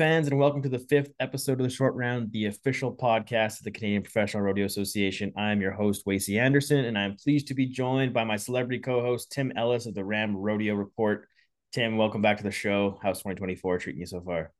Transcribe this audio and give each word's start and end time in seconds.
fans, 0.00 0.28
and 0.28 0.38
welcome 0.38 0.62
to 0.62 0.68
the 0.70 0.78
fifth 0.78 1.12
episode 1.20 1.60
of 1.60 1.62
the 1.62 1.68
Short 1.68 1.94
Round, 1.94 2.32
the 2.32 2.46
official 2.46 2.90
podcast 2.90 3.58
of 3.58 3.64
the 3.64 3.70
Canadian 3.70 4.02
Professional 4.02 4.42
Rodeo 4.42 4.64
Association. 4.64 5.30
I'm 5.36 5.60
your 5.60 5.72
host, 5.72 6.06
Wacey 6.06 6.40
Anderson, 6.40 6.86
and 6.86 6.96
I'm 6.96 7.18
pleased 7.22 7.48
to 7.48 7.54
be 7.54 7.66
joined 7.66 8.14
by 8.14 8.24
my 8.24 8.36
celebrity 8.36 8.78
co 8.78 9.02
host, 9.02 9.30
Tim 9.30 9.52
Ellis 9.56 9.84
of 9.84 9.94
the 9.94 10.02
Ram 10.02 10.34
Rodeo 10.34 10.74
Report. 10.74 11.28
Tim, 11.72 11.98
welcome 11.98 12.22
back 12.22 12.38
to 12.38 12.42
the 12.42 12.50
show. 12.50 12.98
How's 13.02 13.18
2024 13.18 13.76
treating 13.76 14.00
you 14.00 14.06
so 14.06 14.22
far? 14.22 14.52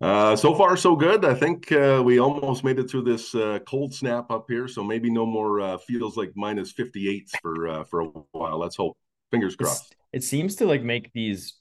Uh, 0.00 0.34
so 0.34 0.54
far, 0.54 0.74
so 0.78 0.96
good. 0.96 1.26
I 1.26 1.34
think 1.34 1.70
uh, 1.70 2.00
we 2.02 2.18
almost 2.18 2.64
made 2.64 2.78
it 2.78 2.90
through 2.90 3.02
this 3.02 3.34
uh, 3.34 3.58
cold 3.68 3.92
snap 3.92 4.30
up 4.30 4.46
here, 4.48 4.68
so 4.68 4.82
maybe 4.82 5.10
no 5.10 5.26
more 5.26 5.60
uh, 5.60 5.76
feels 5.76 6.16
like 6.16 6.32
minus 6.34 6.72
58s 6.72 7.32
for 7.42 7.68
uh, 7.68 7.84
for 7.84 8.00
a 8.00 8.06
while. 8.32 8.58
Let's 8.58 8.76
hope. 8.76 8.96
Fingers 9.30 9.54
crossed. 9.54 9.94
It's, 10.14 10.24
it 10.24 10.28
seems 10.30 10.56
to 10.56 10.64
like 10.64 10.82
make 10.82 11.12
these 11.12 11.58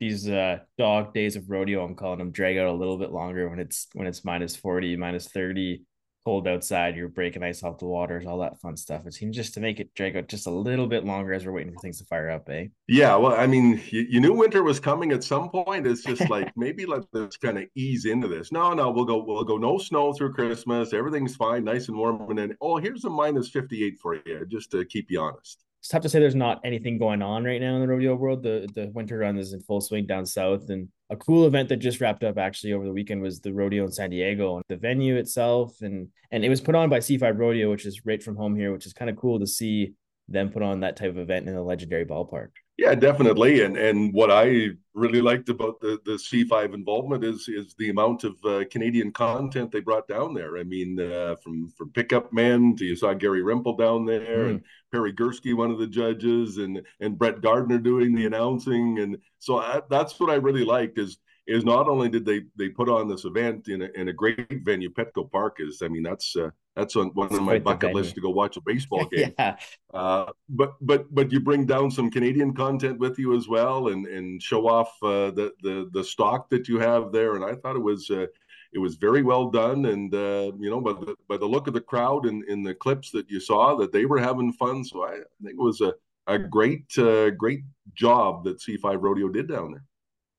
these 0.00 0.28
uh 0.28 0.58
dog 0.76 1.14
days 1.14 1.36
of 1.36 1.48
rodeo 1.48 1.84
i'm 1.84 1.94
calling 1.94 2.18
them 2.18 2.30
drag 2.30 2.56
out 2.56 2.66
a 2.66 2.72
little 2.72 2.98
bit 2.98 3.12
longer 3.12 3.48
when 3.48 3.58
it's 3.58 3.88
when 3.92 4.06
it's 4.06 4.24
minus 4.24 4.56
40 4.56 4.96
minus 4.96 5.28
30 5.28 5.82
cold 6.24 6.48
outside 6.48 6.96
you're 6.96 7.08
breaking 7.08 7.42
ice 7.42 7.62
off 7.62 7.78
the 7.78 7.84
waters 7.84 8.24
all 8.26 8.38
that 8.38 8.58
fun 8.60 8.76
stuff. 8.76 9.06
It 9.06 9.12
seems 9.12 9.36
just 9.36 9.54
to 9.54 9.60
make 9.60 9.78
it 9.78 9.94
drag 9.94 10.16
out 10.16 10.28
just 10.28 10.46
a 10.46 10.50
little 10.50 10.86
bit 10.86 11.04
longer 11.04 11.34
as 11.34 11.44
we're 11.44 11.52
waiting 11.52 11.72
for 11.72 11.80
things 11.80 11.98
to 11.98 12.06
fire 12.06 12.30
up 12.30 12.48
eh? 12.48 12.66
Yeah 12.88 13.16
well 13.16 13.34
i 13.34 13.46
mean 13.46 13.80
you, 13.90 14.06
you 14.08 14.20
knew 14.20 14.32
winter 14.32 14.62
was 14.62 14.80
coming 14.80 15.12
at 15.12 15.22
some 15.22 15.50
point. 15.50 15.86
It's 15.86 16.02
just 16.02 16.28
like 16.30 16.50
maybe 16.56 16.86
let 16.86 17.02
us 17.14 17.36
kind 17.36 17.58
of 17.58 17.64
ease 17.74 18.06
into 18.06 18.28
this. 18.28 18.52
No 18.52 18.72
no 18.72 18.90
we'll 18.90 19.04
go 19.04 19.22
we'll 19.22 19.44
go 19.44 19.58
no 19.58 19.76
snow 19.78 20.12
through 20.14 20.32
christmas. 20.32 20.94
Everything's 20.94 21.36
fine 21.36 21.64
nice 21.64 21.88
and 21.88 21.96
warm. 21.96 22.28
And 22.30 22.38
then 22.38 22.56
oh 22.60 22.78
here's 22.78 23.04
a 23.04 23.10
minus 23.10 23.50
58 23.50 23.98
for 24.00 24.14
you 24.14 24.46
just 24.46 24.70
to 24.70 24.84
keep 24.86 25.10
you 25.10 25.20
honest 25.20 25.62
it's 25.84 25.90
tough 25.90 26.00
to 26.00 26.08
say 26.08 26.18
there's 26.18 26.34
not 26.34 26.62
anything 26.64 26.96
going 26.96 27.20
on 27.20 27.44
right 27.44 27.60
now 27.60 27.74
in 27.74 27.82
the 27.82 27.86
rodeo 27.86 28.14
world. 28.14 28.42
The 28.42 28.66
the 28.74 28.90
winter 28.94 29.18
run 29.18 29.36
is 29.36 29.52
in 29.52 29.60
full 29.60 29.82
swing 29.82 30.06
down 30.06 30.24
south, 30.24 30.70
and 30.70 30.88
a 31.10 31.16
cool 31.16 31.46
event 31.46 31.68
that 31.68 31.76
just 31.76 32.00
wrapped 32.00 32.24
up 32.24 32.38
actually 32.38 32.72
over 32.72 32.86
the 32.86 32.92
weekend 32.92 33.20
was 33.20 33.38
the 33.38 33.52
rodeo 33.52 33.84
in 33.84 33.92
San 33.92 34.08
Diego 34.08 34.56
and 34.56 34.64
the 34.70 34.78
venue 34.78 35.16
itself, 35.16 35.82
and 35.82 36.08
and 36.30 36.42
it 36.42 36.48
was 36.48 36.62
put 36.62 36.74
on 36.74 36.88
by 36.88 37.00
C5 37.00 37.38
Rodeo, 37.38 37.70
which 37.70 37.84
is 37.84 38.06
right 38.06 38.22
from 38.22 38.34
home 38.34 38.56
here, 38.56 38.72
which 38.72 38.86
is 38.86 38.94
kind 38.94 39.10
of 39.10 39.18
cool 39.18 39.38
to 39.38 39.46
see 39.46 39.92
them 40.28 40.50
put 40.50 40.62
on 40.62 40.80
that 40.80 40.96
type 40.96 41.10
of 41.10 41.18
event 41.18 41.48
in 41.48 41.54
a 41.54 41.62
legendary 41.62 42.06
ballpark. 42.06 42.50
Yeah, 42.76 42.96
definitely. 42.96 43.62
And 43.62 43.76
and 43.76 44.12
what 44.12 44.32
I 44.32 44.70
really 44.94 45.20
liked 45.20 45.48
about 45.48 45.80
the 45.80 46.00
the 46.04 46.12
C5 46.12 46.74
involvement 46.74 47.22
is 47.22 47.48
is 47.48 47.74
the 47.78 47.90
amount 47.90 48.24
of 48.24 48.34
uh, 48.44 48.64
Canadian 48.68 49.12
content 49.12 49.70
they 49.70 49.78
brought 49.78 50.08
down 50.08 50.34
there. 50.34 50.58
I 50.58 50.64
mean, 50.64 50.98
uh, 50.98 51.36
from 51.36 51.68
from 51.68 51.90
pickup 51.90 52.32
men 52.32 52.74
to 52.76 52.84
you 52.84 52.96
saw 52.96 53.14
Gary 53.14 53.42
Rimple 53.42 53.78
down 53.78 54.06
there, 54.06 54.46
mm. 54.46 54.50
and 54.50 54.64
Perry 54.90 55.12
Gursky, 55.12 55.54
one 55.54 55.70
of 55.70 55.78
the 55.78 55.86
judges, 55.86 56.58
and 56.58 56.84
and 56.98 57.16
Brett 57.16 57.40
Gardner 57.40 57.78
doing 57.78 58.12
the 58.12 58.26
announcing. 58.26 58.98
And 58.98 59.18
so 59.38 59.58
I, 59.58 59.82
that's 59.88 60.18
what 60.18 60.30
I 60.30 60.34
really 60.34 60.64
liked 60.64 60.98
is 60.98 61.18
is 61.46 61.64
not 61.64 61.88
only 61.88 62.08
did 62.08 62.24
they 62.24 62.42
they 62.56 62.68
put 62.68 62.88
on 62.88 63.08
this 63.08 63.24
event 63.24 63.68
in 63.68 63.82
a, 63.82 63.88
in 63.94 64.08
a 64.08 64.12
great 64.12 64.64
venue, 64.64 64.90
Petco 64.90 65.30
Park 65.30 65.56
is. 65.58 65.82
I 65.82 65.88
mean, 65.88 66.02
that's 66.02 66.36
uh, 66.36 66.50
that's 66.74 66.96
on 66.96 67.08
one 67.08 67.32
of 67.34 67.42
my 67.42 67.58
bucket 67.58 67.94
lists 67.94 68.14
to 68.14 68.20
go 68.20 68.30
watch 68.30 68.56
a 68.56 68.62
baseball 68.62 69.04
game. 69.12 69.34
yeah. 69.38 69.56
Uh, 69.92 70.26
but 70.48 70.74
but 70.80 71.14
but 71.14 71.30
you 71.30 71.40
bring 71.40 71.66
down 71.66 71.90
some 71.90 72.10
Canadian 72.10 72.54
content 72.54 72.98
with 72.98 73.18
you 73.18 73.36
as 73.36 73.46
well, 73.46 73.88
and 73.88 74.06
and 74.06 74.42
show 74.42 74.66
off 74.68 74.90
uh, 75.02 75.30
the 75.32 75.52
the 75.62 75.90
the 75.92 76.04
stock 76.04 76.48
that 76.50 76.66
you 76.68 76.78
have 76.78 77.12
there. 77.12 77.36
And 77.36 77.44
I 77.44 77.54
thought 77.54 77.76
it 77.76 77.82
was 77.82 78.10
uh, 78.10 78.26
it 78.72 78.78
was 78.78 78.96
very 78.96 79.22
well 79.22 79.50
done. 79.50 79.86
And 79.86 80.14
uh, 80.14 80.52
you 80.58 80.70
know, 80.70 80.80
by 80.80 80.92
the 80.92 81.14
by 81.28 81.36
the 81.36 81.46
look 81.46 81.66
of 81.66 81.74
the 81.74 81.80
crowd 81.80 82.24
and 82.26 82.42
in 82.44 82.62
the 82.62 82.74
clips 82.74 83.10
that 83.10 83.30
you 83.30 83.38
saw, 83.38 83.76
that 83.76 83.92
they 83.92 84.06
were 84.06 84.18
having 84.18 84.52
fun. 84.52 84.82
So 84.84 85.04
I, 85.04 85.12
I 85.12 85.42
think 85.42 85.58
it 85.58 85.62
was 85.62 85.82
a 85.82 85.92
a 86.26 86.38
great 86.38 86.86
uh, 86.98 87.30
great 87.30 87.64
job 87.94 88.44
that 88.44 88.58
C5 88.58 88.98
Rodeo 89.00 89.28
did 89.28 89.48
down 89.48 89.72
there. 89.72 89.84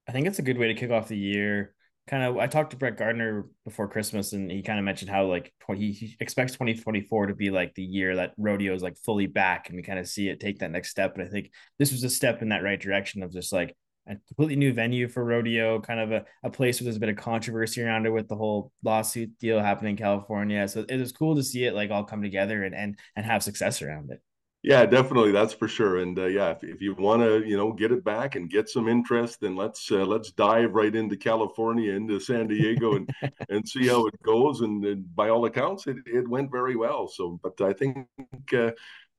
I 0.07 0.11
think 0.11 0.27
it's 0.27 0.39
a 0.39 0.43
good 0.43 0.57
way 0.57 0.67
to 0.67 0.73
kick 0.73 0.91
off 0.91 1.07
the 1.07 1.17
year 1.17 1.75
kind 2.07 2.23
of 2.23 2.37
I 2.37 2.47
talked 2.47 2.71
to 2.71 2.77
Brett 2.77 2.97
Gardner 2.97 3.47
before 3.63 3.87
Christmas 3.87 4.33
and 4.33 4.51
he 4.51 4.61
kind 4.61 4.77
of 4.77 4.85
mentioned 4.85 5.09
how 5.09 5.25
like 5.25 5.51
20, 5.61 5.91
he 5.91 6.15
expects 6.19 6.53
2024 6.53 7.27
to 7.27 7.35
be 7.35 7.49
like 7.49 7.73
the 7.73 7.83
year 7.83 8.15
that 8.17 8.33
rodeo 8.37 8.73
is 8.73 8.83
like 8.83 8.97
fully 8.97 9.25
back 9.25 9.69
and 9.69 9.75
we 9.75 9.81
kind 9.81 9.97
of 9.97 10.07
see 10.07 10.29
it 10.29 10.39
take 10.39 10.59
that 10.59 10.71
next 10.71 10.91
step. 10.91 11.15
And 11.15 11.23
I 11.23 11.29
think 11.29 11.51
this 11.79 11.91
was 11.91 12.03
a 12.03 12.09
step 12.09 12.41
in 12.41 12.49
that 12.49 12.63
right 12.63 12.79
direction 12.79 13.23
of 13.23 13.33
just 13.33 13.51
like 13.51 13.75
a 14.07 14.15
completely 14.27 14.55
new 14.55 14.71
venue 14.71 15.07
for 15.07 15.25
rodeo, 15.25 15.81
kind 15.81 15.99
of 15.99 16.11
a, 16.11 16.25
a 16.43 16.49
place 16.51 16.79
where 16.79 16.85
there's 16.85 16.97
a 16.97 16.99
bit 16.99 17.09
of 17.09 17.15
controversy 17.15 17.81
around 17.81 18.05
it 18.05 18.11
with 18.11 18.27
the 18.27 18.35
whole 18.35 18.71
lawsuit 18.83 19.31
deal 19.39 19.59
happening 19.59 19.91
in 19.91 19.97
California. 19.97 20.67
So 20.67 20.85
it 20.87 20.99
was 20.99 21.11
cool 21.11 21.35
to 21.35 21.43
see 21.43 21.65
it 21.65 21.73
like 21.73 21.89
all 21.89 22.03
come 22.03 22.21
together 22.21 22.63
and 22.63 22.75
and 22.75 22.99
and 23.15 23.25
have 23.25 23.41
success 23.41 23.81
around 23.81 24.11
it. 24.11 24.21
Yeah, 24.65 24.87
definitely, 24.87 25.31
that's 25.31 25.53
for 25.53 25.67
sure. 25.67 25.99
And 25.99 26.17
uh, 26.17 26.25
yeah, 26.25 26.49
if, 26.49 26.63
if 26.63 26.81
you 26.81 26.95
want 26.95 27.21
to, 27.21 27.47
you 27.47 27.55
know, 27.55 27.71
get 27.71 27.91
it 27.91 28.03
back 28.03 28.33
and 28.33 28.49
get 28.49 28.67
some 28.67 28.87
interest, 28.87 29.41
then 29.41 29.55
let's 29.55 29.91
uh, 29.91 30.03
let's 30.03 30.31
dive 30.31 30.73
right 30.73 30.95
into 30.95 31.15
California, 31.15 31.93
into 31.93 32.19
San 32.19 32.47
Diego, 32.47 32.95
and 32.95 33.07
and 33.49 33.69
see 33.69 33.85
how 33.85 34.07
it 34.07 34.19
goes. 34.23 34.61
And, 34.61 34.83
and, 34.83 35.15
by 35.15 35.29
all 35.29 35.45
accounts, 35.45 35.85
it, 35.85 35.97
it 36.07 36.27
went 36.27 36.51
very 36.51 36.75
well. 36.75 37.07
So, 37.07 37.39
but 37.43 37.61
I 37.61 37.73
think 37.73 38.07
uh, 38.53 38.71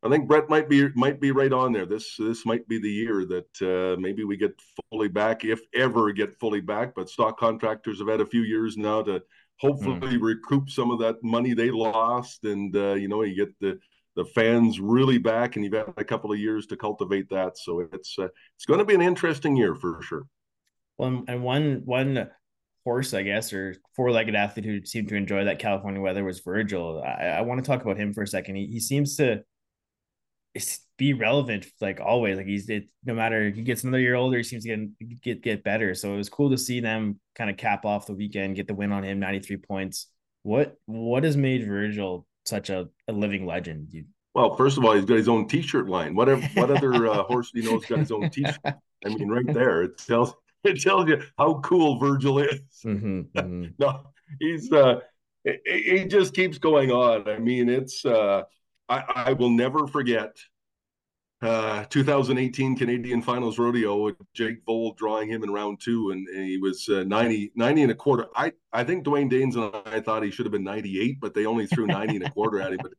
I 0.03 0.09
think 0.09 0.27
Brett 0.27 0.51
might 0.51 0.69
be 0.69 0.89
might 0.97 1.21
be 1.21 1.31
right 1.31 1.53
on 1.53 1.73
there. 1.73 1.87
This 1.87 2.17
this 2.19 2.45
might 2.45 2.67
be 2.67 2.81
the 2.81 2.91
year 2.91 3.25
that 3.27 3.63
uh, 3.63 4.01
maybe 4.01 4.25
we 4.25 4.37
get 4.37 4.61
fully 4.91 5.07
back, 5.07 5.45
if 5.45 5.61
ever 5.77 6.11
get 6.11 6.41
fully 6.41 6.61
back. 6.61 6.93
But 6.97 7.09
stock 7.09 7.39
contractors 7.39 8.01
have 8.01 8.09
had 8.09 8.21
a 8.21 8.27
few 8.27 8.43
years 8.43 8.77
now 8.77 9.01
to 9.03 9.23
hopefully 9.59 10.19
mm. 10.19 10.21
recoup 10.21 10.71
some 10.71 10.91
of 10.91 10.99
that 10.99 11.23
money 11.23 11.55
they 11.55 11.71
lost, 11.71 12.43
and 12.43 12.75
uh, 12.75 12.95
you 12.95 13.07
know, 13.07 13.23
you 13.23 13.37
get 13.37 13.55
the 13.61 13.79
the 14.17 14.25
fans 14.25 14.81
really 14.81 15.19
back, 15.19 15.55
and 15.55 15.65
you've 15.65 15.75
had 15.75 15.93
a 15.97 16.05
couple 16.05 16.33
of 16.33 16.39
years 16.39 16.67
to 16.67 16.77
cultivate 16.77 17.29
that. 17.31 17.59
So 17.59 17.87
it's 17.93 18.19
uh, 18.19 18.29
it's 18.57 18.67
going 18.67 18.79
to 18.81 18.85
be 18.85 18.95
an 18.95 19.03
interesting 19.03 19.57
year 19.57 19.75
for 19.75 20.01
sure. 20.03 20.27
Well, 20.99 21.25
and 21.29 21.43
one 21.43 21.83
one 21.85 22.31
horse, 22.85 23.15
I 23.15 23.23
guess, 23.23 23.53
or 23.53 23.77
four-legged 23.95 24.35
athlete 24.35 24.65
who 24.65 24.85
seemed 24.85 25.09
to 25.09 25.17
enjoy 25.17 25.45
that 25.45 25.59
California 25.59 26.01
weather 26.01 26.25
was 26.25 26.41
Virgil. 26.41 27.03
I, 27.05 27.25
I 27.25 27.41
want 27.43 27.63
to 27.63 27.67
talk 27.67 27.83
about 27.83 27.99
him 27.99 28.15
for 28.15 28.23
a 28.23 28.27
second. 28.27 28.57
He, 28.57 28.67
he 28.67 28.81
seems 28.81 29.17
to 29.17 29.43
be 30.97 31.13
relevant 31.13 31.67
like 31.83 32.01
always. 32.01 32.39
Like 32.39 32.47
he's 32.47 32.69
it, 32.71 32.91
no 33.05 33.13
matter 33.13 33.51
he 33.51 33.63
gets 33.63 33.85
another 33.85 34.01
year 34.01 34.15
older, 34.15 34.39
he 34.39 34.43
seems 34.43 34.65
to 34.65 34.69
get 34.69 35.21
get 35.21 35.43
get 35.43 35.65
better. 35.65 35.95
So 35.95 36.15
it 36.15 36.17
was 36.17 36.31
cool 36.31 36.51
to 36.51 36.59
see 36.59 36.81
them 36.81 37.21
kind 37.35 37.51
of 37.51 37.59
cap 37.59 37.85
off 37.85 38.07
the 38.07 38.15
weekend, 38.15 38.57
get 38.57 38.67
the 38.67 38.75
win 38.75 38.93
on 38.93 39.05
him, 39.05 39.19
ninety 39.19 39.41
three 39.41 39.59
points. 39.59 40.07
What 40.43 40.77
what 40.87 41.25
has 41.25 41.37
made 41.37 41.67
Virgil 41.67 42.27
such 42.47 42.71
a, 42.71 42.89
a 43.09 43.13
living 43.13 43.47
legend? 43.47 43.89
You... 43.93 44.05
Well, 44.35 44.57
first 44.57 44.79
of 44.79 44.85
all, 44.85 44.93
he's 44.93 45.05
got 45.05 45.17
his 45.17 45.29
own 45.29 45.49
T-shirt 45.49 45.89
line. 45.89 46.15
Whatever, 46.15 46.43
what 46.55 46.71
other 46.71 47.07
uh, 47.09 47.23
horse 47.29 47.51
do 47.51 47.61
you 47.61 47.71
know 47.71 47.79
has 47.79 47.89
got 47.89 47.99
his 47.99 48.13
own 48.13 48.31
T-shirt? 48.31 48.59
I 48.65 49.09
mean, 49.09 49.29
right 49.29 49.53
there, 49.53 49.83
it 49.83 49.99
tells 49.99 50.35
it 50.65 50.81
tells 50.81 51.09
you 51.09 51.23
how 51.39 51.61
cool 51.61 51.99
Virgil 51.99 52.41
is. 52.41 52.61
Mm-hmm, 52.85 53.21
mm-hmm. 53.37 53.67
no, 53.79 54.01
he's 54.41 54.73
uh, 54.73 55.01
he 55.45 56.05
just 56.07 56.35
keeps 56.35 56.59
going 56.59 56.91
on. 56.91 57.29
I 57.29 57.39
mean, 57.39 57.69
it's 57.69 58.05
uh, 58.05 58.43
I, 58.89 59.03
I 59.15 59.33
will 59.35 59.51
never 59.51 59.87
forget 59.87 60.37
uh, 61.47 61.85
2018 61.85 62.77
Canadian 62.77 63.23
Finals 63.23 63.59
Rodeo 63.59 63.97
with 63.97 64.17
Jake 64.35 64.59
Vold 64.67 64.97
drawing 64.97 65.31
him 65.31 65.45
in 65.45 65.51
round 65.51 65.81
two, 65.81 66.11
and, 66.11 66.27
and 66.29 66.45
he 66.45 66.59
was 66.59 66.89
uh, 66.89 67.05
90, 67.05 67.53
90 67.55 67.83
and 67.83 67.93
a 67.93 67.95
quarter. 67.95 68.27
I, 68.35 68.53
I 68.73 68.85
think 68.85 69.05
Duane 69.05 69.31
Daines 69.31 69.55
and 69.55 69.75
I 69.87 70.01
thought 70.01 70.23
he 70.23 70.31
should 70.31 70.47
have 70.47 70.53
been 70.53 70.65
98, 70.65 71.21
but 71.21 71.35
they 71.35 71.47
only 71.47 71.67
threw 71.67 71.87
90 71.87 72.17
and 72.17 72.27
a 72.27 72.31
quarter 72.31 72.61
at 72.61 72.73
him. 72.73 72.81
But 72.83 72.93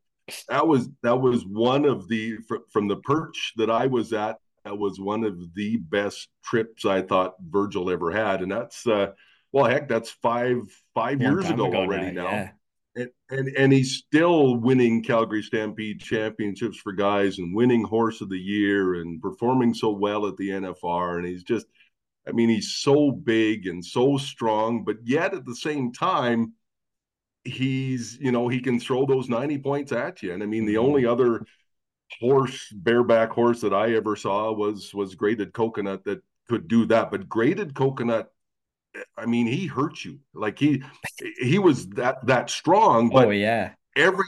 that 0.49 0.67
was 0.67 0.89
that 1.03 1.19
was 1.19 1.45
one 1.45 1.85
of 1.85 2.07
the 2.07 2.37
from 2.71 2.87
the 2.87 2.97
perch 2.97 3.53
that 3.57 3.69
I 3.69 3.87
was 3.87 4.13
at. 4.13 4.37
That 4.65 4.77
was 4.77 4.99
one 4.99 5.23
of 5.23 5.53
the 5.53 5.77
best 5.77 6.27
trips 6.43 6.85
I 6.85 7.01
thought 7.01 7.35
Virgil 7.41 7.89
ever 7.89 8.11
had, 8.11 8.41
and 8.41 8.51
that's 8.51 8.85
uh, 8.87 9.11
well, 9.51 9.65
heck, 9.65 9.87
that's 9.87 10.09
five 10.09 10.57
five 10.93 11.21
years 11.21 11.49
ago, 11.49 11.67
ago, 11.67 11.77
already 11.77 12.11
now. 12.11 12.23
now. 12.23 12.31
Yeah 12.31 12.49
and, 12.97 13.09
and 13.29 13.47
and 13.49 13.73
he's 13.73 13.95
still 13.95 14.57
winning 14.57 15.03
Calgary 15.03 15.43
Stampede 15.43 16.01
championships 16.01 16.77
for 16.77 16.91
guys 16.91 17.37
and 17.37 17.55
winning 17.55 17.83
horse 17.83 18.21
of 18.21 18.29
the 18.29 18.39
year 18.39 18.95
and 18.95 19.21
performing 19.21 19.73
so 19.73 19.91
well 19.91 20.27
at 20.27 20.35
the 20.37 20.49
NFR 20.49 21.17
and 21.17 21.27
he's 21.27 21.43
just 21.43 21.67
I 22.27 22.31
mean 22.31 22.49
he's 22.49 22.73
so 22.73 23.11
big 23.11 23.67
and 23.67 23.83
so 23.83 24.17
strong 24.17 24.83
but 24.83 24.97
yet 25.03 25.33
at 25.33 25.45
the 25.45 25.55
same 25.55 25.93
time 25.93 26.53
he's 27.47 28.17
you 28.19 28.31
know 28.31 28.47
he 28.47 28.59
can 28.59 28.79
throw 28.79 29.05
those 29.05 29.29
90 29.29 29.59
points 29.59 29.91
at 29.91 30.21
you. 30.21 30.33
And 30.33 30.43
I 30.43 30.45
mean 30.45 30.65
the 30.65 30.77
only 30.77 31.03
mm-hmm. 31.03 31.11
other 31.11 31.45
horse 32.19 32.71
bareback 32.71 33.31
horse 33.31 33.61
that 33.61 33.73
I 33.73 33.93
ever 33.93 34.15
saw 34.15 34.51
was 34.51 34.93
was 34.93 35.15
Grated 35.15 35.53
Coconut 35.53 36.03
that 36.05 36.21
could 36.47 36.67
do 36.67 36.85
that. 36.87 37.11
But 37.11 37.29
Grated 37.29 37.73
Coconut 37.73 38.31
I 39.17 39.25
mean, 39.25 39.47
he 39.47 39.67
hurt 39.67 40.03
you. 40.03 40.19
Like 40.33 40.57
he 40.59 40.83
he 41.39 41.59
was 41.59 41.87
that 41.89 42.25
that 42.25 42.49
strong. 42.49 43.09
But 43.09 43.27
oh 43.27 43.31
yeah. 43.31 43.73
Every 43.95 44.25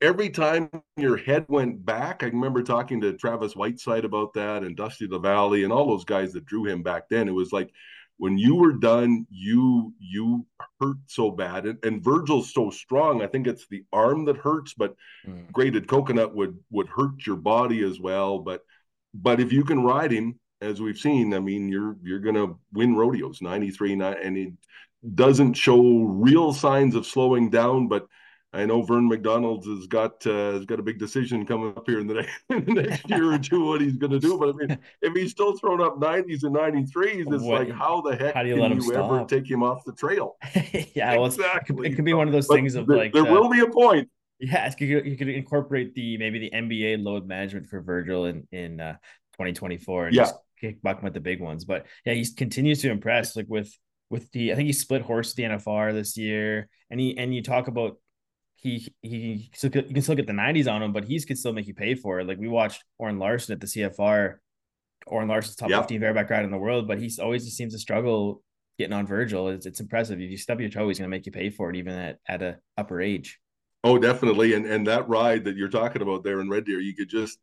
every 0.00 0.30
time 0.30 0.68
your 0.96 1.16
head 1.16 1.46
went 1.48 1.84
back, 1.84 2.22
I 2.22 2.26
remember 2.26 2.62
talking 2.62 3.00
to 3.00 3.12
Travis 3.12 3.54
Whiteside 3.54 4.04
about 4.04 4.34
that, 4.34 4.62
and 4.62 4.76
Dusty 4.76 5.06
LaValley 5.06 5.64
and 5.64 5.72
all 5.72 5.86
those 5.86 6.04
guys 6.04 6.32
that 6.32 6.44
drew 6.44 6.66
him 6.66 6.82
back 6.82 7.08
then. 7.08 7.28
It 7.28 7.34
was 7.34 7.52
like 7.52 7.72
when 8.18 8.38
you 8.38 8.54
were 8.54 8.72
done, 8.72 9.26
you 9.30 9.92
you 9.98 10.46
hurt 10.80 10.98
so 11.06 11.30
bad, 11.30 11.66
and, 11.66 11.78
and 11.84 12.04
Virgil's 12.04 12.52
so 12.52 12.70
strong. 12.70 13.22
I 13.22 13.26
think 13.26 13.46
it's 13.46 13.66
the 13.68 13.84
arm 13.92 14.24
that 14.26 14.36
hurts, 14.36 14.74
but 14.74 14.94
mm. 15.26 15.50
Grated 15.52 15.88
Coconut 15.88 16.34
would 16.34 16.58
would 16.70 16.88
hurt 16.88 17.26
your 17.26 17.36
body 17.36 17.82
as 17.82 17.98
well. 17.98 18.38
But 18.38 18.62
but 19.14 19.40
if 19.40 19.52
you 19.52 19.64
can 19.64 19.82
ride 19.82 20.12
him 20.12 20.38
as 20.62 20.80
we've 20.80 20.98
seen, 20.98 21.34
I 21.34 21.40
mean, 21.40 21.68
you're 21.68 21.96
you're 22.02 22.20
going 22.20 22.36
to 22.36 22.58
win 22.72 22.94
rodeos 22.94 23.42
93 23.42 23.96
nine, 23.96 24.16
and 24.22 24.36
it 24.36 24.52
doesn't 25.14 25.54
show 25.54 26.04
real 26.04 26.52
signs 26.52 26.94
of 26.94 27.06
slowing 27.06 27.50
down, 27.50 27.88
but 27.88 28.06
I 28.54 28.66
know 28.66 28.82
Vern 28.82 29.08
McDonald's 29.08 29.66
has 29.66 29.86
got 29.86 30.26
uh, 30.26 30.52
has 30.52 30.66
got 30.66 30.78
a 30.78 30.82
big 30.82 30.98
decision 30.98 31.46
coming 31.46 31.72
up 31.74 31.84
here 31.86 32.00
in 32.00 32.06
the, 32.06 32.14
next, 32.14 32.32
in 32.50 32.64
the 32.66 32.82
next 32.82 33.08
year 33.08 33.32
or 33.32 33.38
two 33.38 33.64
what 33.64 33.80
he's 33.80 33.96
going 33.96 34.12
to 34.12 34.20
do. 34.20 34.38
But 34.38 34.50
I 34.50 34.52
mean, 34.52 34.78
if 35.02 35.14
he's 35.14 35.30
still 35.30 35.56
throwing 35.56 35.80
up 35.80 35.98
90s 35.98 36.44
and 36.44 36.54
93s, 36.54 37.32
it's 37.32 37.42
what, 37.42 37.66
like 37.66 37.70
how 37.70 38.02
the 38.02 38.14
heck 38.14 38.34
how 38.34 38.42
do 38.42 38.50
you 38.50 38.56
can 38.56 38.80
you 38.80 38.94
ever 38.94 39.24
take 39.24 39.50
him 39.50 39.62
off 39.62 39.84
the 39.84 39.92
trail? 39.92 40.36
yeah, 40.94 41.16
well, 41.16 41.26
exactly. 41.26 41.88
It 41.88 41.96
could 41.96 42.04
be 42.04 42.12
one 42.12 42.28
of 42.28 42.32
those 42.32 42.46
but 42.46 42.56
things 42.56 42.74
of 42.74 42.86
there, 42.86 42.98
like 42.98 43.12
there 43.12 43.26
uh, 43.26 43.32
will 43.32 43.48
be 43.48 43.60
a 43.60 43.68
point. 43.68 44.08
Yeah, 44.38 44.68
could, 44.70 44.88
you 44.88 45.16
could 45.16 45.28
incorporate 45.28 45.94
the 45.94 46.18
maybe 46.18 46.38
the 46.38 46.50
NBA 46.50 47.02
load 47.02 47.26
management 47.26 47.68
for 47.68 47.80
Virgil 47.80 48.26
in 48.26 48.46
in 48.52 48.80
uh, 48.80 48.96
2024 49.34 50.06
and 50.06 50.14
yeah. 50.14 50.22
just 50.24 50.34
kick 50.62 50.82
back 50.82 51.02
with 51.02 51.14
the 51.14 51.20
big 51.20 51.40
ones. 51.40 51.64
But 51.64 51.86
yeah, 52.04 52.14
he 52.14 52.26
continues 52.34 52.80
to 52.82 52.90
impress. 52.90 53.36
Like 53.36 53.46
with 53.48 53.76
with 54.10 54.30
the 54.32 54.52
I 54.52 54.54
think 54.54 54.66
he 54.66 54.72
split 54.72 55.02
horse 55.02 55.34
the 55.34 55.42
NFR 55.44 55.92
this 55.92 56.16
year, 56.16 56.68
and 56.90 57.00
he 57.00 57.16
and 57.18 57.34
you 57.34 57.42
talk 57.42 57.68
about 57.68 57.98
he 58.56 58.92
he 59.02 59.50
still 59.54 59.70
you 59.74 59.94
can 59.94 60.02
still 60.02 60.14
get 60.14 60.26
the 60.26 60.32
90s 60.32 60.72
on 60.72 60.82
him, 60.82 60.92
but 60.92 61.04
he's 61.04 61.24
could 61.24 61.38
still 61.38 61.52
make 61.52 61.66
you 61.66 61.74
pay 61.74 61.94
for 61.94 62.20
it. 62.20 62.26
Like 62.26 62.38
we 62.38 62.48
watched 62.48 62.82
Orrin 62.98 63.18
Larson 63.18 63.52
at 63.52 63.60
the 63.60 63.66
CFR. 63.66 64.36
Orrin 65.08 65.26
Larson's 65.26 65.56
top 65.56 65.68
yep. 65.68 65.80
15 65.80 66.00
bareback 66.00 66.30
ride 66.30 66.44
in 66.44 66.52
the 66.52 66.58
world, 66.58 66.86
but 66.86 67.00
he's 67.00 67.18
always 67.18 67.44
just 67.44 67.56
seems 67.56 67.72
to 67.72 67.78
struggle 67.78 68.40
getting 68.78 68.92
on 68.92 69.04
Virgil. 69.04 69.48
It's, 69.48 69.66
it's 69.66 69.80
impressive. 69.80 70.20
If 70.20 70.30
you 70.30 70.38
stub 70.38 70.60
your 70.60 70.70
toe, 70.70 70.86
he's 70.86 70.98
going 70.98 71.10
to 71.10 71.16
make 71.16 71.26
you 71.26 71.32
pay 71.32 71.50
for 71.50 71.70
it, 71.70 71.76
even 71.76 71.94
at, 71.94 72.18
at 72.28 72.40
a 72.40 72.58
upper 72.76 73.00
age. 73.00 73.40
Oh, 73.84 73.98
definitely. 73.98 74.54
And 74.54 74.64
and 74.64 74.86
that 74.86 75.08
ride 75.08 75.44
that 75.44 75.56
you're 75.56 75.68
talking 75.68 76.02
about 76.02 76.22
there 76.22 76.40
in 76.40 76.48
Red 76.48 76.66
Deer, 76.66 76.78
you 76.78 76.94
could 76.94 77.08
just 77.08 77.38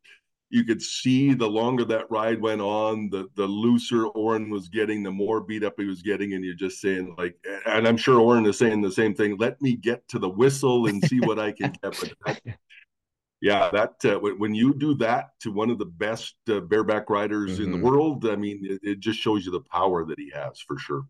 you 0.49 0.63
could 0.63 0.81
see 0.81 1.33
the 1.33 1.47
longer 1.47 1.85
that 1.85 2.09
ride 2.09 2.41
went 2.41 2.61
on, 2.61 3.09
the 3.09 3.29
the 3.35 3.45
looser 3.45 4.07
Orrin 4.07 4.49
was 4.49 4.67
getting, 4.67 5.03
the 5.03 5.11
more 5.11 5.41
beat 5.41 5.63
up 5.63 5.75
he 5.77 5.85
was 5.85 6.01
getting, 6.01 6.33
and 6.33 6.43
you're 6.43 6.55
just 6.55 6.81
saying 6.81 7.15
like, 7.17 7.35
and 7.65 7.87
I'm 7.87 7.97
sure 7.97 8.19
Orrin 8.19 8.45
is 8.47 8.57
saying 8.57 8.81
the 8.81 8.91
same 8.91 9.13
thing. 9.13 9.37
Let 9.37 9.61
me 9.61 9.75
get 9.75 10.07
to 10.09 10.19
the 10.19 10.29
whistle 10.29 10.87
and 10.87 11.03
see 11.03 11.19
what 11.19 11.37
I 11.37 11.51
can 11.51 11.73
get. 11.83 11.93
That, 12.25 12.41
yeah, 13.41 13.69
that 13.71 13.93
uh, 14.05 14.19
when 14.19 14.55
you 14.55 14.73
do 14.73 14.95
that 14.95 15.29
to 15.41 15.51
one 15.51 15.69
of 15.69 15.77
the 15.77 15.85
best 15.85 16.35
uh, 16.49 16.61
bareback 16.61 17.09
riders 17.11 17.53
mm-hmm. 17.53 17.63
in 17.63 17.71
the 17.71 17.77
mm-hmm. 17.77 17.87
world, 17.87 18.25
I 18.25 18.35
mean, 18.35 18.61
it, 18.63 18.79
it, 18.81 18.99
just 18.99 19.19
shows 19.19 19.45
you 19.45 19.51
the 19.51 19.61
power 19.61 20.03
that 20.05 20.17
he 20.17 20.31
has 20.33 20.59
for 20.59 20.79
sure. 20.79 21.03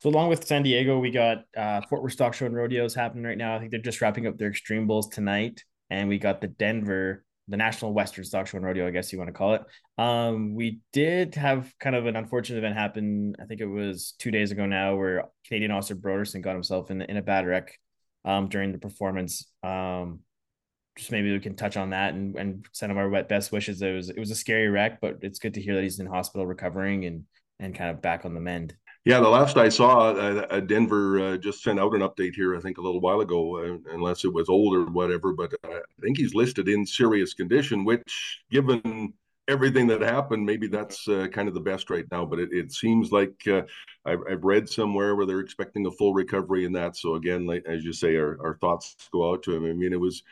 So 0.00 0.10
along 0.10 0.28
with 0.28 0.46
San 0.46 0.62
Diego, 0.62 0.98
we 0.98 1.10
got 1.10 1.44
uh, 1.56 1.80
Fort 1.88 2.02
Worth 2.02 2.12
Stock 2.12 2.34
Show 2.34 2.46
and 2.46 2.56
Rodeos 2.56 2.94
happening 2.94 3.24
right 3.24 3.38
now. 3.38 3.54
I 3.54 3.60
think 3.60 3.70
they're 3.70 3.80
just 3.80 4.00
wrapping 4.00 4.26
up 4.26 4.36
their 4.36 4.48
Extreme 4.48 4.88
Bulls 4.88 5.08
tonight, 5.08 5.64
and 5.90 6.08
we 6.08 6.18
got 6.18 6.40
the 6.40 6.48
Denver 6.48 7.24
the 7.48 7.56
National 7.56 7.92
Western 7.92 8.24
Stock 8.24 8.46
Show 8.46 8.56
and 8.56 8.66
Rodeo, 8.66 8.86
I 8.86 8.90
guess 8.90 9.12
you 9.12 9.18
want 9.18 9.28
to 9.28 9.32
call 9.32 9.54
it. 9.54 9.62
Um, 9.98 10.54
we 10.54 10.80
did 10.92 11.34
have 11.34 11.72
kind 11.80 11.96
of 11.96 12.06
an 12.06 12.16
unfortunate 12.16 12.58
event 12.58 12.76
happen. 12.76 13.34
I 13.40 13.44
think 13.46 13.60
it 13.60 13.66
was 13.66 14.14
two 14.18 14.30
days 14.30 14.52
ago 14.52 14.66
now, 14.66 14.96
where 14.96 15.24
Canadian 15.46 15.72
Austin 15.72 15.98
Broderson 15.98 16.42
got 16.42 16.54
himself 16.54 16.90
in 16.90 17.02
in 17.02 17.16
a 17.16 17.22
bad 17.22 17.46
wreck 17.46 17.78
um, 18.24 18.48
during 18.48 18.72
the 18.72 18.78
performance. 18.78 19.46
Um, 19.62 20.20
just 20.96 21.10
maybe 21.10 21.32
we 21.32 21.40
can 21.40 21.56
touch 21.56 21.76
on 21.76 21.90
that 21.90 22.14
and, 22.14 22.36
and 22.36 22.66
send 22.72 22.92
him 22.92 22.98
our 22.98 23.22
best 23.24 23.50
wishes. 23.50 23.82
It 23.82 23.92
was 23.92 24.10
it 24.10 24.18
was 24.18 24.30
a 24.30 24.36
scary 24.36 24.68
wreck, 24.68 25.00
but 25.00 25.18
it's 25.22 25.38
good 25.38 25.54
to 25.54 25.62
hear 25.62 25.74
that 25.74 25.82
he's 25.82 26.00
in 26.00 26.06
hospital 26.06 26.46
recovering 26.46 27.04
and 27.04 27.24
and 27.58 27.74
kind 27.74 27.90
of 27.90 28.02
back 28.02 28.24
on 28.24 28.34
the 28.34 28.40
mend. 28.40 28.76
Yeah, 29.04 29.18
the 29.18 29.28
last 29.28 29.56
I 29.56 29.68
saw, 29.68 30.10
uh, 30.10 30.46
uh, 30.48 30.60
Denver 30.60 31.18
uh, 31.18 31.36
just 31.36 31.64
sent 31.64 31.80
out 31.80 31.94
an 31.94 32.02
update 32.02 32.36
here, 32.36 32.56
I 32.56 32.60
think 32.60 32.78
a 32.78 32.80
little 32.80 33.00
while 33.00 33.20
ago, 33.20 33.58
uh, 33.58 33.78
unless 33.92 34.24
it 34.24 34.32
was 34.32 34.48
old 34.48 34.76
or 34.76 34.84
whatever. 34.84 35.32
But 35.32 35.52
uh, 35.64 35.78
I 35.78 36.00
think 36.00 36.18
he's 36.18 36.36
listed 36.36 36.68
in 36.68 36.86
serious 36.86 37.34
condition, 37.34 37.84
which, 37.84 38.44
given 38.48 39.12
everything 39.48 39.88
that 39.88 40.02
happened, 40.02 40.46
maybe 40.46 40.68
that's 40.68 41.08
uh, 41.08 41.26
kind 41.32 41.48
of 41.48 41.54
the 41.54 41.60
best 41.60 41.90
right 41.90 42.04
now. 42.12 42.24
But 42.24 42.38
it, 42.38 42.50
it 42.52 42.70
seems 42.70 43.10
like 43.10 43.42
I've, 44.04 44.20
I've, 44.30 44.44
read 44.44 44.68
somewhere 44.68 45.16
where 45.16 45.26
they're 45.26 45.40
expecting 45.40 45.84
a 45.86 45.90
full 45.90 46.14
recovery 46.14 46.64
in 46.64 46.72
that. 46.74 46.96
So 46.96 47.16
again, 47.16 47.44
like, 47.44 47.64
as 47.66 47.84
you 47.84 47.92
say, 47.92 48.14
our, 48.14 48.38
our 48.40 48.56
thoughts 48.58 48.94
go 49.12 49.32
out 49.32 49.42
to 49.42 49.56
him. 49.56 49.64
I 49.64 49.72
mean, 49.72 49.92
it 49.92 50.00
was 50.00 50.22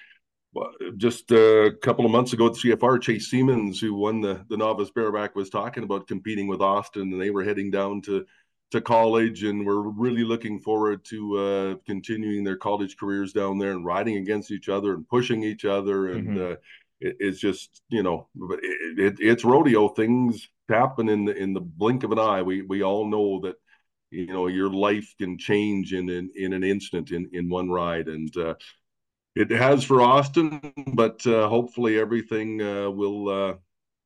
just 0.97 1.33
a 1.33 1.73
couple 1.83 2.05
of 2.05 2.13
months 2.13 2.35
ago 2.35 2.47
at 2.47 2.53
CFR, 2.53 3.03
Chase 3.03 3.31
Siemens, 3.31 3.81
who 3.81 3.95
won 3.95 4.21
the, 4.21 4.45
the 4.49 4.57
novice 4.57 4.91
bareback, 4.91 5.35
was 5.35 5.51
talking 5.51 5.83
about 5.83 6.07
competing 6.07 6.47
with 6.47 6.61
Austin, 6.61 7.13
and 7.13 7.21
they 7.21 7.31
were 7.31 7.45
heading 7.45 7.71
down 7.71 8.01
to 8.03 8.25
to 8.71 8.81
college, 8.81 9.43
and 9.43 9.67
we're 9.67 9.81
really 9.81 10.25
looking 10.25 10.61
forward 10.61 11.05
to 11.07 11.39
uh, 11.39 11.75
continuing 11.87 12.45
their 12.45 12.57
college 12.57 12.97
careers 12.97 13.33
down 13.33 13.59
there 13.59 13.73
and 13.73 13.85
riding 13.85 14.17
against 14.17 14.51
each 14.51 14.69
other 14.69 14.95
and 14.95 15.09
pushing 15.09 15.43
each 15.43 15.65
other. 15.65 16.13
And 16.13 16.29
mm-hmm. 16.29 16.53
uh, 16.53 16.57
it, 17.01 17.17
it's 17.19 17.41
just 17.41 17.83
you 17.89 18.03
know, 18.03 18.29
it, 18.63 18.99
it, 18.99 19.17
it's 19.19 19.45
rodeo. 19.45 19.89
Things 19.89 20.49
happen 20.69 21.09
in 21.09 21.25
the 21.25 21.37
in 21.37 21.53
the 21.53 21.61
blink 21.61 22.05
of 22.05 22.13
an 22.13 22.19
eye. 22.19 22.43
We 22.43 22.63
we 22.63 22.83
all 22.83 23.09
know 23.09 23.41
that 23.41 23.57
you 24.11 24.29
know 24.29 24.47
your 24.47 24.71
life 24.71 25.15
can 25.19 25.39
change 25.39 25.93
in 25.93 26.09
in, 26.09 26.31
in 26.35 26.53
an 26.53 26.65
instant 26.65 27.11
in 27.11 27.29
in 27.33 27.49
one 27.49 27.71
ride 27.71 28.09
and. 28.09 28.35
Uh, 28.37 28.55
it 29.37 29.53
has 29.53 29.85
for 29.85 30.03
Austin, 30.03 30.61
but 30.93 31.25
uh, 31.25 31.49
hopefully 31.49 31.97
everything 32.01 32.61
uh, 32.61 32.91
will 32.91 33.61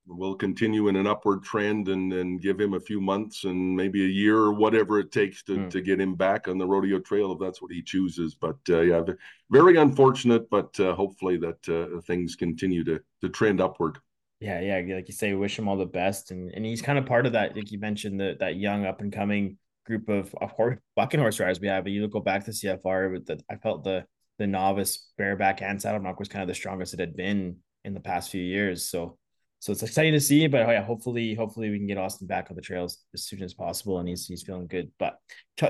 will 0.06 0.34
continue 0.34 0.88
in 0.88 0.96
an 0.96 1.06
upward 1.06 1.42
trend 1.42 1.88
and 1.88 2.12
and 2.12 2.42
give 2.42 2.60
him 2.60 2.74
a 2.74 2.80
few 2.80 3.00
months 3.00 3.44
and 3.44 3.74
maybe 3.74 4.04
a 4.04 4.08
year 4.08 4.36
or 4.36 4.52
whatever 4.52 4.98
it 4.98 5.10
takes 5.10 5.42
to 5.42 5.56
mm. 5.56 5.70
to 5.70 5.80
get 5.80 6.00
him 6.00 6.14
back 6.14 6.46
on 6.48 6.58
the 6.58 6.66
rodeo 6.66 6.98
trail 6.98 7.32
if 7.32 7.38
that's 7.38 7.62
what 7.62 7.72
he 7.72 7.82
chooses. 7.82 8.34
But 8.34 8.56
uh, 8.68 8.80
yeah, 8.80 9.02
very 9.50 9.76
unfortunate, 9.76 10.48
but 10.50 10.78
uh, 10.78 10.94
hopefully 10.94 11.38
that 11.38 11.68
uh, 11.68 12.00
things 12.02 12.36
continue 12.36 12.84
to 12.84 13.00
to 13.22 13.28
trend 13.28 13.60
upward. 13.60 13.98
Yeah, 14.40 14.60
yeah, 14.60 14.96
like 14.96 15.08
you 15.08 15.14
say, 15.14 15.32
wish 15.32 15.58
him 15.58 15.68
all 15.68 15.76
the 15.76 15.86
best, 15.86 16.30
and 16.30 16.50
and 16.54 16.64
he's 16.64 16.82
kind 16.82 16.98
of 16.98 17.06
part 17.06 17.24
of 17.24 17.32
that. 17.32 17.56
Like 17.56 17.72
you 17.72 17.78
mentioned, 17.78 18.20
the, 18.20 18.36
that 18.40 18.56
young 18.56 18.84
up 18.84 19.00
and 19.00 19.12
coming 19.12 19.56
group 19.86 20.08
of 20.08 20.34
of 20.34 20.50
horse, 20.50 20.78
bucking 20.96 21.20
horse 21.20 21.40
riders 21.40 21.60
we 21.60 21.68
have. 21.68 21.84
But 21.84 21.92
you 21.92 22.06
go 22.08 22.20
back 22.20 22.44
to 22.44 22.50
CFR 22.50 23.12
with 23.12 23.26
the, 23.26 23.40
I 23.50 23.56
felt 23.56 23.84
the 23.84 24.04
the 24.38 24.46
novice 24.46 25.10
bareback 25.16 25.62
and 25.62 25.80
saddle 25.80 26.02
knock 26.02 26.18
was 26.18 26.28
kind 26.28 26.42
of 26.42 26.48
the 26.48 26.54
strongest 26.54 26.92
it 26.92 27.00
had 27.00 27.16
been 27.16 27.58
in 27.84 27.94
the 27.94 28.00
past 28.00 28.30
few 28.30 28.42
years. 28.42 28.86
So 28.88 29.16
so 29.64 29.72
it's 29.72 29.82
exciting 29.82 30.12
to 30.12 30.20
see. 30.20 30.46
But 30.46 30.66
oh, 30.66 30.70
yeah, 30.70 30.84
hopefully, 30.84 31.34
hopefully 31.34 31.70
we 31.70 31.78
can 31.78 31.86
get 31.86 31.96
Austin 31.96 32.26
back 32.26 32.48
on 32.50 32.56
the 32.56 32.60
trails 32.60 32.98
as 33.14 33.24
soon 33.24 33.42
as 33.42 33.54
possible, 33.54 33.98
and 33.98 34.06
he's 34.06 34.26
he's 34.26 34.42
feeling 34.42 34.66
good. 34.66 34.92
But 34.98 35.16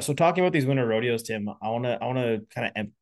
so 0.01 0.13
talking 0.13 0.43
about 0.43 0.53
these 0.53 0.67
winter 0.67 0.85
rodeos, 0.85 1.23
Tim, 1.23 1.49
I 1.49 1.71
wanna 1.71 1.97
I 2.03 2.07
wanna 2.07 2.41
kind 2.53 2.67
of 2.67 2.73
em- 2.75 2.93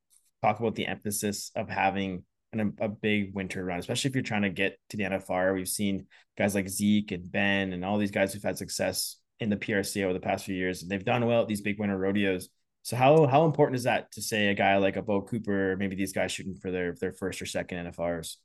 talk 0.43 0.61
about 0.61 0.75
the 0.75 0.87
emphasis 0.87 1.50
of 1.56 1.71
having 1.71 2.25
an, 2.53 2.75
a 2.79 2.89
big 2.89 3.35
winter 3.35 3.64
run, 3.64 3.78
especially 3.78 4.11
if 4.11 4.14
you're 4.14 4.23
trying 4.23 4.43
to 4.43 4.50
get 4.50 4.76
to 4.90 4.99
the 4.99 5.05
NFR. 5.05 5.55
We've 5.55 5.66
seen 5.66 6.09
guys 6.37 6.55
like 6.55 6.69
Zeke 6.69 7.12
and 7.12 7.33
Ben 7.33 7.73
and 7.73 7.87
all 7.87 7.97
these 7.97 8.11
guys 8.11 8.35
who've 8.35 8.43
had 8.43 8.59
success 8.59 9.16
in 9.40 9.49
the 9.49 9.57
PRC 9.57 10.05
over 10.05 10.12
the 10.12 10.21
past 10.21 10.45
few 10.45 10.55
years, 10.55 10.83
and 10.83 10.90
they've 10.90 11.02
done 11.02 11.25
well 11.25 11.40
at 11.40 11.49
these 11.49 11.62
big 11.62 11.81
winter 11.81 11.97
rodeos. 11.97 12.50
So 12.83 12.97
how 12.97 13.26
how 13.26 13.47
important 13.47 13.76
is 13.76 13.85
that 13.85 14.12
to 14.12 14.21
say 14.21 14.49
a 14.49 14.55
guy 14.55 14.76
like 14.76 14.97
a 14.97 15.02
Beau 15.02 15.23
Cooper, 15.23 15.75
maybe 15.78 15.97
these 15.97 16.12
guys 16.12 16.33
shooting 16.33 16.55
for 16.55 16.71
their 16.71 16.95
their 17.00 17.14
first 17.14 17.40
or 17.40 17.47
second 17.47 17.87
NFRs? 17.87 18.37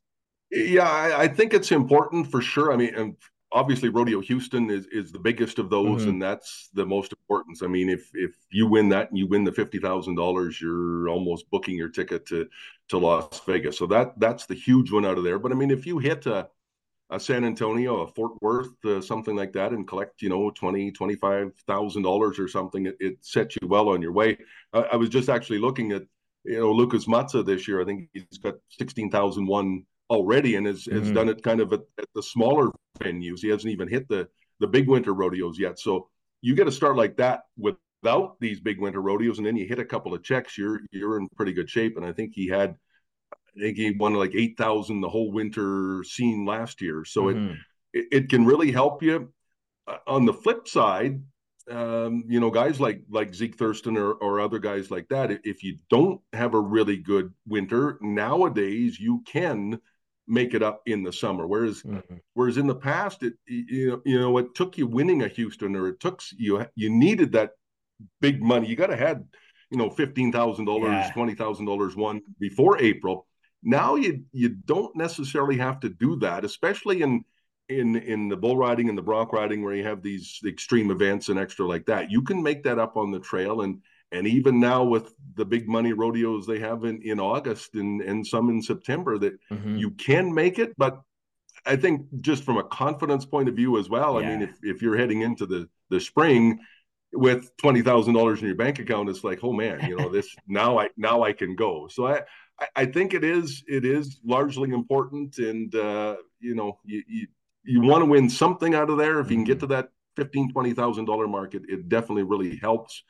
Yeah, 0.51 0.89
I, 0.89 1.23
I, 1.23 1.27
think 1.27 1.53
it's 1.53 1.71
important 1.71 2.31
for 2.31 2.41
sure. 2.41 2.71
I 2.71 2.77
mean, 2.77 3.15
obviously, 3.51 3.89
Rodeo 3.89 4.21
Houston 4.21 4.69
is 4.69 4.85
is 4.87 5.11
the 5.11 5.19
biggest 5.19 5.59
of 5.59 5.69
those, 5.69 6.01
mm-hmm. 6.01 6.11
and 6.11 6.21
that's 6.21 6.69
the 6.73 6.85
most 6.85 7.11
important. 7.11 7.61
I 7.63 7.67
mean, 7.67 7.89
if 7.89 8.09
if 8.13 8.31
you 8.51 8.67
win 8.67 8.89
that 8.89 9.09
and 9.09 9.17
you 9.17 9.27
win 9.27 9.43
the 9.43 9.51
fifty 9.51 9.79
thousand 9.79 10.15
dollars, 10.15 10.61
you're 10.61 11.09
almost 11.09 11.49
booking 11.49 11.75
your 11.75 11.89
ticket 11.89 12.25
to 12.27 12.47
to 12.89 12.97
Las 12.97 13.41
Vegas. 13.45 13.77
So 13.77 13.87
that 13.87 14.19
that's 14.19 14.45
the 14.45 14.55
huge 14.55 14.91
one 14.91 15.05
out 15.05 15.17
of 15.17 15.23
there. 15.23 15.39
But 15.39 15.51
I 15.51 15.55
mean, 15.55 15.71
if 15.71 15.85
you 15.85 15.97
hit 15.97 16.25
a 16.25 16.49
a 17.09 17.19
San 17.19 17.45
Antonio, 17.45 18.01
a 18.01 18.07
Fort 18.07 18.33
Worth, 18.41 18.83
uh, 18.85 19.01
something 19.01 19.35
like 19.35 19.53
that, 19.53 19.71
and 19.71 19.87
collect, 19.87 20.21
you 20.21 20.29
know, 20.29 20.49
twenty, 20.51 20.91
twenty-five 20.91 21.53
thousand 21.67 22.03
dollars 22.03 22.37
or 22.39 22.47
something, 22.47 22.85
it, 22.85 22.97
it, 22.99 23.17
sets 23.21 23.55
you 23.61 23.67
well 23.67 23.89
on 23.89 24.01
your 24.01 24.11
way. 24.11 24.37
I, 24.73 24.79
I 24.79 24.95
was 24.97 25.09
just 25.09 25.29
actually 25.29 25.59
looking 25.59 25.93
at, 25.93 26.03
you 26.43 26.59
know, 26.59 26.71
Lucas 26.71 27.05
Matza 27.05 27.45
this 27.45 27.67
year. 27.67 27.81
I 27.81 27.85
think 27.85 28.09
he's 28.13 28.37
got 28.37 28.55
sixteen 28.69 29.09
thousand 29.09 29.47
one 29.47 29.85
already 30.09 30.55
and 30.55 30.65
has, 30.67 30.85
mm-hmm. 30.85 30.99
has 30.99 31.11
done 31.11 31.29
it 31.29 31.43
kind 31.43 31.59
of 31.59 31.73
at, 31.73 31.81
at, 31.97 32.05
the 32.15 32.23
smaller 32.23 32.71
venues. 32.99 33.39
He 33.41 33.49
hasn't 33.49 33.71
even 33.71 33.87
hit 33.87 34.07
the 34.07 34.27
the 34.59 34.67
big 34.67 34.87
winter 34.87 35.13
rodeos 35.13 35.59
yet. 35.59 35.79
So 35.79 36.09
you 36.41 36.55
get 36.55 36.65
to 36.65 36.71
start 36.71 36.95
like 36.95 37.17
that 37.17 37.41
without 37.57 38.39
these 38.39 38.59
big 38.59 38.79
winter 38.79 39.01
rodeos, 39.01 39.37
and 39.37 39.45
then 39.45 39.55
you 39.55 39.67
hit 39.67 39.79
a 39.79 39.85
couple 39.85 40.13
of 40.13 40.23
checks, 40.23 40.57
you're 40.57 40.81
you're 40.91 41.17
in 41.17 41.27
pretty 41.35 41.53
good 41.53 41.69
shape. 41.69 41.97
And 41.97 42.05
I 42.05 42.11
think 42.11 42.33
he 42.33 42.47
had 42.47 42.75
I 43.33 43.59
think 43.59 43.77
he 43.77 43.91
won 43.91 44.13
like 44.13 44.35
eight 44.35 44.57
thousand 44.57 45.01
the 45.01 45.09
whole 45.09 45.31
winter 45.31 46.03
scene 46.03 46.45
last 46.45 46.81
year. 46.81 47.03
So 47.05 47.25
mm-hmm. 47.25 47.53
it, 47.93 47.99
it 47.99 48.07
it 48.11 48.29
can 48.29 48.45
really 48.45 48.71
help 48.71 49.03
you. 49.03 49.31
Uh, 49.87 49.97
on 50.05 50.25
the 50.25 50.33
flip 50.33 50.67
side, 50.67 51.21
um, 51.69 52.23
you 52.27 52.39
know, 52.39 52.49
guys 52.49 52.79
like 52.79 53.01
like 53.09 53.33
Zeke 53.33 53.55
Thurston 53.55 53.97
or, 53.97 54.13
or 54.13 54.39
other 54.39 54.59
guys 54.59 54.89
like 54.89 55.07
that, 55.09 55.31
if 55.43 55.63
you 55.63 55.77
don't 55.89 56.21
have 56.33 56.53
a 56.53 56.59
really 56.59 56.97
good 56.97 57.33
winter 57.45 57.97
nowadays, 58.01 58.99
you 58.99 59.23
can 59.25 59.79
make 60.27 60.53
it 60.53 60.63
up 60.63 60.81
in 60.85 61.03
the 61.03 61.13
summer. 61.13 61.47
Whereas 61.47 61.83
mm-hmm. 61.83 62.15
whereas 62.33 62.57
in 62.57 62.67
the 62.67 62.75
past, 62.75 63.23
it 63.23 63.33
you 63.47 63.89
know 63.89 64.01
you 64.05 64.19
know 64.19 64.37
it 64.37 64.55
took 64.55 64.77
you 64.77 64.87
winning 64.87 65.23
a 65.23 65.27
Houston 65.27 65.75
or 65.75 65.87
it 65.87 65.99
took 65.99 66.21
you 66.37 66.65
you 66.75 66.89
needed 66.89 67.31
that 67.33 67.51
big 68.21 68.41
money. 68.41 68.67
You 68.67 68.75
got 68.75 68.87
to 68.87 68.97
had 68.97 69.25
you 69.71 69.77
know 69.77 69.89
fifteen 69.89 70.31
thousand 70.31 70.65
dollars, 70.65 71.09
twenty 71.11 71.35
thousand 71.35 71.65
dollars 71.65 71.95
one 71.95 72.21
before 72.39 72.79
April. 72.79 73.25
Now 73.63 73.95
you 73.95 74.23
you 74.31 74.49
don't 74.49 74.95
necessarily 74.95 75.57
have 75.57 75.79
to 75.81 75.89
do 75.89 76.17
that, 76.17 76.45
especially 76.45 77.01
in 77.01 77.23
in 77.69 77.95
in 77.95 78.29
the 78.29 78.37
bull 78.37 78.57
riding 78.57 78.89
and 78.89 78.97
the 78.97 79.01
bronc 79.01 79.33
riding 79.33 79.61
where 79.63 79.73
you 79.73 79.83
have 79.83 80.01
these 80.01 80.39
extreme 80.45 80.91
events 80.91 81.29
and 81.29 81.37
extra 81.37 81.65
like 81.67 81.85
that 81.85 82.09
you 82.09 82.21
can 82.21 82.41
make 82.41 82.63
that 82.63 82.79
up 82.79 82.95
on 82.95 83.11
the 83.11 83.19
trail 83.19 83.61
and 83.61 83.81
and 84.11 84.27
even 84.27 84.59
now 84.59 84.83
with 84.83 85.13
the 85.35 85.45
big 85.45 85.67
money 85.67 85.93
rodeos 85.93 86.45
they 86.45 86.59
have 86.59 86.83
in 86.83 87.01
in 87.01 87.19
august 87.19 87.75
and 87.75 88.01
and 88.01 88.25
some 88.25 88.49
in 88.49 88.61
september 88.61 89.17
that 89.17 89.37
mm-hmm. 89.51 89.75
you 89.77 89.91
can 89.91 90.33
make 90.33 90.59
it 90.59 90.73
but 90.77 91.01
i 91.65 91.75
think 91.75 92.05
just 92.21 92.43
from 92.43 92.57
a 92.57 92.63
confidence 92.63 93.25
point 93.25 93.49
of 93.49 93.55
view 93.55 93.77
as 93.77 93.89
well 93.89 94.21
yeah. 94.21 94.27
i 94.27 94.31
mean 94.31 94.41
if, 94.41 94.57
if 94.63 94.81
you're 94.81 94.97
heading 94.97 95.21
into 95.21 95.45
the 95.45 95.67
the 95.89 95.99
spring 95.99 96.59
with 97.13 97.55
twenty 97.57 97.81
thousand 97.81 98.13
dollars 98.13 98.41
in 98.41 98.47
your 98.47 98.55
bank 98.55 98.79
account, 98.79 99.09
it's 99.09 99.23
like, 99.23 99.43
oh 99.43 99.53
man, 99.53 99.87
you 99.87 99.95
know, 99.95 100.09
this 100.11 100.35
now 100.47 100.79
I 100.79 100.89
now 100.97 101.23
I 101.23 101.33
can 101.33 101.55
go. 101.55 101.87
So 101.87 102.07
I 102.07 102.21
I 102.75 102.85
think 102.85 103.13
it 103.13 103.23
is 103.23 103.63
it 103.67 103.85
is 103.85 104.19
largely 104.25 104.71
important, 104.71 105.37
and 105.37 105.73
uh, 105.75 106.17
you 106.39 106.55
know, 106.55 106.79
you, 106.83 107.03
you 107.07 107.27
you 107.63 107.81
want 107.81 108.01
to 108.01 108.05
win 108.05 108.29
something 108.29 108.75
out 108.75 108.89
of 108.89 108.97
there. 108.97 109.19
If 109.19 109.29
you 109.29 109.37
can 109.37 109.43
get 109.43 109.59
to 109.61 109.67
that 109.67 109.89
fifteen 110.15 110.51
twenty 110.51 110.73
thousand 110.73 111.05
dollar 111.05 111.27
market, 111.27 111.63
it 111.67 111.89
definitely 111.89 112.23
really 112.23 112.57
helps. 112.57 113.03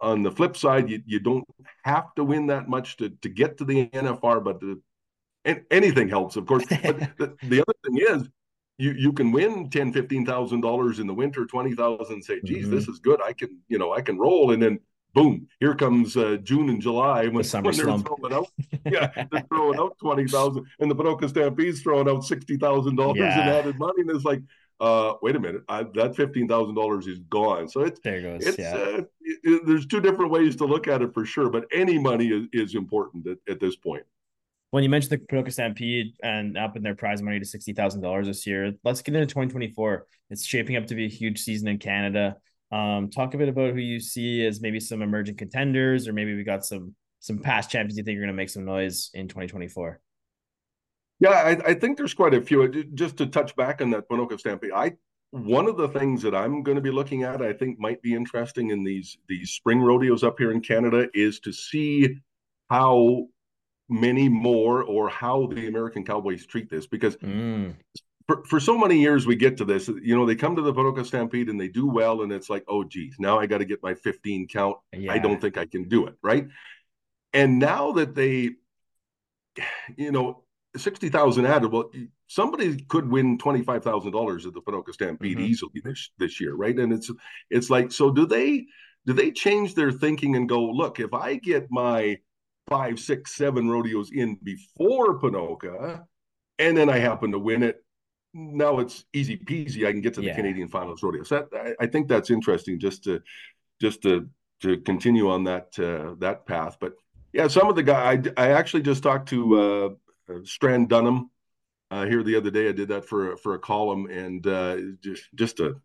On 0.00 0.22
the 0.22 0.30
flip 0.30 0.56
side, 0.56 0.88
you, 0.88 1.02
you 1.04 1.20
don't 1.20 1.44
have 1.84 2.14
to 2.14 2.24
win 2.24 2.46
that 2.46 2.68
much 2.68 2.96
to, 2.98 3.10
to 3.10 3.28
get 3.28 3.58
to 3.58 3.64
the 3.64 3.86
NFR, 3.88 4.42
but 4.42 4.60
the, 4.60 4.80
and 5.44 5.62
anything 5.70 6.08
helps, 6.08 6.36
of 6.36 6.46
course. 6.46 6.64
But 6.68 6.98
the, 7.18 7.36
the 7.42 7.60
other 7.60 7.74
thing 7.84 7.98
is, 7.98 8.28
you 8.78 8.92
you 8.92 9.12
can 9.12 9.30
win 9.30 9.68
ten 9.68 9.92
fifteen 9.92 10.24
thousand 10.24 10.62
dollars 10.62 11.00
in 11.00 11.06
the 11.06 11.12
winter, 11.12 11.44
twenty 11.44 11.74
thousand. 11.74 12.22
Say, 12.22 12.40
geez, 12.44 12.64
mm-hmm. 12.64 12.74
this 12.74 12.88
is 12.88 12.98
good. 12.98 13.20
I 13.22 13.34
can 13.34 13.58
you 13.68 13.78
know 13.78 13.92
I 13.92 14.00
can 14.00 14.18
roll, 14.18 14.52
and 14.52 14.62
then 14.62 14.80
boom, 15.14 15.46
here 15.58 15.74
comes 15.74 16.16
uh, 16.16 16.38
June 16.42 16.70
and 16.70 16.80
July 16.80 17.26
when, 17.26 17.42
the 17.42 17.60
when 17.60 17.62
they're 17.64 17.72
slump. 17.72 18.06
throwing 18.06 18.32
out, 18.32 18.48
yeah, 18.86 19.24
they're 19.30 19.44
throwing 19.48 19.78
out 19.78 19.96
twenty 20.00 20.26
thousand, 20.26 20.66
and 20.78 20.90
the 20.90 20.94
Ponoka 20.94 21.28
Stampede's 21.28 21.82
throwing 21.82 22.08
out 22.08 22.24
sixty 22.24 22.56
thousand 22.56 22.98
yeah. 22.98 23.04
dollars 23.04 23.18
in 23.18 23.24
added 23.24 23.78
money, 23.78 24.00
and 24.00 24.10
it's 24.10 24.24
like, 24.24 24.40
uh, 24.80 25.14
wait 25.22 25.36
a 25.36 25.40
minute, 25.40 25.62
I, 25.68 25.84
that 25.94 26.16
fifteen 26.16 26.48
thousand 26.48 26.74
dollars 26.74 27.06
is 27.06 27.18
gone. 27.20 27.68
So 27.68 27.82
it's 27.82 28.00
there 28.00 28.22
goes. 28.22 28.46
It's, 28.46 28.58
yeah. 28.58 28.74
Uh, 28.74 29.02
it, 29.20 29.66
there's 29.66 29.86
two 29.86 30.00
different 30.00 30.30
ways 30.30 30.56
to 30.56 30.64
look 30.64 30.88
at 30.88 31.02
it 31.02 31.12
for 31.14 31.24
sure, 31.24 31.50
but 31.50 31.66
any 31.72 31.98
money 31.98 32.28
is, 32.28 32.46
is 32.52 32.74
important 32.74 33.26
at, 33.26 33.38
at 33.48 33.60
this 33.60 33.76
point 33.76 34.04
when 34.70 34.84
you 34.84 34.88
mentioned 34.88 35.10
the 35.10 35.18
Ponoka 35.26 35.52
Stampede 35.52 36.14
and 36.22 36.56
up 36.56 36.76
in 36.76 36.82
their 36.82 36.94
prize 36.94 37.22
money 37.22 37.38
to 37.38 37.44
sixty 37.44 37.72
thousand 37.72 38.00
dollars 38.00 38.26
this 38.26 38.46
year, 38.46 38.72
let's 38.84 39.02
get 39.02 39.14
into 39.14 39.32
twenty 39.32 39.50
twenty 39.50 39.72
four. 39.72 40.06
It's 40.30 40.44
shaping 40.44 40.76
up 40.76 40.86
to 40.86 40.94
be 40.94 41.06
a 41.06 41.08
huge 41.08 41.40
season 41.40 41.68
in 41.68 41.78
Canada. 41.78 42.36
Um, 42.72 43.10
talk 43.10 43.34
a 43.34 43.38
bit 43.38 43.48
about 43.48 43.72
who 43.72 43.80
you 43.80 43.98
see 43.98 44.46
as 44.46 44.60
maybe 44.60 44.78
some 44.78 45.02
emerging 45.02 45.36
contenders, 45.36 46.06
or 46.06 46.12
maybe 46.12 46.36
we 46.36 46.44
got 46.44 46.64
some 46.64 46.94
some 47.18 47.38
past 47.38 47.70
champions 47.70 47.98
you 47.98 48.04
think 48.04 48.16
are 48.16 48.20
going 48.20 48.28
to 48.28 48.34
make 48.34 48.48
some 48.48 48.64
noise 48.64 49.10
in 49.12 49.28
2024. 49.28 50.00
Yeah, 51.20 51.30
I, 51.30 51.70
I, 51.70 51.74
think 51.74 51.98
there's 51.98 52.14
quite 52.14 52.34
a 52.34 52.40
few. 52.40 52.66
Just 52.94 53.18
to 53.18 53.26
touch 53.26 53.54
back 53.54 53.82
on 53.82 53.90
that 53.90 54.08
Ponoka 54.08 54.38
Stampede, 54.38 54.72
I 54.74 54.94
one 55.32 55.68
of 55.68 55.76
the 55.76 55.88
things 55.88 56.22
that 56.22 56.34
I'm 56.34 56.62
going 56.62 56.76
to 56.76 56.82
be 56.82 56.90
looking 56.90 57.22
at, 57.22 57.40
I 57.40 57.52
think 57.52 57.78
might 57.78 58.02
be 58.02 58.14
interesting 58.14 58.70
in 58.70 58.82
these 58.82 59.18
these 59.28 59.50
spring 59.50 59.80
rodeos 59.80 60.24
up 60.24 60.38
here 60.38 60.50
in 60.50 60.60
Canada, 60.60 61.08
is 61.14 61.40
to 61.40 61.52
see 61.52 62.18
how 62.68 63.26
many 63.88 64.28
more 64.28 64.82
or 64.82 65.08
how 65.08 65.46
the 65.46 65.66
American 65.66 66.04
Cowboys 66.04 66.46
treat 66.46 66.70
this 66.70 66.86
because 66.86 67.16
mm 67.16 67.74
for, 68.30 68.44
for 68.44 68.60
so 68.60 68.78
many 68.78 68.96
years 68.96 69.26
we 69.26 69.34
get 69.34 69.56
to 69.56 69.64
this 69.64 69.88
you 69.88 70.16
know 70.16 70.24
they 70.24 70.36
come 70.36 70.54
to 70.54 70.62
the 70.62 70.72
Ponoka 70.72 71.04
Stampede 71.04 71.48
and 71.48 71.60
they 71.60 71.66
do 71.66 71.88
well 71.88 72.22
and 72.22 72.30
it's 72.30 72.48
like 72.48 72.64
oh 72.68 72.84
geez 72.84 73.16
now 73.18 73.40
I 73.40 73.46
got 73.46 73.58
to 73.58 73.64
get 73.64 73.82
my 73.82 73.94
15 73.94 74.46
count 74.46 74.76
yeah. 74.92 75.12
I 75.12 75.18
don't 75.18 75.40
think 75.40 75.58
I 75.58 75.66
can 75.66 75.88
do 75.88 76.06
it 76.06 76.14
right 76.22 76.46
and 77.32 77.58
now 77.58 77.90
that 77.92 78.14
they 78.14 78.50
you 79.96 80.12
know 80.12 80.44
60,000 80.76 81.46
added 81.46 81.72
well 81.72 81.90
somebody 82.28 82.80
could 82.84 83.10
win 83.10 83.38
$25,000 83.38 84.46
at 84.46 84.54
the 84.54 84.60
Ponoka 84.60 84.92
Stampede 84.92 85.36
mm-hmm. 85.36 85.46
easily 85.46 85.80
this 85.82 86.10
this 86.18 86.40
year 86.40 86.54
right 86.54 86.78
and 86.78 86.92
it's 86.92 87.10
it's 87.50 87.70
like 87.70 87.90
so 87.90 88.10
do 88.10 88.26
they 88.26 88.66
do 89.06 89.12
they 89.12 89.30
change 89.30 89.74
their 89.74 89.90
thinking 89.90 90.36
and 90.36 90.48
go 90.48 90.64
look 90.64 91.00
if 91.00 91.12
I 91.12 91.36
get 91.36 91.66
my 91.70 92.18
five 92.68 93.00
six 93.00 93.34
seven 93.34 93.68
rodeos 93.68 94.10
in 94.12 94.38
before 94.42 95.18
Ponoka 95.18 96.04
and 96.58 96.76
then 96.76 96.88
I 96.88 96.98
happen 96.98 97.32
to 97.32 97.38
win 97.38 97.62
it 97.62 97.82
now 98.32 98.78
it's 98.78 99.04
easy 99.12 99.36
peasy. 99.36 99.86
I 99.86 99.92
can 99.92 100.00
get 100.00 100.14
to 100.14 100.20
the 100.20 100.28
yeah. 100.28 100.36
Canadian 100.36 100.68
Finals 100.68 101.02
rodeo. 101.02 101.22
So 101.24 101.46
that, 101.50 101.76
I, 101.80 101.84
I, 101.84 101.86
think 101.86 102.08
that's 102.08 102.30
interesting 102.30 102.78
just 102.78 103.04
to 103.04 103.20
just 103.80 104.02
to 104.02 104.28
to 104.62 104.78
continue 104.78 105.30
on 105.30 105.44
that 105.44 105.78
uh, 105.78 106.14
that 106.18 106.46
path. 106.46 106.76
But 106.80 106.94
yeah, 107.32 107.48
some 107.48 107.68
of 107.68 107.76
the 107.76 107.82
guy 107.82 108.12
I, 108.12 108.22
I 108.36 108.50
actually 108.52 108.82
just 108.82 109.02
talked 109.02 109.28
to 109.30 109.60
uh, 109.60 109.88
Strand 110.44 110.88
Dunham 110.88 111.30
uh, 111.90 112.06
here 112.06 112.22
the 112.22 112.36
other 112.36 112.50
day. 112.50 112.68
I 112.68 112.72
did 112.72 112.88
that 112.88 113.04
for 113.04 113.36
for 113.36 113.54
a 113.54 113.58
column 113.58 114.06
and 114.10 114.46
uh, 114.46 114.76
just 115.02 115.24
just 115.34 115.60
a 115.60 115.76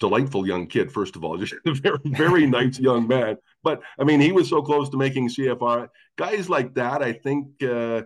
delightful 0.00 0.46
young 0.46 0.66
kid. 0.66 0.92
First 0.92 1.16
of 1.16 1.24
all, 1.24 1.36
just 1.44 1.54
a 1.66 1.74
very 1.74 1.98
very 2.04 2.46
nice 2.58 2.78
young 2.78 3.06
man. 3.06 3.36
But 3.62 3.82
I 3.98 4.04
mean, 4.04 4.20
he 4.20 4.32
was 4.32 4.48
so 4.48 4.62
close 4.62 4.88
to 4.90 4.96
making 4.96 5.28
CFR. 5.28 5.88
Guys 6.16 6.48
like 6.48 6.74
that, 6.74 7.02
I 7.02 7.12
think 7.12 7.62
uh, 7.62 8.02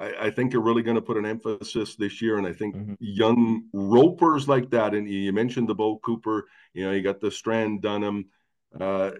I, 0.00 0.30
think 0.30 0.54
are 0.54 0.60
really 0.60 0.82
going 0.82 0.96
to 0.96 1.02
put 1.02 1.18
an 1.18 1.26
emphasis 1.26 1.94
this 1.94 2.22
year. 2.22 2.38
And 2.38 2.46
I 2.46 2.52
think 2.52 2.74
mm-hmm. 2.74 2.94
young 3.00 3.64
ropers 3.72 4.48
like 4.48 4.70
that, 4.70 4.94
and 4.94 5.08
you 5.08 5.32
mentioned 5.32 5.68
the 5.68 5.74
Beau 5.74 5.98
Cooper, 5.98 6.48
you 6.72 6.84
know, 6.84 6.92
you 6.92 7.02
got 7.02 7.20
the 7.20 7.30
Strand 7.30 7.82
Dunham. 7.82 8.26
Uh, 8.78 9.10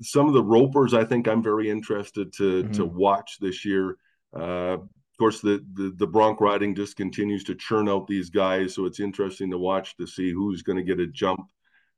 some 0.00 0.26
of 0.26 0.32
the 0.32 0.42
ropers, 0.42 0.94
I 0.94 1.04
think 1.04 1.28
I'm 1.28 1.42
very 1.42 1.68
interested 1.68 2.32
to 2.34 2.62
mm-hmm. 2.62 2.72
to 2.72 2.84
watch 2.84 3.38
this 3.40 3.64
year. 3.64 3.96
Uh, 4.32 4.78
course, 5.22 5.40
the, 5.40 5.64
the 5.74 5.94
the 5.96 6.06
bronc 6.06 6.40
riding 6.40 6.74
just 6.74 6.96
continues 6.96 7.44
to 7.44 7.54
churn 7.54 7.88
out 7.88 8.08
these 8.08 8.28
guys, 8.28 8.74
so 8.74 8.86
it's 8.86 8.98
interesting 8.98 9.50
to 9.52 9.58
watch 9.58 9.96
to 9.96 10.06
see 10.06 10.32
who's 10.32 10.62
going 10.62 10.78
to 10.78 10.82
get 10.82 10.98
a 10.98 11.06
jump. 11.06 11.48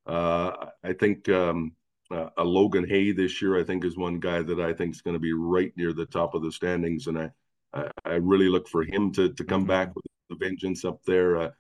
Uh, 0.07 0.67
I 0.83 0.93
think 0.93 1.29
um, 1.31 1.73
uh, 2.11 2.29
a 2.37 2.45
Logan 2.45 2.87
Hay 2.87 3.13
this 3.13 3.41
year, 3.41 3.59
I 3.59 3.65
think, 3.65 3.85
is 3.85 3.97
one 3.97 4.21
guy 4.21 4.43
that 4.43 4.61
I 4.61 4.75
think 4.75 4.95
is 4.95 5.01
going 5.01 5.15
to 5.15 5.21
be 5.21 5.33
right 5.33 5.73
near 5.75 5.95
the 5.95 6.05
top 6.05 6.35
of 6.35 6.43
the 6.43 6.53
standings, 6.53 7.07
and 7.07 7.19
I 7.19 7.31
I, 7.73 7.91
I 8.05 8.15
really 8.17 8.51
look 8.51 8.69
for 8.69 8.83
him 8.83 9.11
to 9.13 9.33
to 9.33 9.45
come 9.45 9.63
mm-hmm. 9.63 9.69
back 9.69 9.95
with 9.95 10.05
the 10.29 10.37
vengeance 10.37 10.85
up 10.85 11.03
there. 11.07 11.37
Uh, 11.39 11.51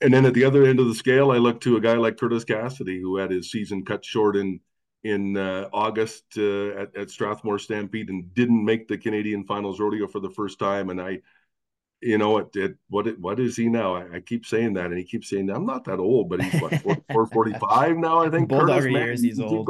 and 0.00 0.12
then 0.12 0.26
at 0.26 0.34
the 0.34 0.44
other 0.44 0.64
end 0.64 0.80
of 0.80 0.88
the 0.88 0.94
scale, 0.94 1.30
I 1.30 1.38
look 1.38 1.60
to 1.60 1.76
a 1.76 1.80
guy 1.80 1.94
like 1.94 2.18
Curtis 2.18 2.44
Cassidy, 2.44 3.00
who 3.00 3.18
had 3.18 3.30
his 3.30 3.50
season 3.50 3.84
cut 3.84 4.04
short 4.04 4.36
in 4.36 4.58
in 5.04 5.36
uh, 5.36 5.68
August 5.72 6.24
uh, 6.36 6.70
at, 6.70 6.96
at 6.96 7.10
Strathmore 7.10 7.58
Stampede 7.58 8.08
and 8.08 8.32
didn't 8.34 8.64
make 8.64 8.88
the 8.88 8.98
Canadian 8.98 9.44
Finals 9.44 9.80
rodeo 9.80 10.06
for 10.06 10.20
the 10.20 10.30
first 10.30 10.58
time. 10.58 10.90
And 10.90 11.00
I 11.00 11.20
you 12.02 12.18
know, 12.18 12.38
it, 12.38 12.54
it 12.56 12.76
what 12.88 13.06
it, 13.06 13.18
what 13.20 13.38
is 13.38 13.56
he 13.56 13.68
now? 13.68 13.94
I, 13.94 14.16
I, 14.16 14.20
keep 14.20 14.44
saying 14.44 14.74
that, 14.74 14.86
and 14.86 14.98
he 14.98 15.04
keeps 15.04 15.30
saying 15.30 15.48
I'm 15.48 15.64
not 15.64 15.84
that 15.84 16.00
old, 16.00 16.28
but 16.28 16.42
he's 16.42 16.60
what 16.60 16.72
445 16.82 17.96
now. 17.96 18.18
I 18.18 18.28
think 18.28 18.48
Bulldog 18.48 18.90
years, 18.90 19.22
he's 19.22 19.38
old. 19.38 19.68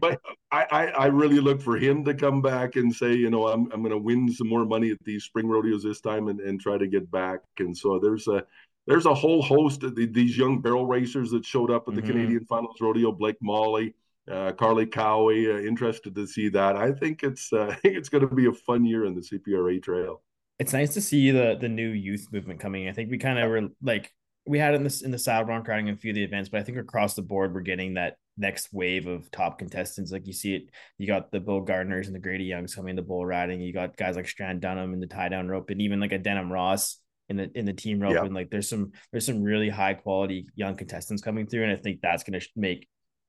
But 0.00 0.18
I, 0.50 0.66
I, 0.70 0.86
I 0.86 1.06
really 1.06 1.40
look 1.40 1.60
for 1.60 1.76
him 1.76 2.04
to 2.06 2.14
come 2.14 2.40
back 2.40 2.76
and 2.76 2.92
say, 2.92 3.14
you 3.14 3.28
know, 3.28 3.48
I'm 3.48 3.70
I'm 3.70 3.82
going 3.82 3.90
to 3.92 3.98
win 3.98 4.32
some 4.32 4.48
more 4.48 4.64
money 4.64 4.90
at 4.90 5.04
these 5.04 5.24
spring 5.24 5.46
rodeos 5.46 5.82
this 5.82 6.00
time 6.00 6.28
and, 6.28 6.40
and 6.40 6.58
try 6.58 6.78
to 6.78 6.86
get 6.86 7.10
back. 7.10 7.40
And 7.58 7.76
so 7.76 7.98
there's 7.98 8.28
a 8.28 8.44
there's 8.86 9.06
a 9.06 9.14
whole 9.14 9.42
host 9.42 9.82
of 9.82 9.94
the, 9.94 10.06
these 10.06 10.36
young 10.36 10.60
barrel 10.62 10.86
racers 10.86 11.30
that 11.32 11.44
showed 11.44 11.70
up 11.70 11.86
at 11.86 11.94
the 11.94 12.00
mm-hmm. 12.00 12.10
Canadian 12.10 12.44
Finals 12.46 12.80
rodeo. 12.80 13.12
Blake 13.12 13.36
Molly. 13.42 13.94
Uh, 14.30 14.52
Carly 14.52 14.86
Cowie, 14.86 15.50
uh, 15.50 15.58
interested 15.58 16.14
to 16.14 16.26
see 16.26 16.48
that. 16.50 16.76
I 16.76 16.92
think 16.92 17.22
it's 17.22 17.52
uh, 17.52 17.66
I 17.70 17.74
think 17.74 17.96
it's 17.96 18.08
going 18.08 18.26
to 18.26 18.34
be 18.34 18.46
a 18.46 18.52
fun 18.52 18.84
year 18.84 19.04
in 19.04 19.14
the 19.14 19.20
CPRA 19.20 19.82
trail 19.82 20.22
it's 20.62 20.72
nice 20.72 20.94
to 20.94 21.00
see 21.00 21.32
the 21.32 21.56
the 21.60 21.68
new 21.68 21.88
youth 21.88 22.28
movement 22.32 22.60
coming. 22.60 22.88
I 22.88 22.92
think 22.92 23.10
we 23.10 23.18
kind 23.18 23.38
of 23.38 23.50
were 23.50 23.68
like 23.82 24.12
we 24.46 24.58
had 24.58 24.74
in 24.74 24.84
this 24.84 25.02
in 25.02 25.10
the 25.10 25.18
saddle 25.18 25.46
bronc 25.46 25.66
riding 25.66 25.88
a 25.88 25.96
few 25.96 26.10
of 26.10 26.14
the 26.14 26.22
events, 26.22 26.48
but 26.48 26.60
I 26.60 26.62
think 26.62 26.78
across 26.78 27.14
the 27.14 27.22
board 27.22 27.52
we're 27.52 27.60
getting 27.60 27.94
that 27.94 28.16
next 28.36 28.72
wave 28.72 29.08
of 29.08 29.30
top 29.30 29.58
contestants. 29.58 30.12
Like 30.12 30.26
you 30.26 30.32
see 30.32 30.54
it, 30.54 30.70
you 30.98 31.06
got 31.08 31.32
the 31.32 31.40
Bill 31.40 31.64
Gardners 31.64 32.06
and 32.06 32.14
the 32.14 32.20
Grady 32.20 32.44
Youngs 32.44 32.74
coming 32.76 32.94
the 32.94 33.02
bull 33.02 33.26
riding. 33.26 33.60
You 33.60 33.72
got 33.72 33.96
guys 33.96 34.14
like 34.14 34.28
Strand 34.28 34.60
Dunham 34.60 34.94
in 34.94 35.00
the 35.00 35.06
tie 35.08 35.28
down 35.28 35.48
rope, 35.48 35.70
and 35.70 35.82
even 35.82 35.98
like 35.98 36.12
a 36.12 36.18
Denham 36.18 36.52
Ross 36.52 36.98
in 37.28 37.36
the 37.36 37.50
in 37.56 37.64
the 37.64 37.72
team 37.72 37.98
rope. 37.98 38.14
Yeah. 38.14 38.24
And 38.24 38.34
like 38.34 38.50
there's 38.50 38.68
some 38.68 38.92
there's 39.10 39.26
some 39.26 39.42
really 39.42 39.68
high 39.68 39.94
quality 39.94 40.46
young 40.54 40.76
contestants 40.76 41.22
coming 41.22 41.46
through, 41.46 41.64
and 41.64 41.72
I 41.72 41.76
think 41.76 42.00
that's 42.00 42.22
gonna 42.22 42.40
make 42.54 42.88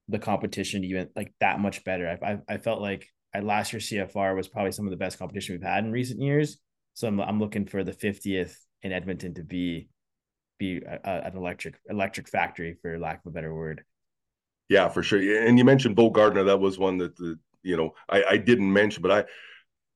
the 0.10 0.20
competition 0.20 0.84
even 0.84 1.10
like 1.16 1.34
that 1.40 1.60
much 1.60 1.84
better. 1.84 2.18
I 2.22 2.32
I, 2.32 2.56
I 2.56 2.58
felt 2.58 2.82
like 2.82 3.08
at 3.34 3.44
last 3.44 3.74
year 3.74 3.80
CFR 3.80 4.36
was 4.36 4.48
probably 4.48 4.72
some 4.72 4.86
of 4.86 4.92
the 4.92 4.98
best 4.98 5.18
competition 5.18 5.56
we've 5.56 5.68
had 5.68 5.84
in 5.84 5.92
recent 5.92 6.22
years. 6.22 6.58
So 6.94 7.08
I'm 7.08 7.20
I'm 7.20 7.40
looking 7.40 7.66
for 7.66 7.84
the 7.84 7.94
50th 7.94 8.56
in 8.84 8.92
Edmonton 8.92 9.34
to 9.36 9.44
be 9.44 9.90
be 10.60 10.82
a, 10.86 11.00
a, 11.04 11.22
an 11.28 11.38
electric 11.38 11.80
electric 11.90 12.30
factory 12.30 12.78
for 12.82 13.00
lack 13.00 13.26
of 13.26 13.32
a 13.32 13.34
better 13.34 13.54
word. 13.54 13.84
Yeah, 14.70 14.90
for 14.90 15.04
sure. 15.04 15.46
And 15.46 15.58
you 15.58 15.66
mentioned 15.66 15.96
Beau 15.96 16.10
Gardner. 16.10 16.44
That 16.44 16.60
was 16.60 16.78
one 16.80 16.98
that 16.98 17.16
the 17.16 17.38
you 17.64 17.78
know 17.78 17.94
I, 18.10 18.24
I 18.32 18.38
didn't 18.38 18.72
mention, 18.72 19.02
but 19.02 19.12
I 19.12 19.26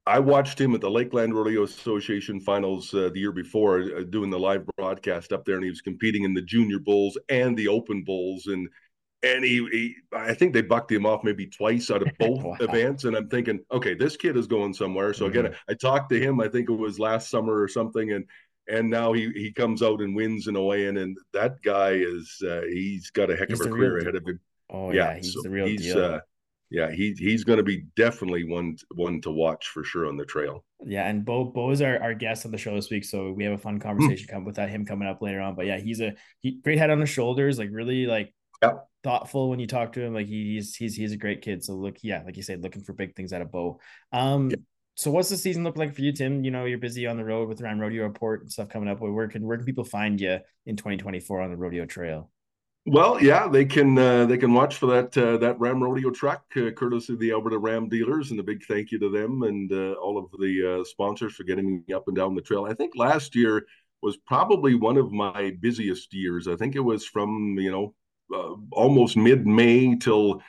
I 0.07 0.19
watched 0.19 0.59
him 0.59 0.73
at 0.73 0.81
the 0.81 0.89
Lakeland 0.89 1.35
Rodeo 1.35 1.63
Association 1.63 2.39
finals 2.39 2.93
uh, 2.93 3.09
the 3.13 3.19
year 3.19 3.33
before, 3.33 3.81
uh, 3.81 4.03
doing 4.09 4.29
the 4.29 4.39
live 4.39 4.65
broadcast 4.77 5.33
up 5.33 5.45
there, 5.45 5.55
and 5.55 5.63
he 5.63 5.69
was 5.69 5.81
competing 5.81 6.23
in 6.23 6.33
the 6.33 6.41
junior 6.41 6.79
bulls 6.79 7.17
and 7.29 7.57
the 7.57 7.67
open 7.67 8.03
bulls, 8.03 8.47
and 8.47 8.69
and 9.23 9.43
he, 9.43 9.67
he, 9.71 9.95
I 10.13 10.33
think 10.33 10.53
they 10.53 10.61
bucked 10.61 10.91
him 10.91 11.05
off 11.05 11.23
maybe 11.23 11.47
twice 11.47 11.89
out 11.89 12.03
of 12.03 12.09
both 12.19 12.43
wow. 12.43 12.57
events. 12.59 13.03
And 13.05 13.15
I'm 13.15 13.29
thinking, 13.29 13.59
okay, 13.71 13.93
this 13.93 14.15
kid 14.15 14.37
is 14.37 14.47
going 14.47 14.73
somewhere. 14.73 15.13
So 15.13 15.27
mm-hmm. 15.27 15.39
again, 15.39 15.55
I 15.69 15.73
talked 15.73 16.09
to 16.11 16.19
him. 16.19 16.39
I 16.39 16.47
think 16.47 16.69
it 16.69 16.73
was 16.73 16.99
last 16.99 17.29
summer 17.29 17.59
or 17.59 17.67
something, 17.67 18.11
and 18.11 18.25
and 18.69 18.89
now 18.89 19.13
he 19.13 19.31
he 19.31 19.51
comes 19.51 19.81
out 19.81 20.01
and 20.01 20.15
wins 20.15 20.47
in 20.47 20.55
a 20.55 20.63
way, 20.63 20.87
and 20.87 20.97
and 20.97 21.17
that 21.33 21.61
guy 21.63 21.91
is 21.91 22.41
uh, 22.47 22.61
he's 22.69 23.09
got 23.11 23.29
a 23.29 23.35
heck 23.35 23.49
he's 23.49 23.59
of 23.61 23.67
a 23.67 23.69
career 23.69 23.97
ahead 23.99 24.15
of 24.15 24.25
him. 24.25 24.39
Oh 24.69 24.91
yeah, 24.91 25.11
yeah 25.11 25.15
he's 25.17 25.33
so 25.33 25.41
the 25.41 25.49
real 25.49 25.65
he's, 25.65 25.81
deal. 25.81 26.03
Uh, 26.03 26.19
yeah, 26.69 26.91
he 26.91 27.15
he's 27.17 27.45
going 27.45 27.57
to 27.57 27.63
be 27.63 27.85
definitely 27.95 28.43
one 28.43 28.77
one 28.95 29.21
to 29.21 29.31
watch 29.31 29.67
for 29.67 29.83
sure 29.83 30.05
on 30.05 30.17
the 30.17 30.25
trail. 30.25 30.65
Yeah, 30.85 31.07
and 31.07 31.23
Beau 31.23 31.45
Beau 31.45 31.71
is 31.71 31.81
our, 31.81 32.01
our 32.01 32.13
guest 32.13 32.45
on 32.45 32.51
the 32.51 32.57
show 32.57 32.75
this 32.75 32.89
week, 32.89 33.05
so 33.05 33.31
we 33.31 33.45
have 33.45 33.53
a 33.53 33.57
fun 33.57 33.75
hmm. 33.75 33.81
conversation 33.81 34.27
come 34.27 34.43
with 34.43 34.55
that 34.55 34.69
him 34.69 34.85
coming 34.85 35.07
up 35.07 35.21
later 35.21 35.39
on. 35.39 35.55
But 35.55 35.65
yeah, 35.65 35.77
he's 35.77 36.01
a 36.01 36.13
he, 36.41 36.59
great 36.61 36.77
head 36.77 36.89
on 36.89 36.99
his 36.99 37.09
shoulders, 37.09 37.57
like 37.57 37.69
really 37.71 38.05
like 38.05 38.33
yep. 38.61 38.85
Thoughtful 39.07 39.49
when 39.49 39.57
you 39.57 39.67
talk 39.67 39.93
to 39.93 40.01
him. 40.01 40.13
Like 40.13 40.27
he's 40.27 40.75
he's 40.75 40.93
he's 40.93 41.13
a 41.13 41.17
great 41.17 41.41
kid. 41.41 41.63
So 41.63 41.75
look, 41.75 41.95
yeah, 42.01 42.23
like 42.25 42.35
you 42.35 42.43
said, 42.43 42.61
looking 42.61 42.83
for 42.83 42.91
big 42.91 43.15
things 43.15 43.31
out 43.31 43.41
of 43.41 43.49
Beau. 43.49 43.79
Um, 44.11 44.49
yep. 44.49 44.59
so 44.95 45.11
what's 45.11 45.29
the 45.29 45.37
season 45.37 45.63
look 45.63 45.77
like 45.77 45.95
for 45.95 46.01
you, 46.01 46.11
Tim? 46.11 46.43
You 46.43 46.51
know, 46.51 46.65
you're 46.65 46.77
busy 46.77 47.07
on 47.07 47.15
the 47.15 47.23
road 47.23 47.47
with 47.47 47.61
Ram 47.61 47.79
Rodeo 47.79 48.03
Report 48.03 48.41
and 48.41 48.51
stuff 48.51 48.67
coming 48.67 48.89
up. 48.89 48.99
Where 48.99 49.29
can 49.29 49.47
where 49.47 49.55
can 49.55 49.65
people 49.65 49.85
find 49.85 50.19
you 50.19 50.39
in 50.65 50.75
2024 50.75 51.39
on 51.39 51.49
the 51.49 51.55
rodeo 51.55 51.85
trail? 51.85 52.29
Well, 52.85 53.23
yeah, 53.23 53.47
they 53.47 53.63
can 53.63 53.97
uh, 53.97 54.25
they 54.25 54.37
can 54.37 54.53
watch 54.53 54.75
for 54.75 54.87
that 54.87 55.17
uh, 55.17 55.37
that 55.37 55.57
Ram 55.57 55.81
Rodeo 55.81 56.09
truck, 56.09 56.43
uh, 56.57 56.71
courtesy 56.71 57.13
of 57.13 57.19
the 57.19 57.31
Alberta 57.31 57.57
Ram 57.57 57.87
dealers, 57.87 58.31
and 58.31 58.39
a 58.41 58.43
big 58.43 58.65
thank 58.65 58.91
you 58.91 58.99
to 58.99 59.09
them 59.09 59.43
and 59.43 59.71
uh, 59.71 59.93
all 60.01 60.17
of 60.17 60.29
the 60.37 60.81
uh, 60.81 60.83
sponsors 60.83 61.33
for 61.33 61.43
getting 61.43 61.81
me 61.87 61.93
up 61.93 62.09
and 62.09 62.17
down 62.17 62.35
the 62.35 62.41
trail. 62.41 62.65
I 62.65 62.73
think 62.73 62.91
last 62.97 63.35
year 63.35 63.65
was 64.01 64.17
probably 64.17 64.75
one 64.75 64.97
of 64.97 65.13
my 65.13 65.55
busiest 65.61 66.13
years. 66.13 66.49
I 66.49 66.57
think 66.57 66.75
it 66.75 66.81
was 66.81 67.05
from 67.05 67.57
you 67.57 67.71
know 67.71 67.95
uh, 68.33 68.55
almost 68.71 69.17
mid 69.17 69.47
May 69.47 69.95
till 69.95 70.41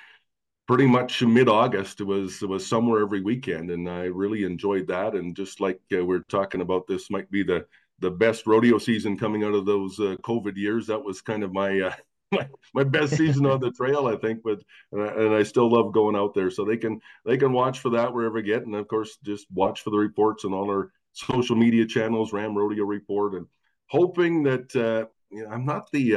pretty 0.66 0.86
much 0.86 1.22
mid 1.22 1.48
August. 1.48 2.00
It 2.00 2.04
was 2.04 2.40
was 2.42 2.66
somewhere 2.66 3.00
every 3.00 3.20
weekend, 3.20 3.70
and 3.70 3.88
I 3.88 4.04
really 4.04 4.44
enjoyed 4.44 4.86
that. 4.88 5.14
And 5.14 5.34
just 5.34 5.60
like 5.60 5.80
we're 5.90 6.20
talking 6.28 6.60
about, 6.60 6.86
this 6.86 7.10
might 7.10 7.30
be 7.30 7.42
the 7.42 7.66
the 8.00 8.10
best 8.10 8.46
rodeo 8.46 8.78
season 8.78 9.18
coming 9.18 9.42
out 9.42 9.54
of 9.54 9.66
those 9.66 9.98
COVID 9.98 10.56
years. 10.56 10.86
That 10.86 11.02
was 11.02 11.20
kind 11.20 11.42
of 11.42 11.52
my 11.52 11.94
my, 12.32 12.46
my 12.74 12.84
best 12.84 13.16
season 13.16 13.46
on 13.46 13.60
the 13.60 13.70
trail, 13.70 14.06
I 14.06 14.16
think. 14.16 14.42
But 14.44 14.60
and 14.92 15.02
I, 15.02 15.06
and 15.06 15.34
I, 15.34 15.42
still 15.42 15.70
love 15.70 15.92
going 15.92 16.14
out 16.14 16.34
there. 16.34 16.50
So 16.50 16.64
they 16.64 16.76
can 16.76 17.00
they 17.24 17.38
can 17.38 17.52
watch 17.52 17.80
for 17.80 17.90
that 17.90 18.12
wherever 18.12 18.40
get, 18.42 18.66
and 18.66 18.74
of 18.74 18.86
course 18.88 19.18
just 19.24 19.46
watch 19.52 19.82
for 19.82 19.90
the 19.90 19.98
reports 19.98 20.44
on 20.44 20.52
all 20.52 20.70
our 20.70 20.92
social 21.12 21.56
media 21.56 21.86
channels, 21.86 22.32
Ram 22.32 22.56
Rodeo 22.56 22.84
Report, 22.84 23.34
and 23.34 23.46
hoping 23.86 24.42
that 24.44 24.76
uh, 24.76 25.06
you 25.30 25.44
know, 25.44 25.50
I'm 25.50 25.64
not 25.64 25.90
the 25.90 26.16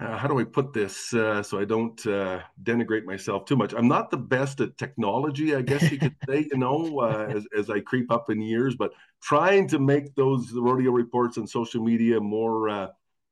uh, 0.00 0.16
how 0.16 0.26
do 0.26 0.38
I 0.38 0.44
put 0.44 0.72
this 0.72 1.12
uh, 1.12 1.42
so 1.42 1.60
I 1.60 1.64
don't 1.64 2.04
uh, 2.06 2.40
denigrate 2.62 3.04
myself 3.04 3.44
too 3.44 3.56
much? 3.56 3.74
I'm 3.74 3.88
not 3.88 4.10
the 4.10 4.16
best 4.16 4.60
at 4.60 4.78
technology, 4.78 5.54
I 5.54 5.60
guess 5.60 5.90
you 5.90 5.98
could 5.98 6.16
say, 6.28 6.48
you 6.50 6.58
know, 6.58 7.00
uh, 7.00 7.28
as, 7.34 7.46
as 7.56 7.70
I 7.70 7.80
creep 7.80 8.10
up 8.10 8.30
in 8.30 8.40
years, 8.40 8.74
but 8.76 8.92
trying 9.22 9.68
to 9.68 9.78
make 9.78 10.14
those 10.14 10.52
rodeo 10.52 10.90
reports 10.90 11.36
and 11.36 11.48
social 11.48 11.82
media 11.84 12.18
more 12.18 12.68
uh, 12.68 12.88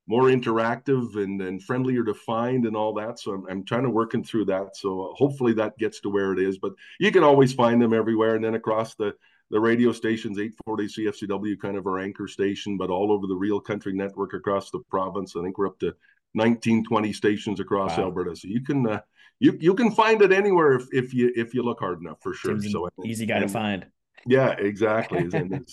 more 0.06 0.24
interactive 0.24 1.22
and, 1.22 1.40
and 1.42 1.62
friendlier 1.62 2.02
to 2.02 2.14
find 2.14 2.64
and 2.64 2.74
all 2.74 2.94
that. 2.94 3.18
So 3.18 3.32
I'm, 3.32 3.46
I'm 3.50 3.64
trying 3.64 3.82
to 3.82 3.90
working 3.90 4.24
through 4.24 4.46
that. 4.46 4.74
So 4.74 5.12
hopefully 5.14 5.52
that 5.54 5.76
gets 5.76 6.00
to 6.00 6.08
where 6.08 6.32
it 6.32 6.38
is. 6.38 6.58
But 6.58 6.72
you 6.98 7.12
can 7.12 7.22
always 7.22 7.52
find 7.52 7.80
them 7.80 7.92
everywhere. 7.92 8.34
And 8.34 8.42
then 8.44 8.54
across 8.54 8.94
the 8.94 9.14
the 9.50 9.60
radio 9.60 9.92
stations, 9.92 10.38
840 10.38 10.86
CFCW, 10.86 11.58
kind 11.58 11.78
of 11.78 11.86
our 11.86 11.98
anchor 11.98 12.28
station, 12.28 12.76
but 12.76 12.90
all 12.90 13.10
over 13.10 13.26
the 13.26 13.34
Real 13.34 13.60
Country 13.60 13.94
Network 13.94 14.34
across 14.34 14.70
the 14.70 14.80
province. 14.90 15.34
I 15.36 15.42
think 15.42 15.56
we're 15.56 15.68
up 15.68 15.78
to 15.80 15.94
19, 16.34 16.84
20 16.84 17.12
stations 17.12 17.60
across 17.60 17.96
wow. 17.96 18.04
Alberta. 18.04 18.36
So 18.36 18.48
you 18.48 18.62
can 18.62 18.86
uh, 18.88 19.00
you 19.40 19.56
you 19.60 19.74
can 19.74 19.90
find 19.90 20.22
it 20.22 20.32
anywhere 20.32 20.72
if, 20.72 20.86
if 20.92 21.14
you 21.14 21.32
if 21.36 21.54
you 21.54 21.62
look 21.62 21.80
hard 21.80 22.00
enough 22.00 22.18
for 22.20 22.34
sure. 22.34 22.60
so 22.60 22.88
easy 23.04 23.26
guy 23.26 23.38
to 23.40 23.48
find. 23.48 23.86
Yeah, 24.26 24.50
exactly. 24.50 25.28
and 25.32 25.64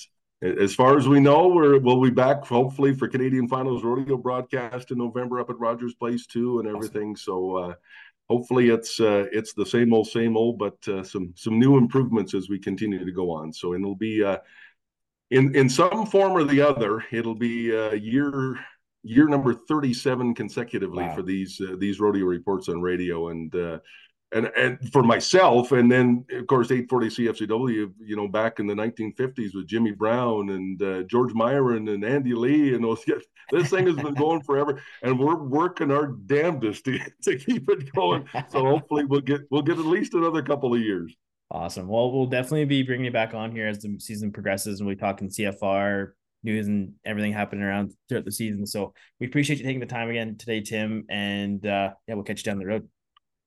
as 0.42 0.76
far 0.76 0.98
as 0.98 1.08
we 1.08 1.20
know, 1.20 1.48
we're 1.48 1.80
we'll 1.80 2.02
be 2.02 2.12
back 2.12 2.46
hopefully 2.46 2.94
for 2.94 3.08
Canadian 3.08 3.48
Finals 3.48 3.84
Rodeo 3.84 4.18
broadcast 4.18 4.92
in 4.92 4.98
November 4.98 5.40
up 5.40 5.50
at 5.50 5.60
Rogers 5.60 5.96
Place 5.96 6.28
too, 6.28 6.60
and 6.60 6.68
everything. 6.68 7.12
Awesome. 7.12 7.16
So 7.16 7.56
uh, 7.58 7.74
hopefully 8.30 8.70
it's 8.70 9.00
uh, 9.00 9.26
it's 9.32 9.54
the 9.54 9.66
same 9.66 9.94
old 9.94 10.08
same 10.08 10.38
old, 10.38 10.60
but 10.60 10.88
uh, 10.88 11.04
some 11.04 11.34
some 11.36 11.58
new 11.60 11.78
improvements 11.78 12.34
as 12.34 12.50
we 12.50 12.60
continue 12.60 13.04
to 13.04 13.12
go 13.12 13.32
on. 13.32 13.52
So 13.52 13.74
and 13.74 13.84
it'll 13.84 13.96
be 13.96 14.24
uh, 14.24 14.38
in 15.32 15.56
in 15.56 15.70
some 15.70 16.06
form 16.06 16.34
or 16.34 16.44
the 16.44 16.62
other, 16.62 17.04
it'll 17.12 17.36
be 17.36 17.72
a 17.72 17.96
year 17.96 18.60
year 19.06 19.28
number 19.28 19.54
37 19.54 20.34
consecutively 20.34 21.04
wow. 21.04 21.16
for 21.16 21.22
these 21.22 21.62
uh, 21.62 21.76
these 21.78 22.00
rodeo 22.00 22.26
reports 22.26 22.68
on 22.68 22.82
radio 22.82 23.30
and 23.30 23.56
uh, 23.56 23.80
and 24.32 24.48
and 24.58 24.92
for 24.92 25.04
myself, 25.04 25.72
and 25.72 25.90
then 25.92 26.26
of 26.32 26.48
course 26.48 26.72
840 26.72 27.08
CFCW, 27.08 27.94
you 28.00 28.16
know, 28.16 28.28
back 28.28 28.60
in 28.60 28.68
the 28.68 28.74
1950s 28.74 29.54
with 29.54 29.68
Jimmy 29.68 29.92
Brown 29.92 30.50
and 30.50 30.82
uh, 30.82 31.04
George 31.04 31.34
Myron 31.34 31.88
and 31.88 32.04
Andy 32.04 32.34
Lee, 32.34 32.74
and 32.74 32.84
those. 32.84 33.04
This 33.52 33.70
thing 33.70 33.86
has 33.86 33.96
been 33.96 34.16
going 34.16 34.42
forever, 34.42 34.82
and 35.04 35.20
we're 35.20 35.36
working 35.36 35.92
our 35.92 36.08
damnedest 36.08 36.84
to, 36.86 36.98
to 37.26 37.38
keep 37.38 37.70
it 37.70 37.94
going. 37.94 38.28
So 38.50 38.66
hopefully 38.66 39.06
we'll 39.06 39.22
get 39.22 39.42
we'll 39.52 39.62
get 39.62 39.78
at 39.78 39.86
least 39.86 40.16
another 40.16 40.42
couple 40.42 40.74
of 40.74 40.82
years. 40.82 41.16
Awesome. 41.52 41.88
Well, 41.88 42.12
we'll 42.12 42.26
definitely 42.26 42.66
be 42.66 42.82
bringing 42.82 43.06
you 43.06 43.12
back 43.12 43.36
on 43.36 43.52
here 43.52 43.68
as 43.68 43.78
the 43.78 44.00
season 44.00 44.32
progresses, 44.32 44.80
and 44.80 44.90
we 44.90 44.96
talk 44.96 45.22
in 45.22 45.30
CFR 45.30 46.14
news 46.46 46.68
and 46.68 46.94
everything 47.06 47.34
happening 47.34 47.64
around 47.64 47.94
throughout 48.08 48.26
the 48.26 48.32
season. 48.32 48.66
So 48.66 48.94
we 49.20 49.28
appreciate 49.28 49.60
you 49.60 49.66
taking 49.66 49.80
the 49.80 49.86
time 49.86 50.10
again 50.10 50.38
today, 50.38 50.62
Tim, 50.62 51.06
and 51.10 51.66
uh, 51.66 51.92
yeah, 52.08 52.14
we'll 52.14 52.24
catch 52.24 52.40
you 52.40 52.44
down 52.44 52.60
the 52.60 52.66
road. 52.66 52.88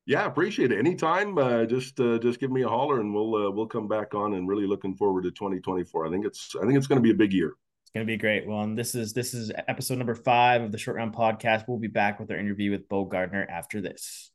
Yeah, 0.06 0.24
appreciate 0.26 0.72
it. 0.72 0.78
Anytime, 0.78 1.36
uh, 1.36 1.66
just 1.66 2.00
uh, 2.00 2.18
just 2.18 2.40
give 2.40 2.50
me 2.50 2.62
a 2.62 2.68
holler, 2.68 3.00
and 3.00 3.14
we'll 3.14 3.34
uh, 3.34 3.50
we'll 3.50 3.66
come 3.66 3.88
back 3.88 4.14
on. 4.14 4.34
And 4.34 4.48
really 4.48 4.66
looking 4.66 4.94
forward 4.94 5.24
to 5.24 5.30
2024. 5.30 6.06
I 6.06 6.10
think 6.10 6.24
it's 6.24 6.54
I 6.56 6.64
think 6.64 6.78
it's 6.78 6.86
going 6.86 6.96
to 6.96 7.02
be 7.02 7.10
a 7.10 7.14
big 7.14 7.32
year. 7.32 7.54
It's 7.82 7.90
going 7.94 8.06
to 8.06 8.10
be 8.10 8.16
great. 8.16 8.46
Well, 8.46 8.62
and 8.62 8.76
this 8.76 8.94
is 8.94 9.12
this 9.12 9.34
is 9.34 9.52
episode 9.66 9.98
number 9.98 10.14
five 10.14 10.62
of 10.62 10.72
the 10.72 10.78
Short 10.78 10.96
Round 10.96 11.14
Podcast. 11.14 11.64
We'll 11.68 11.78
be 11.78 11.88
back 11.88 12.18
with 12.18 12.30
our 12.30 12.38
interview 12.38 12.70
with 12.70 12.88
Beau 12.88 13.04
Gardner 13.04 13.46
after 13.50 13.82
this. 13.82 14.30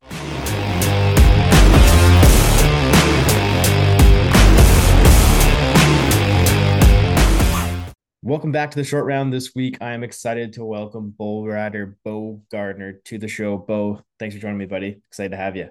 Welcome 8.25 8.53
back 8.53 8.71
to 8.71 8.77
the 8.77 8.85
short 8.85 9.03
round 9.03 9.33
this 9.33 9.53
week. 9.53 9.79
I 9.81 9.91
am 9.91 10.01
excited 10.01 10.53
to 10.53 10.63
welcome 10.63 11.13
bull 11.17 11.45
rider 11.45 11.97
Beau 12.05 12.41
Gardner 12.49 12.93
to 13.03 13.17
the 13.17 13.27
show. 13.27 13.57
Beau, 13.57 13.99
thanks 14.17 14.33
for 14.33 14.39
joining 14.39 14.59
me, 14.59 14.65
buddy. 14.65 15.01
Excited 15.09 15.31
to 15.31 15.35
have 15.35 15.57
you. 15.57 15.67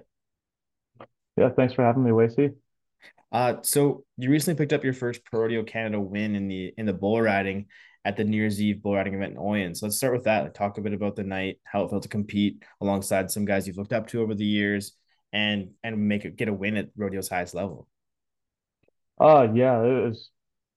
Yeah, 1.35 1.49
thanks 1.49 1.73
for 1.73 1.83
having 1.83 2.03
me, 2.03 2.11
Wacey. 2.11 2.53
Uh, 3.31 3.55
so 3.63 4.05
you 4.17 4.29
recently 4.29 4.55
picked 4.55 4.71
up 4.71 4.83
your 4.83 4.93
first 4.93 5.25
Pro 5.25 5.39
Rodeo 5.39 5.63
Canada 5.63 5.99
win 5.99 6.35
in 6.35 6.47
the 6.47 6.71
in 6.77 6.85
the 6.85 6.93
bull 6.93 7.19
riding 7.19 7.65
at 8.05 8.17
the 8.17 8.23
New 8.23 8.37
Year's 8.37 8.61
Eve 8.61 8.83
bull 8.83 8.93
riding 8.93 9.15
event 9.15 9.31
in 9.31 9.39
Oyen. 9.39 9.75
So 9.75 9.87
let's 9.87 9.97
start 9.97 10.13
with 10.13 10.25
that. 10.25 10.53
Talk 10.53 10.77
a 10.77 10.81
bit 10.81 10.93
about 10.93 11.15
the 11.15 11.23
night, 11.23 11.59
how 11.63 11.85
it 11.85 11.89
felt 11.89 12.03
to 12.03 12.09
compete 12.09 12.63
alongside 12.79 13.31
some 13.31 13.45
guys 13.45 13.65
you've 13.65 13.77
looked 13.77 13.93
up 13.93 14.09
to 14.09 14.21
over 14.21 14.35
the 14.35 14.45
years, 14.45 14.91
and 15.31 15.71
and 15.83 16.07
make 16.07 16.23
it 16.23 16.35
get 16.35 16.49
a 16.49 16.53
win 16.53 16.77
at 16.77 16.89
rodeo's 16.95 17.29
highest 17.29 17.55
level. 17.55 17.87
Uh 19.19 19.47
yeah, 19.55 19.81
it 19.81 20.05
was 20.05 20.29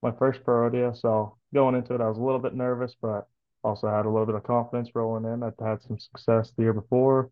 my 0.02 0.12
first 0.18 0.44
pro 0.44 0.62
rodeo, 0.62 0.92
so 0.92 1.36
going 1.54 1.74
into 1.74 1.94
it, 1.94 2.00
I 2.00 2.08
was 2.08 2.18
a 2.18 2.22
little 2.22 2.40
bit 2.40 2.54
nervous, 2.54 2.94
but 3.00 3.26
also 3.64 3.88
had 3.88 4.06
a 4.06 4.10
little 4.10 4.26
bit 4.26 4.34
of 4.34 4.44
confidence 4.44 4.90
rolling 4.94 5.24
in. 5.30 5.42
I'd 5.42 5.54
had 5.60 5.82
some 5.82 5.98
success 5.98 6.52
the 6.56 6.62
year 6.62 6.72
before. 6.72 7.30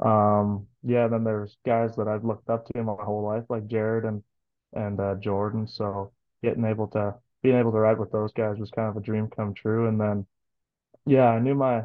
Um, 0.00 0.66
yeah, 0.82 1.08
then 1.08 1.24
there's 1.24 1.56
guys 1.66 1.96
that 1.96 2.08
I've 2.08 2.24
looked 2.24 2.48
up 2.48 2.66
to 2.68 2.82
my 2.82 2.94
whole 3.00 3.22
life, 3.22 3.44
like 3.48 3.66
Jared 3.66 4.04
and 4.04 4.22
and 4.72 5.00
uh, 5.00 5.16
Jordan. 5.16 5.66
So 5.66 6.12
getting 6.42 6.64
able 6.64 6.88
to 6.88 7.14
being 7.42 7.56
able 7.56 7.72
to 7.72 7.78
ride 7.78 7.98
with 7.98 8.12
those 8.12 8.32
guys 8.32 8.58
was 8.58 8.70
kind 8.70 8.88
of 8.88 8.96
a 8.96 9.04
dream 9.04 9.28
come 9.28 9.54
true. 9.54 9.88
And 9.88 10.00
then, 10.00 10.26
yeah, 11.06 11.28
I 11.28 11.38
knew 11.40 11.54
my 11.54 11.82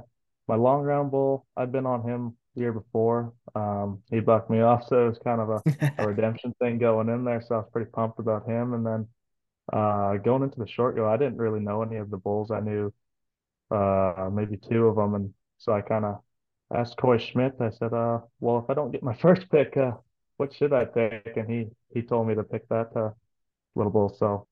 my 0.47 0.56
long 0.56 0.84
round 0.84 1.12
bull. 1.12 1.45
I'd 1.58 1.71
been 1.71 1.86
on 1.86 2.08
him 2.08 2.38
the 2.56 2.62
year 2.62 2.73
before. 2.73 3.34
Um, 3.56 4.02
he 4.10 4.19
bucked 4.19 4.49
me 4.49 4.62
off, 4.69 4.88
so 4.88 5.06
it 5.06 5.10
was 5.10 5.19
kind 5.23 5.41
of 5.41 5.49
a, 5.49 5.62
a 5.97 6.08
redemption 6.08 6.54
thing 6.60 6.78
going 6.78 7.10
in 7.10 7.23
there. 7.26 7.41
So 7.41 7.56
I 7.56 7.58
was 7.60 7.69
pretty 7.71 7.89
pumped 7.91 8.19
about 8.19 8.47
him. 8.47 8.73
And 8.73 8.86
then 8.86 9.08
uh, 9.71 10.17
going 10.17 10.43
into 10.43 10.60
the 10.60 10.67
short 10.67 10.95
go, 10.95 11.08
I 11.08 11.17
didn't 11.17 11.38
really 11.38 11.60
know 11.60 11.82
any 11.84 11.97
of 11.97 12.10
the 12.10 12.17
bulls. 12.17 12.52
I 12.52 12.60
knew 12.60 12.93
uh, 13.71 14.30
maybe 14.32 14.58
two 14.58 14.88
of 14.88 14.95
them, 14.95 15.15
and 15.15 15.34
so 15.58 15.73
I 15.73 15.82
kind 15.82 16.06
of 16.06 16.19
asked 16.73 16.97
Coy 16.97 17.17
Schmidt. 17.17 17.56
I 17.60 17.69
said, 17.69 17.93
uh, 17.93 18.19
"Well, 18.39 18.60
if 18.60 18.69
I 18.69 18.73
don't 18.73 18.91
get 18.91 19.04
my 19.04 19.13
first 19.21 19.49
pick, 19.49 19.78
uh, 19.78 19.91
what 20.38 20.54
should 20.54 20.73
I 20.73 20.86
pick?" 20.86 21.34
And 21.38 21.49
he 21.49 21.67
he 21.93 22.02
told 22.02 22.28
me 22.28 22.36
to 22.36 22.43
pick 22.43 22.67
that 22.69 22.95
uh, 22.95 23.12
little 23.76 23.91
bull. 23.91 24.15
So, 24.17 24.47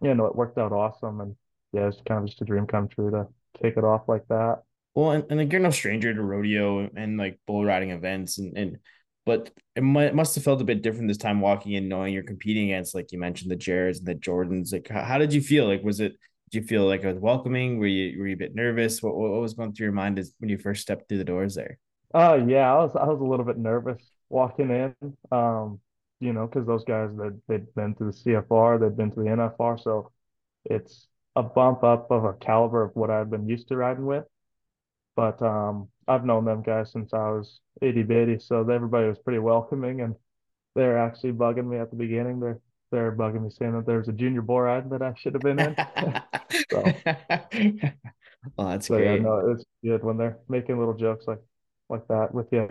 yeah, 0.00 0.14
no, 0.14 0.26
it 0.26 0.36
worked 0.36 0.58
out 0.58 0.72
awesome, 0.72 1.20
and 1.20 1.36
yeah, 1.72 1.88
it's 1.88 2.00
kind 2.06 2.22
of 2.22 2.26
just 2.26 2.42
a 2.42 2.44
dream 2.44 2.66
come 2.66 2.88
true 2.88 3.10
to 3.10 3.26
kick 3.60 3.76
it 3.76 3.84
off 3.84 4.08
like 4.08 4.26
that. 4.28 4.62
Well, 4.94 5.12
and, 5.12 5.24
and 5.30 5.38
like 5.40 5.52
you're 5.52 5.60
no 5.60 5.70
stranger 5.70 6.12
to 6.12 6.22
rodeo 6.22 6.90
and 6.94 7.16
like 7.16 7.38
bull 7.46 7.64
riding 7.64 7.90
events, 7.90 8.38
and 8.38 8.56
and 8.56 8.78
but 9.24 9.50
it 9.76 9.82
might, 9.82 10.14
must 10.14 10.34
have 10.34 10.44
felt 10.44 10.60
a 10.60 10.64
bit 10.64 10.82
different 10.82 11.08
this 11.08 11.16
time 11.16 11.40
walking 11.40 11.72
in 11.72 11.88
knowing 11.88 12.12
you're 12.12 12.22
competing 12.22 12.70
against 12.70 12.94
like 12.94 13.12
you 13.12 13.18
mentioned 13.18 13.50
the 13.50 13.56
Jareds 13.56 13.98
and 13.98 14.06
the 14.06 14.14
Jordans. 14.14 14.72
Like 14.72 14.88
how, 14.88 15.02
how 15.02 15.18
did 15.18 15.32
you 15.32 15.40
feel? 15.40 15.66
Like 15.66 15.82
was 15.82 16.00
it 16.00 16.12
did 16.50 16.62
you 16.62 16.66
feel 16.66 16.86
like 16.86 17.02
it 17.02 17.08
was 17.08 17.18
welcoming? 17.18 17.78
Were 17.78 17.86
you 17.86 18.18
were 18.18 18.26
you 18.26 18.34
a 18.34 18.38
bit 18.38 18.54
nervous? 18.54 19.02
What, 19.02 19.14
what 19.14 19.30
was 19.40 19.54
going 19.54 19.72
through 19.72 19.86
your 19.86 19.92
mind 19.92 20.18
as 20.18 20.32
when 20.38 20.50
you 20.50 20.58
first 20.58 20.82
stepped 20.82 21.08
through 21.08 21.18
the 21.18 21.24
doors 21.24 21.54
there? 21.54 21.78
Uh 22.14 22.40
yeah 22.46 22.72
I 22.72 22.76
was 22.76 22.96
I 22.96 23.04
was 23.04 23.20
a 23.20 23.24
little 23.24 23.46
bit 23.46 23.58
nervous 23.58 24.02
walking 24.28 24.70
in 24.70 24.94
um 25.30 25.80
you 26.20 26.32
know 26.32 26.46
because 26.46 26.66
those 26.66 26.84
guys 26.84 27.10
that 27.16 27.38
they'd 27.48 27.74
been 27.74 27.94
to 27.96 28.04
the 28.04 28.12
CFR 28.12 28.80
they'd 28.80 28.96
been 28.96 29.10
to 29.12 29.20
the 29.20 29.26
NFR 29.26 29.82
so 29.82 30.10
it's 30.64 31.08
a 31.34 31.42
bump 31.42 31.82
up 31.82 32.10
of 32.10 32.24
a 32.24 32.34
caliber 32.34 32.82
of 32.82 32.94
what 32.94 33.10
I've 33.10 33.30
been 33.30 33.48
used 33.48 33.68
to 33.68 33.76
riding 33.76 34.04
with. 34.04 34.24
But 35.14 35.42
um, 35.42 35.88
I've 36.08 36.24
known 36.24 36.44
them 36.44 36.62
guys 36.62 36.92
since 36.92 37.12
I 37.12 37.30
was 37.30 37.60
itty 37.80 38.02
bitty, 38.02 38.38
so 38.38 38.68
everybody 38.68 39.08
was 39.08 39.18
pretty 39.18 39.38
welcoming, 39.38 40.00
and 40.00 40.14
they're 40.74 40.98
actually 40.98 41.32
bugging 41.32 41.68
me 41.68 41.78
at 41.78 41.90
the 41.90 41.96
beginning. 41.96 42.40
They're 42.40 42.60
they're 42.90 43.12
bugging 43.12 43.42
me 43.42 43.50
saying 43.50 43.72
that 43.72 43.86
there's 43.86 44.08
a 44.08 44.12
junior 44.12 44.42
bull 44.42 44.60
ride 44.60 44.90
that 44.90 45.02
I 45.02 45.14
should 45.16 45.34
have 45.34 45.42
been 45.42 45.58
in. 45.58 45.74
so, 46.70 46.84
oh, 48.58 48.68
that's 48.68 48.86
so, 48.86 48.96
great. 48.96 49.16
Yeah, 49.16 49.22
no, 49.22 49.52
it's 49.52 49.64
good 49.82 50.04
when 50.04 50.16
they're 50.16 50.38
making 50.48 50.78
little 50.78 50.94
jokes 50.94 51.26
like 51.26 51.40
like 51.88 52.06
that 52.08 52.34
with 52.34 52.48
you. 52.52 52.68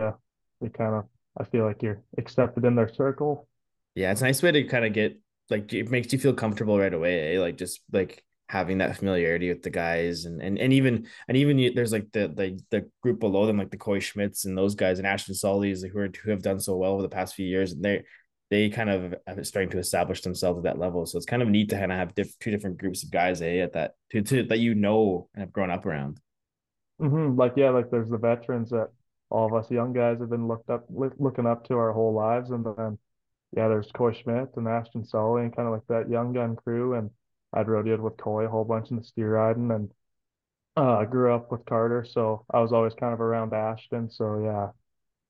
They 0.60 0.68
kind 0.68 0.94
of 0.94 1.04
I 1.38 1.44
feel 1.44 1.64
like 1.64 1.82
you're 1.82 2.02
accepted 2.18 2.64
in 2.64 2.74
their 2.74 2.92
circle. 2.92 3.48
Yeah, 3.94 4.12
it's 4.12 4.20
a 4.20 4.24
nice 4.24 4.42
way 4.42 4.52
to 4.52 4.64
kind 4.64 4.84
of 4.84 4.92
get 4.92 5.18
like 5.50 5.72
it 5.72 5.90
makes 5.90 6.12
you 6.12 6.18
feel 6.18 6.34
comfortable 6.34 6.78
right 6.78 6.92
away. 6.92 7.36
Eh? 7.36 7.40
Like 7.40 7.56
just 7.56 7.80
like 7.92 8.24
having 8.52 8.76
that 8.76 8.94
familiarity 8.98 9.48
with 9.48 9.62
the 9.62 9.70
guys 9.70 10.26
and 10.26 10.42
and, 10.42 10.58
and 10.58 10.74
even 10.74 11.06
and 11.26 11.38
even 11.38 11.58
you, 11.58 11.72
there's 11.72 11.90
like 11.90 12.12
the, 12.12 12.28
the 12.28 12.60
the 12.70 12.86
group 13.02 13.18
below 13.18 13.46
them 13.46 13.56
like 13.56 13.70
the 13.70 13.78
Coy 13.78 13.98
Schmidts 13.98 14.44
and 14.44 14.56
those 14.56 14.74
guys 14.74 14.98
and 14.98 15.06
Ashton 15.06 15.34
Sollys 15.34 15.80
who 15.90 15.98
are 15.98 16.10
who 16.22 16.30
have 16.30 16.42
done 16.42 16.60
so 16.60 16.76
well 16.76 16.92
over 16.92 17.00
the 17.00 17.08
past 17.08 17.34
few 17.34 17.46
years 17.46 17.72
and 17.72 17.82
they 17.82 18.04
they 18.50 18.68
kind 18.68 18.90
of 18.90 19.14
are 19.26 19.42
starting 19.42 19.70
to 19.70 19.78
establish 19.78 20.20
themselves 20.20 20.58
at 20.58 20.64
that 20.64 20.78
level 20.78 21.06
so 21.06 21.16
it's 21.16 21.24
kind 21.24 21.40
of 21.40 21.48
neat 21.48 21.70
to 21.70 21.78
kind 21.78 21.90
of 21.90 21.96
have 21.96 22.14
diff- 22.14 22.38
two 22.40 22.50
different 22.50 22.76
groups 22.76 23.02
of 23.02 23.10
guys 23.10 23.40
eh, 23.40 23.60
at 23.60 23.72
that 23.72 23.92
to, 24.10 24.20
to 24.20 24.42
that 24.42 24.58
you 24.58 24.74
know 24.74 25.28
and 25.32 25.40
have 25.40 25.52
grown 25.52 25.70
up 25.70 25.86
around 25.86 26.20
mm-hmm. 27.00 27.34
like 27.34 27.54
yeah 27.56 27.70
like 27.70 27.90
there's 27.90 28.10
the 28.10 28.18
veterans 28.18 28.68
that 28.68 28.88
all 29.30 29.46
of 29.46 29.54
us 29.54 29.70
young 29.70 29.94
guys 29.94 30.20
have 30.20 30.28
been 30.28 30.46
looked 30.46 30.68
up 30.68 30.84
looking 30.90 31.46
up 31.46 31.66
to 31.66 31.74
our 31.74 31.92
whole 31.94 32.12
lives 32.12 32.50
and 32.50 32.66
then 32.66 32.98
yeah 33.56 33.66
there's 33.68 33.90
Coy 33.92 34.12
Schmidt 34.12 34.50
and 34.56 34.68
Ashton 34.68 35.06
Solly 35.06 35.44
and 35.44 35.56
kind 35.56 35.68
of 35.68 35.72
like 35.72 35.86
that 35.88 36.10
young 36.10 36.34
gun 36.34 36.54
crew 36.54 36.96
and 36.96 37.08
I'd 37.52 37.66
rodeoed 37.66 38.00
with 38.00 38.16
Coy 38.16 38.46
a 38.46 38.48
whole 38.48 38.64
bunch 38.64 38.90
in 38.90 38.96
the 38.96 39.04
steer 39.04 39.32
riding 39.32 39.70
and 39.70 39.90
uh, 40.76 40.98
I 40.98 41.04
grew 41.04 41.34
up 41.34 41.52
with 41.52 41.64
Carter, 41.66 42.04
so 42.08 42.44
I 42.50 42.60
was 42.60 42.72
always 42.72 42.94
kind 42.94 43.12
of 43.12 43.20
around 43.20 43.52
Ashton. 43.52 44.10
So 44.10 44.42
yeah, 44.42 44.68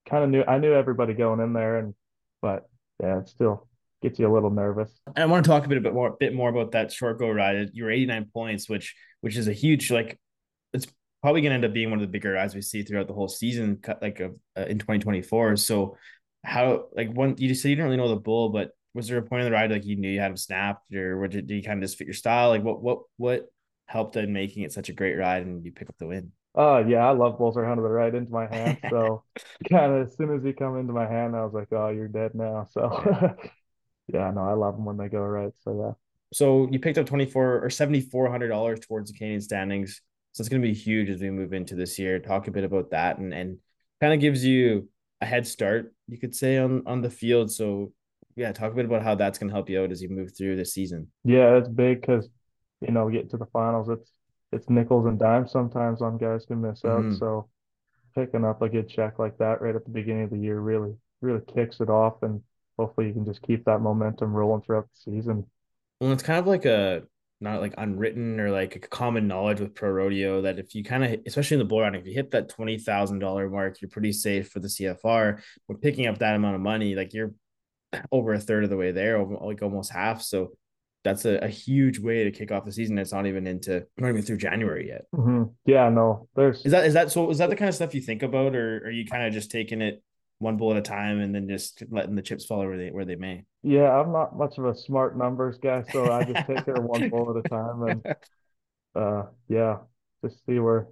kind 0.09 0.25
of 0.25 0.31
knew 0.31 0.45
I 0.47 0.59
knew 0.59 0.73
everybody 0.73 1.15
going 1.15 1.41
in 1.41 1.53
there, 1.53 1.79
and 1.79 1.95
but 2.41 2.69
yeah, 3.03 3.19
it 3.19 3.29
still 3.29 3.67
gets 4.03 4.19
you 4.19 4.31
a 4.31 4.33
little 4.33 4.51
nervous. 4.51 4.91
And 5.07 5.19
I 5.19 5.27
want 5.27 5.45
to 5.45 5.51
talk 5.51 5.65
a 5.65 5.69
bit, 5.69 5.83
bit 5.83 5.95
more, 5.95 6.17
bit 6.19 6.35
more 6.35 6.49
about 6.49 6.73
that 6.73 6.93
short 6.93 7.19
go 7.19 7.31
ride. 7.31 7.71
You 7.73 7.85
were 7.85 7.91
89 7.91 8.31
points, 8.33 8.69
which 8.69 8.95
which 9.21 9.37
is 9.37 9.49
a 9.49 9.53
huge 9.53 9.91
like. 9.91 10.19
It's 10.73 10.87
probably 11.23 11.41
going 11.41 11.51
to 11.51 11.55
end 11.57 11.65
up 11.65 11.73
being 11.73 11.91
one 11.91 11.99
of 11.99 12.07
the 12.07 12.11
bigger 12.13 12.33
rides 12.33 12.55
we 12.55 12.63
see 12.63 12.83
throughout 12.83 13.07
the 13.09 13.15
whole 13.15 13.29
season, 13.29 13.81
like 14.01 14.21
uh, 14.21 14.61
in 14.63 14.79
2024. 14.79 15.57
So 15.57 15.97
how 16.45 16.87
like 16.95 17.13
one 17.13 17.37
you 17.39 17.49
just 17.49 17.63
said 17.63 17.71
you 17.71 17.77
didn't 17.77 17.87
really 17.87 17.97
know 17.97 18.09
the 18.09 18.17
bull, 18.17 18.51
but 18.51 18.71
was 18.95 19.09
there 19.09 19.19
a 19.19 19.23
point 19.23 19.43
in 19.43 19.47
the 19.47 19.53
ride 19.53 19.71
like 19.71 19.87
you 19.87 19.97
knew 19.97 20.11
you 20.11 20.21
had 20.21 20.31
him 20.31 20.37
snapped, 20.37 20.93
or 20.95 21.27
did, 21.29 21.47
did 21.47 21.55
you 21.55 21.63
kind 21.63 21.83
of 21.83 21.89
just 21.89 21.99
fit 21.99 22.07
your 22.07 22.15
style? 22.15 22.51
Like 22.51 22.63
what 22.63 22.83
what 22.83 22.99
what 23.17 23.53
helped 23.87 24.17
in 24.17 24.33
making 24.33 24.63
it 24.63 24.73
such 24.73 24.89
a 24.89 24.93
great 24.93 25.17
ride 25.17 25.45
and 25.45 25.65
you 25.65 25.73
pick 25.73 25.89
up 25.89 25.97
the 25.99 26.07
win? 26.07 26.33
Uh 26.57 26.85
yeah, 26.87 27.07
I 27.07 27.13
love 27.13 27.39
Bullseye 27.39 27.65
Hunter 27.65 27.83
right 27.83 28.15
into 28.15 28.31
my 28.33 28.47
hand. 28.47 28.79
So 28.91 29.25
kind 29.71 29.93
of 29.93 30.07
as 30.07 30.17
soon 30.17 30.35
as 30.35 30.45
he 30.45 30.53
come 30.53 30.79
into 30.79 30.93
my 30.93 31.07
hand, 31.07 31.35
I 31.35 31.45
was 31.45 31.55
like, 31.55 31.69
oh, 31.73 31.89
you're 31.89 32.09
dead 32.09 32.35
now. 32.35 32.69
So 32.71 33.37
yeah, 34.09 34.31
no, 34.35 34.43
I 34.43 34.53
love 34.53 34.77
them 34.77 34.85
when 34.85 34.99
they 34.99 35.09
go 35.09 35.21
right. 35.21 35.53
So 35.61 35.81
yeah. 35.81 35.93
So 36.35 36.69
you 36.71 36.79
picked 36.79 36.99
up 36.99 37.07
twenty 37.07 37.27
four 37.27 37.65
or 37.65 37.71
seventy 37.71 38.01
four 38.01 38.31
hundred 38.31 38.49
dollars 38.49 38.81
towards 38.81 39.11
the 39.11 39.17
Canadian 39.17 39.41
standings. 39.41 40.03
So 40.33 40.41
it's 40.41 40.49
going 40.49 40.63
to 40.63 40.69
be 40.69 40.75
huge 40.75 41.11
as 41.11 41.21
we 41.21 41.31
move 41.31 41.53
into 41.53 41.75
this 41.75 41.99
year. 41.99 42.19
Talk 42.19 42.49
a 42.49 42.51
bit 42.51 42.65
about 42.65 42.91
that 42.91 43.19
and 43.19 43.33
and 43.33 43.59
kind 44.01 44.15
of 44.15 44.21
gives 44.21 44.45
you 44.45 44.89
a 45.21 45.27
head 45.27 45.47
start, 45.47 45.95
you 46.09 46.19
could 46.19 46.35
say, 46.35 46.59
on 46.59 46.83
on 46.87 47.01
the 47.01 47.11
field. 47.11 47.51
So 47.51 47.93
yeah, 48.37 48.53
talk 48.53 48.73
a 48.73 48.75
bit 48.75 48.85
about 48.85 49.03
how 49.03 49.14
that's 49.14 49.38
going 49.38 49.49
to 49.49 49.55
help 49.55 49.68
you 49.68 49.83
out 49.83 49.92
as 49.92 50.03
you 50.03 50.09
move 50.09 50.37
through 50.37 50.57
the 50.57 50.64
season. 50.64 51.09
Yeah, 51.25 51.57
it's 51.57 51.68
big 51.68 52.01
because 52.01 52.29
you 52.81 52.92
know 52.92 53.09
getting 53.11 53.29
to 53.31 53.37
the 53.37 53.47
finals. 53.47 53.88
It's 53.88 54.11
it's 54.53 54.68
nickels 54.68 55.07
and 55.07 55.18
dimes 55.18 55.51
sometimes 55.51 56.03
on 56.03 56.18
guys 56.18 56.45
who 56.49 56.57
miss 56.57 56.85
out. 56.85 57.01
Mm-hmm. 57.01 57.16
So 57.16 57.49
picking 58.14 58.45
up 58.45 58.62
a 58.62 58.68
good 58.68 58.88
check 58.88 59.18
like 59.18 59.38
that 59.38 59.62
right 59.62 59.75
at 59.75 59.85
the 59.85 59.90
beginning 59.90 60.25
of 60.25 60.31
the 60.31 60.38
year 60.38 60.61
really 60.61 60.95
really 61.21 61.40
kicks 61.55 61.81
it 61.81 61.88
off, 61.88 62.23
and 62.23 62.42
hopefully 62.79 63.09
you 63.09 63.12
can 63.12 63.25
just 63.25 63.42
keep 63.42 63.64
that 63.64 63.81
momentum 63.81 64.33
rolling 64.33 64.62
throughout 64.62 64.88
the 64.88 65.12
season. 65.12 65.47
Well, 66.01 66.12
it's 66.12 66.23
kind 66.23 66.38
of 66.38 66.47
like 66.47 66.64
a 66.64 67.03
not 67.42 67.61
like 67.61 67.75
unwritten 67.77 68.38
or 68.38 68.51
like 68.51 68.77
a 68.77 68.79
common 68.79 69.27
knowledge 69.27 69.61
with 69.61 69.75
pro 69.75 69.90
rodeo 69.90 70.42
that 70.42 70.61
if 70.61 70.75
you 70.77 70.85
kind 70.85 71.05
of 71.05 71.21
especially 71.27 71.57
in 71.57 71.59
the 71.59 71.64
bull 71.64 71.81
riding 71.81 72.01
if 72.01 72.07
you 72.07 72.14
hit 72.14 72.31
that 72.31 72.49
twenty 72.49 72.79
thousand 72.79 73.18
dollar 73.18 73.51
mark 73.51 73.81
you're 73.81 73.90
pretty 73.90 74.12
safe 74.12 74.49
for 74.51 74.61
the 74.61 74.68
CFR. 74.68 75.40
But 75.68 75.83
picking 75.83 76.07
up 76.07 76.18
that 76.18 76.37
amount 76.37 76.55
of 76.55 76.61
money, 76.61 76.95
like 76.95 77.12
you're 77.12 77.35
over 78.11 78.33
a 78.33 78.41
third 78.41 78.65
of 78.65 78.71
the 78.71 78.77
way 78.77 78.93
there, 78.93 79.23
like 79.25 79.63
almost 79.63 79.93
half. 79.93 80.23
So 80.23 80.53
that's 81.05 81.25
a, 81.25 81.39
a 81.39 81.49
huge 81.49 81.99
way 81.99 82.25
to 82.25 82.31
kick 82.31 82.53
off 82.53 82.65
the 82.65 82.73
season. 82.73 82.99
It's 82.99 83.13
not 83.13 83.27
even 83.27 83.47
into 83.47 83.85
not 83.99 84.11
even 84.11 84.23
through 84.23 84.39
January 84.39 84.89
yet. 84.89 85.03
Mm-hmm. 85.15 85.45
Yeah, 85.67 85.89
no, 85.89 86.29
there's 86.37 86.65
is 86.65 86.73
that 86.73 86.87
is 86.87 86.95
that 86.95 87.11
so 87.11 87.31
is 87.31 87.39
that 87.39 87.51
the 87.51 87.57
kind 87.57 87.69
of 87.69 87.75
stuff 87.75 87.95
you 87.95 88.01
think 88.01 88.23
about, 88.23 88.55
or 88.55 88.79
are 88.85 88.91
you 88.91 89.05
kind 89.05 89.27
of 89.27 89.33
just 89.33 89.51
taking 89.51 89.83
it 89.83 90.03
one 90.39 90.57
bull 90.57 90.73
at 90.73 90.77
a 90.77 90.83
time 90.83 91.21
and 91.21 91.35
then 91.35 91.49
just 91.49 91.83
letting 91.91 92.15
the 92.15 92.23
chips 92.23 92.45
fall 92.45 92.59
where 92.59 92.77
they 92.77 92.91
where 92.91 93.05
they 93.05 93.17
may? 93.17 93.45
Yeah, 93.63 93.91
I'm 93.91 94.13
not 94.13 94.37
much 94.37 94.59
of 94.59 94.65
a 94.65 94.75
smart 94.77 95.17
numbers 95.17 95.59
guy, 95.59 95.83
so 95.91 96.11
I 96.11 96.25
just 96.25 96.47
take 96.47 96.67
it 96.69 96.79
one 96.83 97.09
bull 97.09 97.31
at 97.31 97.45
a 97.45 97.49
time 97.49 97.83
and 97.83 98.17
uh 98.95 99.25
yeah, 99.49 99.79
just 100.25 100.45
see 100.47 100.59
where 100.59 100.87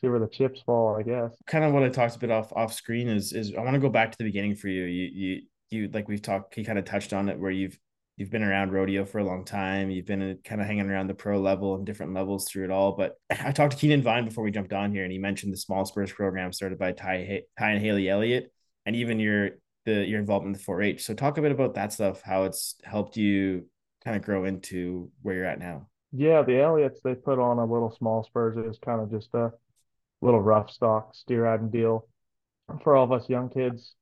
see 0.00 0.08
where 0.08 0.20
the 0.20 0.28
chips 0.28 0.60
fall, 0.62 0.96
I 0.98 1.02
guess. 1.02 1.30
Kind 1.46 1.64
of 1.64 1.72
what 1.72 1.82
I 1.82 1.88
talked 1.88 2.16
a 2.16 2.18
bit 2.18 2.30
off 2.30 2.52
off 2.54 2.72
screen 2.72 3.08
is 3.08 3.32
is 3.32 3.54
I 3.54 3.60
want 3.60 3.74
to 3.74 3.80
go 3.80 3.90
back 3.90 4.12
to 4.12 4.18
the 4.18 4.24
beginning 4.24 4.54
for 4.54 4.68
you. 4.68 4.84
You 4.84 5.10
you 5.12 5.42
you 5.72 5.88
like 5.92 6.08
we've 6.08 6.22
talked 6.22 6.54
he 6.54 6.64
kind 6.64 6.78
of 6.78 6.84
touched 6.84 7.12
on 7.12 7.28
it 7.28 7.38
where 7.38 7.50
you've 7.50 7.78
you've 8.16 8.30
been 8.30 8.42
around 8.42 8.72
rodeo 8.72 9.04
for 9.04 9.18
a 9.18 9.24
long 9.24 9.44
time. 9.44 9.90
You've 9.90 10.06
been 10.06 10.22
uh, 10.22 10.34
kind 10.44 10.60
of 10.60 10.66
hanging 10.66 10.88
around 10.88 11.06
the 11.06 11.14
pro 11.14 11.40
level 11.40 11.74
and 11.74 11.86
different 11.86 12.14
levels 12.14 12.48
through 12.48 12.64
it 12.64 12.70
all 12.70 12.92
but 12.92 13.16
i 13.30 13.52
talked 13.52 13.72
to 13.72 13.78
keenan 13.78 14.02
vine 14.02 14.24
before 14.24 14.44
we 14.44 14.50
jumped 14.50 14.72
on 14.72 14.92
here 14.92 15.04
and 15.04 15.12
he 15.12 15.18
mentioned 15.18 15.52
the 15.52 15.56
small 15.56 15.84
spurs 15.84 16.12
program 16.12 16.52
started 16.52 16.78
by 16.78 16.92
ty, 16.92 17.42
ty 17.58 17.70
and 17.70 17.82
haley 17.82 18.08
elliott 18.08 18.52
and 18.86 18.96
even 18.96 19.18
your 19.18 19.50
the 19.84 20.04
your 20.06 20.20
involvement 20.20 20.56
with 20.56 20.66
4-h 20.66 21.02
so 21.02 21.14
talk 21.14 21.38
a 21.38 21.42
bit 21.42 21.52
about 21.52 21.74
that 21.74 21.92
stuff 21.92 22.22
how 22.22 22.44
it's 22.44 22.76
helped 22.84 23.16
you 23.16 23.66
kind 24.04 24.16
of 24.16 24.22
grow 24.22 24.44
into 24.44 25.10
where 25.22 25.36
you're 25.36 25.44
at 25.44 25.58
now. 25.58 25.88
Yeah 26.12 26.42
the 26.42 26.60
elliots 26.60 27.00
they 27.02 27.14
put 27.14 27.38
on 27.38 27.58
a 27.58 27.64
little 27.64 27.94
small 27.96 28.24
spurs. 28.24 28.56
Was 28.56 28.78
kind 28.78 29.00
of 29.00 29.10
just 29.10 29.32
a 29.34 29.52
little 30.20 30.40
rough 30.40 30.70
stock 30.70 31.14
steer 31.14 31.44
riding 31.44 31.70
deal 31.70 32.08
for 32.82 32.96
all 32.96 33.04
of 33.04 33.12
us 33.12 33.28
young 33.28 33.48
kids 33.48 33.94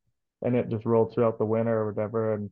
and 0.43 0.57
it 0.57 0.69
just 0.69 0.85
rolled 0.85 1.15
throughout 1.15 1.39
the 1.39 1.45
winter 1.45 1.81
or 1.81 1.93
whatever. 1.93 2.35
And 2.35 2.51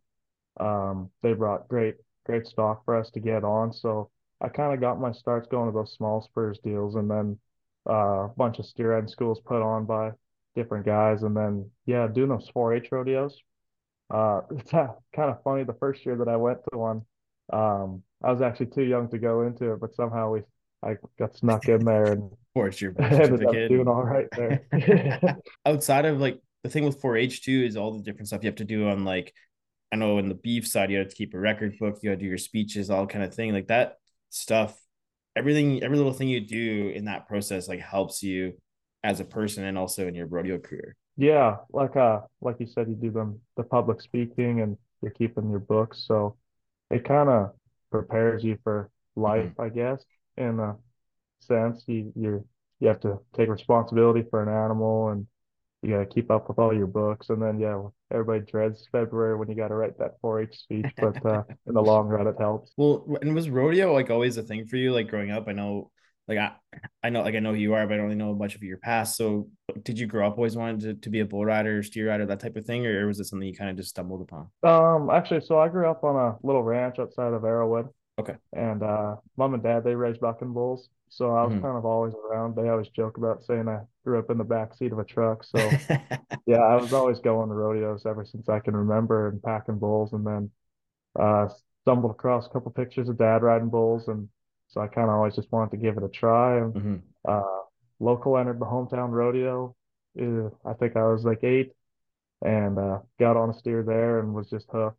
um, 0.60 1.10
they 1.22 1.32
brought 1.32 1.68
great, 1.68 1.96
great 2.26 2.46
stock 2.46 2.84
for 2.84 2.96
us 2.96 3.10
to 3.10 3.20
get 3.20 3.44
on. 3.44 3.72
So 3.72 4.10
I 4.40 4.48
kind 4.48 4.72
of 4.72 4.80
got 4.80 5.00
my 5.00 5.12
starts 5.12 5.48
going 5.48 5.70
to 5.70 5.74
those 5.76 5.94
small 5.94 6.20
spurs 6.22 6.58
deals, 6.62 6.94
and 6.94 7.10
then 7.10 7.38
uh, 7.88 8.24
a 8.24 8.32
bunch 8.36 8.58
of 8.58 8.66
steer 8.66 8.92
riding 8.92 9.08
schools 9.08 9.40
put 9.44 9.62
on 9.62 9.84
by 9.84 10.12
different 10.54 10.86
guys, 10.86 11.22
and 11.22 11.36
then 11.36 11.70
yeah, 11.86 12.06
doing 12.06 12.28
those 12.28 12.50
4-H 12.54 12.88
rodeos. 12.92 13.40
Uh, 14.12 14.42
it's 14.50 14.70
kind 14.70 14.90
of 15.16 15.42
funny. 15.42 15.64
The 15.64 15.74
first 15.74 16.04
year 16.06 16.16
that 16.16 16.28
I 16.28 16.36
went 16.36 16.58
to 16.70 16.78
one, 16.78 17.02
um, 17.52 18.02
I 18.22 18.30
was 18.30 18.42
actually 18.42 18.66
too 18.66 18.84
young 18.84 19.08
to 19.10 19.18
go 19.18 19.42
into 19.42 19.72
it, 19.72 19.80
but 19.80 19.94
somehow 19.94 20.30
we 20.30 20.42
I 20.82 20.96
got 21.18 21.34
snuck 21.34 21.66
in 21.68 21.84
there 21.84 22.12
and 22.12 22.22
of 22.32 22.38
course, 22.54 22.80
your 22.80 22.94
ended 23.00 23.44
up 23.44 23.52
doing 23.52 23.88
all 23.88 24.04
right 24.04 24.28
there. 24.32 24.64
Outside 25.66 26.04
of 26.04 26.20
like 26.20 26.40
the 26.62 26.68
thing 26.68 26.84
with 26.84 27.00
4-H 27.00 27.42
too 27.42 27.64
is 27.64 27.76
all 27.76 27.92
the 27.92 28.02
different 28.02 28.28
stuff 28.28 28.42
you 28.42 28.48
have 28.48 28.56
to 28.56 28.64
do 28.64 28.88
on 28.88 29.04
like 29.04 29.32
I 29.92 29.96
know 29.96 30.18
in 30.18 30.28
the 30.28 30.34
beef 30.34 30.66
side 30.66 30.90
you 30.90 30.98
have 30.98 31.08
to 31.08 31.14
keep 31.14 31.34
a 31.34 31.38
record 31.38 31.78
book, 31.78 31.98
you 32.02 32.10
got 32.10 32.16
to 32.16 32.20
do 32.20 32.26
your 32.26 32.38
speeches, 32.38 32.90
all 32.90 33.06
kind 33.06 33.24
of 33.24 33.34
thing 33.34 33.52
like 33.52 33.68
that 33.68 33.96
stuff. 34.28 34.78
Everything, 35.34 35.82
every 35.82 35.96
little 35.96 36.12
thing 36.12 36.28
you 36.28 36.40
do 36.40 36.92
in 36.94 37.06
that 37.06 37.26
process 37.26 37.68
like 37.68 37.80
helps 37.80 38.22
you 38.22 38.54
as 39.02 39.20
a 39.20 39.24
person 39.24 39.64
and 39.64 39.78
also 39.78 40.06
in 40.06 40.14
your 40.14 40.26
rodeo 40.26 40.58
career. 40.58 40.96
Yeah, 41.16 41.56
like 41.72 41.96
uh, 41.96 42.20
like 42.40 42.56
you 42.60 42.66
said, 42.66 42.88
you 42.88 42.94
do 42.94 43.10
them 43.10 43.40
the 43.56 43.64
public 43.64 44.00
speaking 44.00 44.60
and 44.60 44.76
you're 45.02 45.12
keeping 45.12 45.50
your 45.50 45.60
books, 45.60 46.04
so 46.06 46.36
it 46.90 47.04
kind 47.04 47.28
of 47.28 47.50
prepares 47.90 48.44
you 48.44 48.58
for 48.62 48.90
life, 49.16 49.50
mm-hmm. 49.50 49.62
I 49.62 49.68
guess, 49.68 50.04
in 50.36 50.60
a 50.60 50.76
sense. 51.40 51.82
You 51.86 52.12
you 52.14 52.46
you 52.80 52.88
have 52.88 53.00
to 53.00 53.18
take 53.36 53.48
responsibility 53.48 54.24
for 54.30 54.42
an 54.42 54.48
animal 54.48 55.08
and 55.08 55.26
you 55.82 55.90
got 55.90 55.98
to 55.98 56.06
keep 56.06 56.30
up 56.30 56.48
with 56.48 56.58
all 56.58 56.74
your 56.74 56.86
books. 56.86 57.30
And 57.30 57.40
then 57.40 57.58
yeah 57.58 57.80
everybody 58.10 58.40
dreads 58.50 58.88
february 58.90 59.36
when 59.36 59.48
you 59.48 59.54
got 59.54 59.68
to 59.68 59.74
write 59.74 59.98
that 59.98 60.20
4-h 60.22 60.56
speech 60.56 60.86
but 60.96 61.24
uh, 61.26 61.42
in 61.66 61.74
the 61.74 61.82
long 61.82 62.08
run 62.08 62.26
it 62.26 62.36
helps. 62.38 62.72
Well 62.76 63.06
and 63.20 63.34
was 63.34 63.50
rodeo 63.50 63.92
like 63.92 64.10
always 64.10 64.36
a 64.36 64.42
thing 64.42 64.66
for 64.66 64.76
you 64.76 64.92
like 64.92 65.08
growing 65.08 65.30
up? 65.30 65.46
I 65.48 65.52
know 65.52 65.90
like 66.26 66.38
i 66.38 66.52
i 67.02 67.08
know 67.08 67.22
like 67.22 67.34
i 67.34 67.38
know 67.38 67.54
who 67.54 67.58
you 67.58 67.72
are 67.72 67.86
but 67.86 67.94
i 67.94 67.96
don't 67.96 68.06
really 68.06 68.16
know 68.16 68.34
much 68.34 68.54
of 68.54 68.62
your 68.62 68.78
past. 68.78 69.16
So 69.16 69.48
did 69.82 69.98
you 69.98 70.06
grow 70.06 70.26
up 70.26 70.36
always 70.36 70.56
wanted 70.56 70.80
to, 70.80 70.94
to 70.94 71.10
be 71.10 71.20
a 71.20 71.24
bull 71.24 71.44
rider 71.44 71.82
steer 71.82 72.08
rider 72.08 72.26
that 72.26 72.40
type 72.40 72.56
of 72.56 72.64
thing? 72.64 72.86
Or 72.86 73.06
was 73.06 73.20
it 73.20 73.24
something 73.24 73.48
you 73.48 73.54
kind 73.54 73.70
of 73.70 73.76
just 73.76 73.90
stumbled 73.90 74.22
upon? 74.22 74.48
Um 74.62 75.10
actually 75.10 75.40
so 75.42 75.58
i 75.58 75.68
grew 75.68 75.88
up 75.88 76.04
on 76.04 76.16
a 76.16 76.36
little 76.42 76.62
ranch 76.62 76.98
outside 76.98 77.32
of 77.32 77.42
arrowwood 77.42 77.88
okay 78.18 78.36
and 78.52 78.82
uh 78.82 79.16
mom 79.36 79.54
and 79.54 79.62
dad 79.62 79.84
they 79.84 79.94
raised 79.94 80.20
bucking 80.20 80.52
bulls 80.52 80.88
so 81.10 81.34
I 81.34 81.44
was 81.44 81.52
mm-hmm. 81.52 81.62
kind 81.62 81.76
of 81.76 81.84
always 81.84 82.14
around. 82.14 82.54
They 82.54 82.68
always 82.68 82.88
joke 82.88 83.16
about 83.16 83.42
saying 83.44 83.68
I 83.68 83.80
grew 84.04 84.18
up 84.18 84.30
in 84.30 84.38
the 84.38 84.44
back 84.44 84.74
seat 84.74 84.92
of 84.92 84.98
a 84.98 85.04
truck. 85.04 85.44
So 85.44 85.58
yeah, 86.46 86.58
I 86.58 86.76
was 86.76 86.92
always 86.92 87.18
going 87.20 87.48
to 87.48 87.54
rodeos 87.54 88.04
ever 88.06 88.24
since 88.24 88.48
I 88.48 88.60
can 88.60 88.76
remember 88.76 89.28
and 89.28 89.42
packing 89.42 89.78
bulls. 89.78 90.12
And 90.12 90.26
then 90.26 90.50
uh, 91.18 91.48
stumbled 91.82 92.10
across 92.10 92.46
a 92.46 92.50
couple 92.50 92.70
pictures 92.72 93.08
of 93.08 93.18
dad 93.18 93.42
riding 93.42 93.70
bulls 93.70 94.08
and 94.08 94.28
So 94.68 94.80
I 94.80 94.86
kind 94.86 95.08
of 95.08 95.14
always 95.14 95.34
just 95.34 95.50
wanted 95.50 95.70
to 95.72 95.76
give 95.78 95.96
it 95.96 96.04
a 96.04 96.08
try. 96.08 96.58
And 96.58 96.74
mm-hmm. 96.74 96.96
uh, 97.26 97.62
local 98.00 98.36
entered 98.36 98.60
the 98.60 98.66
hometown 98.66 99.10
rodeo. 99.10 99.74
Uh, 100.20 100.50
I 100.68 100.74
think 100.74 100.96
I 100.96 101.04
was 101.04 101.24
like 101.24 101.44
eight, 101.44 101.72
and 102.44 102.78
uh, 102.78 102.98
got 103.20 103.36
on 103.36 103.50
a 103.50 103.54
steer 103.54 103.82
there 103.82 104.18
and 104.18 104.34
was 104.34 104.50
just 104.50 104.66
hooked. 104.70 104.98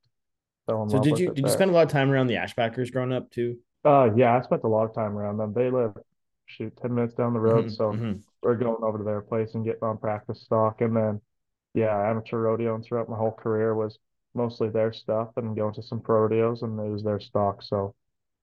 So 0.90 1.00
did 1.02 1.20
you 1.20 1.28
did 1.28 1.38
there. 1.38 1.46
you 1.46 1.50
spend 1.50 1.72
a 1.72 1.74
lot 1.74 1.86
of 1.86 1.92
time 1.92 2.10
around 2.12 2.28
the 2.28 2.36
Ashbackers 2.36 2.92
growing 2.92 3.14
up 3.14 3.30
too? 3.32 3.58
Uh, 3.84 4.10
yeah, 4.16 4.38
I 4.38 4.42
spent 4.42 4.64
a 4.64 4.68
lot 4.68 4.86
of 4.86 4.94
time 4.94 5.18
around 5.18 5.38
them. 5.38 5.54
They 5.54 5.70
live 5.70 5.94
shoot 6.46 6.76
ten 6.82 6.94
minutes 6.94 7.14
down 7.14 7.34
the 7.34 7.40
road, 7.40 7.66
mm-hmm, 7.66 7.74
so 7.74 7.92
mm-hmm. 7.92 8.20
we're 8.42 8.56
going 8.56 8.84
over 8.84 8.98
to 8.98 9.04
their 9.04 9.22
place 9.22 9.54
and 9.56 9.66
getting 9.66 9.84
on 9.84 9.98
practice 9.98 10.42
stock, 10.42 10.82
and 10.82 10.96
then 10.96 11.22
yeah, 11.74 12.10
amateur 12.10 12.38
rodeo 12.38 12.76
and 12.76 12.84
throughout 12.84 13.10
my 13.10 13.18
whole 13.18 13.32
career 13.32 13.76
was 13.76 14.00
mostly 14.34 14.70
their 14.70 14.94
stuff 14.94 15.30
and 15.38 15.56
going 15.56 15.74
to 15.74 15.84
some 15.84 16.02
pro 16.02 16.22
rodeos 16.22 16.62
and 16.62 16.80
it 16.80 16.90
was 16.90 17.04
their 17.04 17.20
stock. 17.20 17.62
So 17.64 17.96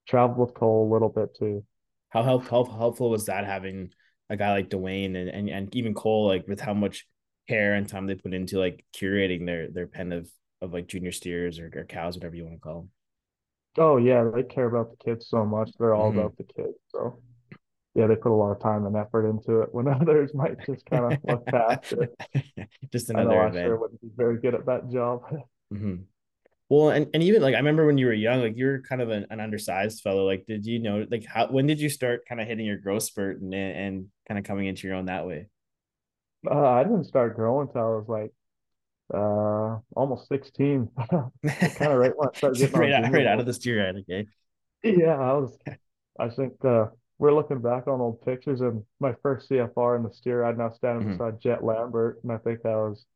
traveled 0.07 0.39
with 0.39 0.55
Cole 0.55 0.89
a 0.89 0.93
little 0.93 1.09
bit 1.09 1.37
too. 1.37 1.65
How 2.11 2.23
helpful 2.23 2.65
helpful 2.65 3.11
was 3.11 3.27
that 3.27 3.45
having 3.45 3.91
a 4.31 4.37
guy 4.37 4.53
like 4.53 4.71
Dwayne 4.71 5.17
and, 5.17 5.29
and 5.29 5.49
and 5.49 5.77
even 5.77 5.95
Cole 5.95 6.27
like 6.27 6.47
with 6.47 6.61
how 6.61 6.75
much 6.75 7.07
care 7.49 7.75
and 7.75 7.89
time 7.89 8.07
they 8.07 8.15
put 8.15 8.35
into 8.35 8.59
like 8.59 8.85
curating 8.95 9.47
their 9.47 9.71
their 9.71 9.87
pen 9.87 10.13
of 10.13 10.29
of 10.63 10.73
like 10.73 10.87
junior 10.87 11.13
steers 11.13 11.59
or, 11.59 11.71
or 11.75 11.85
cows, 11.85 12.17
whatever 12.17 12.35
you 12.35 12.45
want 12.45 12.57
to 12.57 12.61
call 12.61 12.81
them. 12.81 12.91
Oh 13.79 13.97
yeah, 13.99 14.29
they 14.35 14.43
care 14.43 14.67
about 14.67 14.91
the 14.91 15.05
kids 15.05 15.29
so 15.29 15.45
much. 15.45 15.71
They're 15.79 15.95
all 15.95 16.11
mm-hmm. 16.11 16.21
about 16.21 16.37
the 16.37 16.45
kids. 16.45 16.77
So 16.89 17.21
yeah, 17.95 18.07
they 18.07 18.17
put 18.17 18.33
a 18.33 18.35
lot 18.35 18.53
of 18.53 18.61
time 18.61 18.87
and 18.87 18.97
effort 18.97 19.29
into 19.29 19.63
it 19.63 19.75
when 19.75 19.89
others 20.01 20.35
might 20.35 20.65
just 20.65 20.85
kind 20.87 21.13
of 21.13 21.19
look 21.25 21.47
past 21.47 21.93
it. 21.93 22.69
just 22.93 23.11
another 23.11 23.41
I 23.41 23.49
event. 23.49 23.65
I 23.65 23.69
sure 23.69 23.79
wouldn't 23.79 24.01
be 24.01 24.11
very 24.17 24.39
good 24.39 24.55
at 24.55 24.67
that 24.67 24.91
job. 24.91 25.23
Mm-hmm. 25.75 26.03
Well, 26.69 26.91
and, 26.91 27.09
and 27.13 27.25
even 27.25 27.43
like 27.43 27.55
I 27.55 27.59
remember 27.59 27.87
when 27.87 27.99
you 27.99 28.07
were 28.07 28.13
young, 28.13 28.41
like 28.41 28.57
you 28.57 28.67
were 28.67 28.83
kind 28.89 29.03
of 29.03 29.11
an, 29.11 29.27
an 29.31 29.41
undersized 29.41 30.01
fellow. 30.01 30.25
Like, 30.25 30.47
did 30.47 30.65
you 30.65 30.79
know 30.79 31.05
like 31.11 31.25
how 31.25 31.49
when 31.49 31.67
did 31.67 31.81
you 31.81 31.89
start 31.89 32.25
kind 32.25 32.41
of 32.41 32.47
hitting 32.47 32.65
your 32.65 32.77
growth 32.77 33.03
spurt 33.03 33.41
and 33.41 33.53
and 33.53 34.07
kind 34.29 34.39
of 34.39 34.45
coming 34.45 34.67
into 34.69 34.87
your 34.87 34.95
own 34.95 35.07
that 35.07 35.27
way? 35.27 35.49
Uh, 36.49 36.71
I 36.71 36.85
didn't 36.85 37.07
start 37.07 37.35
growing 37.35 37.67
until 37.67 37.83
I 37.83 37.97
was 37.97 38.05
like 38.07 38.31
uh 39.15 39.79
almost 39.95 40.29
16 40.29 40.89
kind 41.11 41.31
of 41.45 41.81
right 41.81 42.13
when 42.17 42.29
I 42.29 42.37
started 42.37 42.59
getting 42.59 42.81
right, 42.81 42.93
out, 42.93 43.13
right 43.13 43.27
out 43.27 43.41
of 43.41 43.47
the 43.47 43.55
steer 43.55 43.85
head, 43.85 43.97
okay 43.97 44.27
yeah 44.83 45.15
I 45.15 45.33
was 45.33 45.57
I 46.19 46.29
think 46.29 46.65
uh 46.65 46.87
we're 47.19 47.33
looking 47.33 47.61
back 47.61 47.87
on 47.87 48.01
old 48.01 48.21
pictures 48.23 48.61
and 48.61 48.83
my 49.01 49.15
first 49.23 49.49
CFR 49.49 49.97
in 49.97 50.03
the 50.03 50.13
steer 50.13 50.45
I'd 50.45 50.59
now 50.59 50.71
standing 50.71 51.09
mm-hmm. 51.09 51.13
beside 51.13 51.41
Jet 51.41 51.65
Lambert 51.65 52.21
and 52.23 52.33
I 52.33 52.39
think 52.39 52.63
that 52.63 52.75
was 52.75 53.07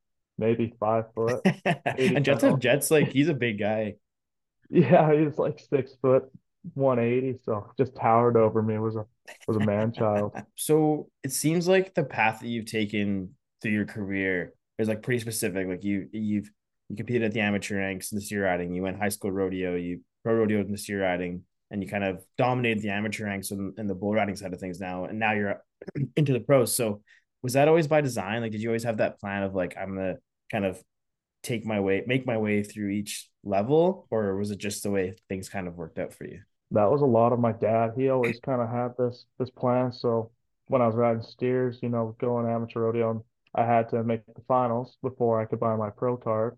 maybe 0.40 0.74
five 0.81 1.05
foot. 1.14 1.40
and 1.85 2.24
Jets 2.24 2.42
have 2.42 2.59
Jets 2.59 2.90
like 2.90 3.12
he's 3.12 3.29
a 3.29 3.35
big 3.35 3.61
guy. 3.61 3.94
Yeah, 4.68 5.12
he's 5.14 5.38
like 5.38 5.61
six 5.70 5.92
foot, 6.03 6.24
one 6.74 6.98
eighty. 6.98 7.38
So 7.44 7.70
just 7.79 7.94
towered 7.94 8.37
over 8.37 8.62
me. 8.62 8.79
Was 8.79 8.96
a 8.96 9.05
was 9.46 9.57
a 9.57 9.61
man 9.61 9.92
child. 9.92 10.35
So 10.57 11.09
it 11.22 11.33
seems 11.33 11.68
like 11.68 11.94
the 11.94 12.05
path 12.05 12.40
that 12.40 12.48
you've 12.48 12.66
taken 12.66 13.35
through 13.62 13.72
your 13.72 13.87
career 13.87 14.55
is 14.81 14.88
like 14.88 15.03
pretty 15.03 15.21
specific. 15.21 15.66
Like 15.69 15.85
you 15.85 16.09
you've 16.12 16.51
you 16.88 16.97
competed 16.97 17.23
at 17.23 17.33
the 17.33 17.40
amateur 17.40 17.79
ranks 17.79 18.12
in 18.12 18.16
the 18.16 18.23
steer 18.23 18.45
riding. 18.45 18.75
You 18.75 18.83
went 18.83 18.99
high 18.99 19.09
school 19.09 19.31
rodeo. 19.31 19.77
You 19.77 20.01
pro 20.25 20.35
rodeo 20.35 20.61
in 20.61 20.73
the 20.73 20.79
steer 20.79 21.03
riding, 21.03 21.45
and 21.71 21.83
you 21.83 21.88
kind 21.88 22.05
of 22.05 22.25
dominated 22.37 22.83
the 22.83 22.90
amateur 22.90 23.27
ranks 23.27 23.51
and, 23.51 23.79
in 23.79 23.87
the 23.87 23.95
bull 23.95 24.12
riding 24.12 24.37
side 24.37 24.53
of 24.53 24.61
things 24.61 24.81
now. 24.81 25.05
And 25.05 25.19
now 25.19 25.33
you're 25.33 25.62
into 26.16 26.33
the 26.33 26.40
pros. 26.40 26.75
So 26.75 27.03
was 27.43 27.53
that 27.55 27.69
always 27.69 27.87
by 27.87 28.01
design? 28.01 28.43
Like, 28.43 28.53
did 28.53 28.62
you 28.62 28.69
always 28.69 28.85
have 28.85 28.99
that 28.99 29.21
plan 29.21 29.43
of 29.43 29.55
like 29.55 29.77
I'm 29.77 29.95
gonna 29.95 30.16
kind 30.51 30.64
of 30.64 30.83
take 31.43 31.64
my 31.64 31.81
way, 31.81 32.03
make 32.07 32.27
my 32.27 32.37
way 32.37 32.62
through 32.62 32.90
each 32.90 33.29
level, 33.45 34.07
or 34.11 34.37
was 34.37 34.51
it 34.51 34.59
just 34.59 34.83
the 34.83 34.90
way 34.90 35.14
things 35.29 35.49
kind 35.49 35.69
of 35.69 35.77
worked 35.77 35.99
out 35.99 36.12
for 36.12 36.25
you? 36.25 36.40
That 36.73 36.90
was 36.90 37.03
a 37.03 37.07
lot 37.07 37.33
of 37.33 37.40
my 37.40 37.53
dad. 37.53 37.93
He 37.97 38.11
always 38.11 38.38
kind 38.40 38.61
of 38.61 38.69
had 38.69 38.93
this 38.99 39.25
this 39.38 39.51
plan. 39.51 39.93
So 39.93 40.31
when 40.66 40.83
I 40.83 40.87
was 40.87 40.95
riding 40.95 41.23
steers, 41.23 41.79
you 41.83 41.88
know, 41.88 42.14
going 42.21 42.47
amateur 42.47 42.81
rodeo, 42.81 43.25
I 43.54 43.64
had 43.64 43.88
to 43.90 44.04
make 44.04 44.24
the 44.26 44.42
finals 44.46 44.96
before 45.02 45.40
I 45.40 45.44
could 45.44 45.60
buy 45.60 45.76
my 45.76 45.90
pro 45.90 46.16
card. 46.16 46.56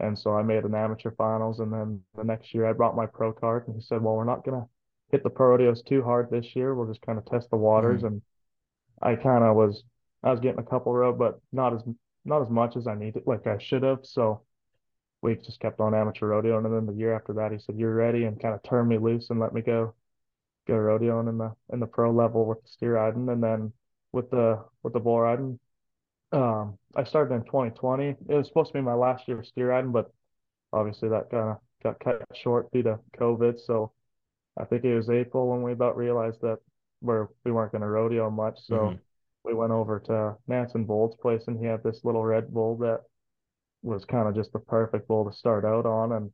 And 0.00 0.16
so 0.18 0.34
I 0.34 0.42
made 0.42 0.64
an 0.64 0.74
amateur 0.74 1.10
finals, 1.10 1.58
and 1.60 1.72
then 1.72 2.02
the 2.14 2.22
next 2.24 2.54
year 2.54 2.66
I 2.66 2.72
brought 2.72 2.94
my 2.94 3.06
pro 3.06 3.32
card, 3.32 3.66
and 3.66 3.74
he 3.74 3.82
said, 3.82 4.02
"Well, 4.02 4.14
we're 4.14 4.24
not 4.24 4.44
gonna 4.44 4.68
hit 5.10 5.22
the 5.24 5.30
pro 5.30 5.48
rodeos 5.48 5.82
too 5.82 6.02
hard 6.02 6.30
this 6.30 6.54
year. 6.54 6.74
We'll 6.74 6.86
just 6.86 7.02
kind 7.02 7.18
of 7.18 7.24
test 7.24 7.50
the 7.50 7.56
waters." 7.56 8.02
Mm-hmm. 8.02 8.06
And 8.14 8.22
I 9.02 9.16
kind 9.16 9.42
of 9.42 9.56
was, 9.56 9.82
I 10.22 10.30
was 10.30 10.40
getting 10.40 10.60
a 10.60 10.64
couple 10.64 10.92
row, 10.92 11.12
but 11.12 11.40
not 11.52 11.74
as 11.74 11.82
not 12.24 12.42
as 12.42 12.50
much 12.50 12.76
as 12.76 12.86
I 12.86 12.94
needed, 12.94 13.24
like 13.26 13.46
I 13.46 13.58
should 13.58 13.82
have. 13.82 14.06
So 14.06 14.42
we 15.22 15.34
just 15.36 15.60
kept 15.60 15.80
on 15.80 15.94
amateur 15.94 16.28
rodeo, 16.28 16.58
and 16.58 16.66
then 16.66 16.86
the 16.86 16.92
year 16.92 17.14
after 17.14 17.32
that, 17.34 17.50
he 17.52 17.58
said, 17.58 17.76
"You're 17.76 17.94
ready," 17.94 18.24
and 18.24 18.40
kind 18.40 18.54
of 18.54 18.62
turned 18.62 18.88
me 18.88 18.98
loose 18.98 19.30
and 19.30 19.40
let 19.40 19.52
me 19.52 19.62
go 19.62 19.94
go 20.66 20.74
rodeoing 20.74 21.28
in 21.28 21.38
the 21.38 21.54
in 21.72 21.80
the 21.80 21.86
pro 21.86 22.12
level 22.12 22.44
with 22.46 22.62
the 22.62 22.68
steer 22.68 22.94
riding, 22.94 23.28
and 23.28 23.42
then 23.42 23.72
with 24.12 24.30
the 24.30 24.64
with 24.84 24.92
the 24.92 25.00
bull 25.00 25.20
riding. 25.20 25.58
Um, 26.32 26.78
I 26.94 27.04
started 27.04 27.34
in 27.34 27.44
2020. 27.44 28.08
It 28.08 28.18
was 28.28 28.48
supposed 28.48 28.72
to 28.72 28.78
be 28.78 28.82
my 28.82 28.94
last 28.94 29.26
year 29.28 29.40
of 29.40 29.46
steer 29.46 29.70
riding, 29.70 29.92
but 29.92 30.10
obviously 30.72 31.08
that 31.08 31.30
kind 31.30 31.50
of 31.50 31.56
got 31.82 32.00
cut 32.00 32.22
short 32.34 32.70
due 32.72 32.82
to 32.82 32.98
COVID. 33.18 33.58
So 33.64 33.92
I 34.58 34.64
think 34.64 34.84
it 34.84 34.94
was 34.94 35.08
April 35.08 35.48
when 35.48 35.62
we 35.62 35.72
about 35.72 35.96
realized 35.96 36.40
that 36.42 36.58
we're 37.00 37.28
we 37.44 37.52
weren't 37.52 37.72
going 37.72 37.82
to 37.82 37.88
rodeo 37.88 38.30
much. 38.30 38.58
So 38.66 38.74
mm-hmm 38.74 38.96
we 39.48 39.54
went 39.54 39.72
over 39.72 39.98
to 39.98 40.36
Nansen 40.46 40.84
Bold's 40.84 41.16
place 41.16 41.44
and 41.46 41.58
he 41.58 41.64
had 41.64 41.82
this 41.82 42.04
little 42.04 42.24
red 42.24 42.52
bull 42.52 42.76
that 42.78 43.00
was 43.82 44.04
kind 44.04 44.28
of 44.28 44.34
just 44.34 44.52
the 44.52 44.58
perfect 44.58 45.08
bull 45.08 45.28
to 45.28 45.36
start 45.36 45.64
out 45.64 45.86
on. 45.86 46.12
And 46.12 46.30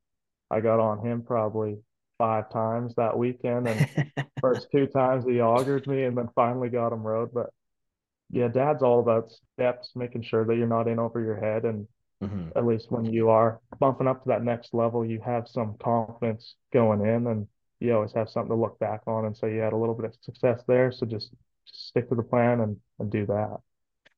I 0.51 0.61
got 0.61 0.81
on 0.81 1.07
him 1.07 1.23
probably 1.23 1.79
five 2.19 2.51
times 2.51 2.95
that 2.97 3.17
weekend. 3.17 3.69
And 3.69 4.13
first 4.41 4.69
two 4.73 4.87
times 4.87 5.25
he 5.25 5.41
augured 5.41 5.87
me 5.87 6.05
and 6.05 6.17
then 6.17 6.29
finally 6.35 6.69
got 6.69 6.93
him 6.93 7.03
rode. 7.03 7.33
But 7.33 7.51
yeah, 8.35 8.49
dad's 8.49 8.83
all 8.83 8.99
about 8.99 9.31
steps, 9.31 9.93
making 9.95 10.23
sure 10.23 10.45
that 10.45 10.57
you're 10.57 10.67
not 10.67 10.89
in 10.89 10.99
over 10.99 11.21
your 11.21 11.37
head. 11.37 11.65
And 11.65 11.87
mm-hmm. 12.23 12.49
at 12.57 12.67
least 12.67 12.91
when 12.91 13.05
you 13.05 13.29
are 13.29 13.61
bumping 13.79 14.09
up 14.09 14.25
to 14.25 14.29
that 14.29 14.43
next 14.43 14.75
level, 14.75 15.07
you 15.07 15.21
have 15.25 15.47
some 15.47 15.77
confidence 15.81 16.57
going 16.73 17.01
in 17.01 17.29
and 17.29 17.47
you 17.79 17.95
always 17.95 18.13
have 18.13 18.29
something 18.29 18.51
to 18.51 18.61
look 18.61 18.77
back 18.81 19.03
on 19.07 19.27
and 19.27 19.37
say 19.37 19.55
you 19.55 19.61
had 19.61 19.73
a 19.73 19.77
little 19.77 19.95
bit 19.95 20.07
of 20.07 20.17
success 20.21 20.63
there. 20.67 20.91
So 20.91 21.07
just 21.07 21.31
stick 21.65 22.09
to 22.09 22.17
the 22.17 22.25
plan 22.25 22.61
and, 22.61 22.77
and 22.99 23.11
do 23.11 23.25
that. 23.27 23.59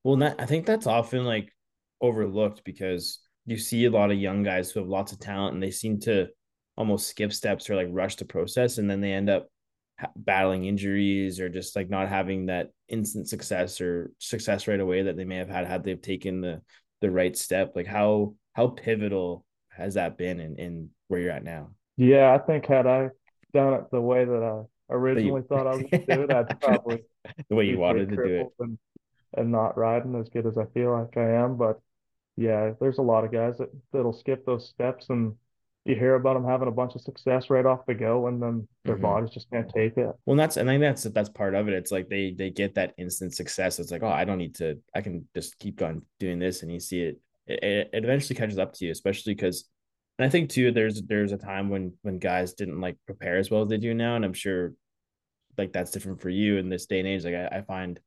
Well, 0.03 0.15
that, 0.17 0.37
I 0.39 0.47
think 0.47 0.65
that's 0.65 0.87
often 0.87 1.23
like 1.23 1.53
overlooked 2.01 2.63
because 2.63 3.19
you 3.45 3.57
see 3.57 3.85
a 3.85 3.91
lot 3.91 4.09
of 4.09 4.17
young 4.17 4.41
guys 4.41 4.71
who 4.71 4.79
have 4.79 4.89
lots 4.89 5.11
of 5.11 5.19
talent 5.19 5.53
and 5.53 5.61
they 5.61 5.71
seem 5.71 5.99
to 6.01 6.27
almost 6.75 7.07
skip 7.07 7.31
steps 7.31 7.69
or 7.69 7.75
like 7.75 7.87
rush 7.91 8.15
the 8.15 8.25
process 8.25 8.79
and 8.79 8.89
then 8.89 8.99
they 8.99 9.11
end 9.11 9.29
up 9.29 9.47
battling 10.15 10.65
injuries 10.65 11.39
or 11.39 11.49
just 11.49 11.75
like 11.75 11.89
not 11.89 12.07
having 12.07 12.47
that 12.47 12.69
instant 12.87 13.27
success 13.27 13.81
or 13.81 14.11
success 14.19 14.67
right 14.67 14.79
away 14.79 15.03
that 15.03 15.17
they 15.17 15.25
may 15.25 15.37
have 15.37 15.49
had 15.49 15.65
had 15.65 15.83
they've 15.83 16.01
taken 16.01 16.41
the 16.41 16.61
the 17.01 17.09
right 17.09 17.35
step 17.35 17.73
like 17.75 17.87
how 17.87 18.33
how 18.53 18.67
pivotal 18.67 19.43
has 19.69 19.95
that 19.95 20.17
been 20.17 20.39
in 20.39 20.55
in 20.57 20.89
where 21.07 21.19
you're 21.19 21.31
at 21.31 21.43
now 21.43 21.69
yeah 21.95 22.31
i 22.33 22.37
think 22.37 22.65
had 22.65 22.85
i 22.85 23.09
done 23.53 23.73
it 23.73 23.83
the 23.91 23.99
way 23.99 24.23
that 24.23 24.43
i 24.43 24.93
originally 24.93 25.41
you, 25.41 25.47
thought 25.47 25.65
i 25.65 25.71
was 25.71 25.83
going 25.83 26.05
to 26.05 26.15
do 26.15 26.21
it 26.23 26.31
i'd 26.31 26.61
probably 26.61 27.03
the 27.49 27.55
way 27.55 27.65
you 27.65 27.77
wanted 27.77 28.09
to 28.09 28.15
do 28.15 28.23
it 28.23 28.47
and, 28.59 28.77
and 29.35 29.51
not 29.51 29.77
riding 29.77 30.15
as 30.15 30.29
good 30.29 30.45
as 30.45 30.57
I 30.57 30.65
feel 30.73 30.91
like 30.91 31.17
I 31.17 31.43
am. 31.43 31.57
But 31.57 31.79
yeah, 32.35 32.71
there's 32.79 32.97
a 32.97 33.03
lot 33.03 33.25
of 33.25 33.31
guys 33.31 33.57
that 33.57 33.69
that'll 33.91 34.13
skip 34.13 34.45
those 34.45 34.67
steps 34.67 35.09
and 35.09 35.35
you 35.87 35.95
hear 35.95 36.15
about 36.15 36.33
them 36.33 36.45
having 36.45 36.67
a 36.67 36.71
bunch 36.71 36.95
of 36.95 37.01
success 37.01 37.49
right 37.49 37.65
off 37.65 37.85
the 37.85 37.93
go 37.93 38.27
and 38.27 38.41
then 38.41 38.67
their 38.83 38.95
mm-hmm. 38.95 39.03
bodies 39.03 39.29
just 39.29 39.49
can't 39.49 39.69
take 39.73 39.97
it. 39.97 40.11
Well, 40.25 40.35
that's 40.35 40.57
and 40.57 40.69
I 40.69 40.73
think 40.73 40.81
that's 40.81 41.03
that's 41.03 41.29
part 41.29 41.55
of 41.55 41.67
it. 41.67 41.73
It's 41.73 41.91
like 41.91 42.09
they 42.09 42.33
they 42.37 42.49
get 42.49 42.75
that 42.75 42.93
instant 42.97 43.33
success. 43.33 43.79
It's 43.79 43.91
like, 43.91 44.03
oh, 44.03 44.09
I 44.09 44.25
don't 44.25 44.37
need 44.37 44.55
to 44.55 44.79
I 44.93 45.01
can 45.01 45.27
just 45.33 45.57
keep 45.59 45.81
on 45.81 46.03
doing 46.19 46.39
this 46.39 46.61
and 46.61 46.71
you 46.71 46.79
see 46.79 47.01
it 47.01 47.21
it, 47.47 47.89
it 47.93 48.03
eventually 48.03 48.35
catches 48.35 48.59
up 48.59 48.73
to 48.73 48.85
you, 48.85 48.91
especially 48.91 49.33
because 49.33 49.65
and 50.19 50.25
I 50.25 50.29
think 50.29 50.49
too 50.49 50.71
there's 50.71 51.01
there's 51.03 51.31
a 51.31 51.37
time 51.37 51.69
when 51.69 51.93
when 52.01 52.19
guys 52.19 52.53
didn't 52.53 52.81
like 52.81 52.97
prepare 53.05 53.37
as 53.37 53.49
well 53.49 53.61
as 53.61 53.69
they 53.69 53.77
do 53.77 53.93
now. 53.93 54.15
And 54.15 54.25
I'm 54.25 54.33
sure 54.33 54.73
like 55.57 55.73
that's 55.73 55.91
different 55.91 56.21
for 56.21 56.29
you 56.29 56.57
in 56.57 56.69
this 56.69 56.85
day 56.85 56.99
and 56.99 57.07
age. 57.07 57.23
Like 57.23 57.35
I, 57.35 57.57
I 57.57 57.61
find 57.61 57.99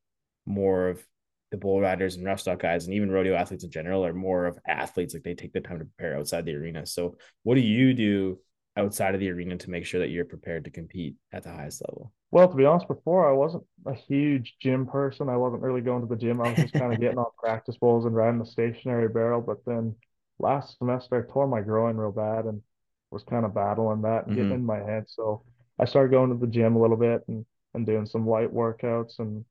more 0.47 0.89
of 0.89 1.05
the 1.51 1.57
bull 1.57 1.81
riders 1.81 2.17
and 2.17 2.25
rough 2.25 2.41
stock 2.41 2.61
guys 2.61 2.87
and 2.87 2.95
even 2.95 3.11
rodeo 3.11 3.35
athletes 3.35 3.65
in 3.65 3.71
general 3.71 4.05
are 4.05 4.13
more 4.13 4.47
of 4.47 4.59
athletes. 4.67 5.15
Like 5.15 5.25
they 5.25 5.35
take 5.35 5.53
the 5.53 5.61
time 5.61 5.79
to 5.79 5.85
prepare 5.85 6.17
outside 6.17 6.45
the 6.45 6.55
arena. 6.55 6.87
So 6.87 7.17
what 7.43 7.57
do 7.57 7.61
you 7.61 7.93
do 7.95 8.39
outside 8.77 9.15
of 9.15 9.21
the 9.21 9.31
arena 9.31 9.57
to 9.57 9.71
make 9.71 9.85
sure 9.85 10.01
that 10.01 10.11
you're 10.11 10.25
prepared 10.25 10.65
to 10.65 10.71
compete 10.71 11.17
at 11.33 11.43
the 11.43 11.51
highest 11.51 11.83
level? 11.89 12.13
Well, 12.31 12.49
to 12.49 12.55
be 12.55 12.65
honest, 12.65 12.87
before 12.87 13.29
I 13.29 13.33
wasn't 13.33 13.65
a 13.87 13.95
huge 13.95 14.57
gym 14.61 14.87
person. 14.87 15.29
I 15.29 15.37
wasn't 15.37 15.63
really 15.63 15.81
going 15.81 16.03
to 16.03 16.07
the 16.07 16.17
gym. 16.17 16.41
I 16.41 16.51
was 16.51 16.59
just 16.59 16.75
kind 16.75 16.93
of 16.93 17.01
getting 17.01 17.19
on 17.19 17.27
practice 17.39 17.77
bulls 17.77 18.05
and 18.05 18.15
riding 18.15 18.39
the 18.39 18.47
stationary 18.47 19.09
barrel. 19.09 19.41
But 19.41 19.65
then 19.67 19.97
last 20.39 20.79
semester, 20.79 21.27
I 21.27 21.33
tore 21.33 21.49
my 21.49 21.61
groin 21.61 21.97
real 21.97 22.13
bad 22.13 22.45
and 22.45 22.63
was 23.11 23.25
kind 23.25 23.45
of 23.45 23.55
battling 23.55 24.03
that 24.03 24.27
and 24.27 24.27
mm-hmm. 24.27 24.35
getting 24.37 24.53
in 24.53 24.65
my 24.65 24.79
head. 24.79 25.05
So 25.09 25.43
I 25.79 25.85
started 25.85 26.13
going 26.13 26.31
to 26.31 26.37
the 26.37 26.47
gym 26.47 26.77
a 26.77 26.81
little 26.81 26.97
bit 26.97 27.23
and, 27.27 27.45
and 27.75 27.85
doing 27.85 28.07
some 28.07 28.29
light 28.29 28.53
workouts 28.53 29.19
and 29.19 29.45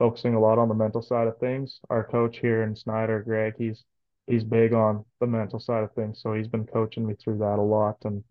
focusing 0.00 0.34
a 0.34 0.40
lot 0.40 0.58
on 0.58 0.68
the 0.68 0.74
mental 0.74 1.02
side 1.02 1.28
of 1.28 1.38
things. 1.38 1.78
Our 1.90 2.02
coach 2.02 2.38
here 2.38 2.62
in 2.62 2.74
Snyder, 2.74 3.22
Greg, 3.22 3.54
he's 3.58 3.84
he's 4.26 4.42
big 4.42 4.72
on 4.72 5.04
the 5.20 5.26
mental 5.26 5.60
side 5.60 5.84
of 5.84 5.92
things. 5.92 6.20
So 6.20 6.32
he's 6.32 6.48
been 6.48 6.66
coaching 6.66 7.06
me 7.06 7.14
through 7.14 7.38
that 7.38 7.58
a 7.58 7.62
lot. 7.62 7.98
And 8.04 8.24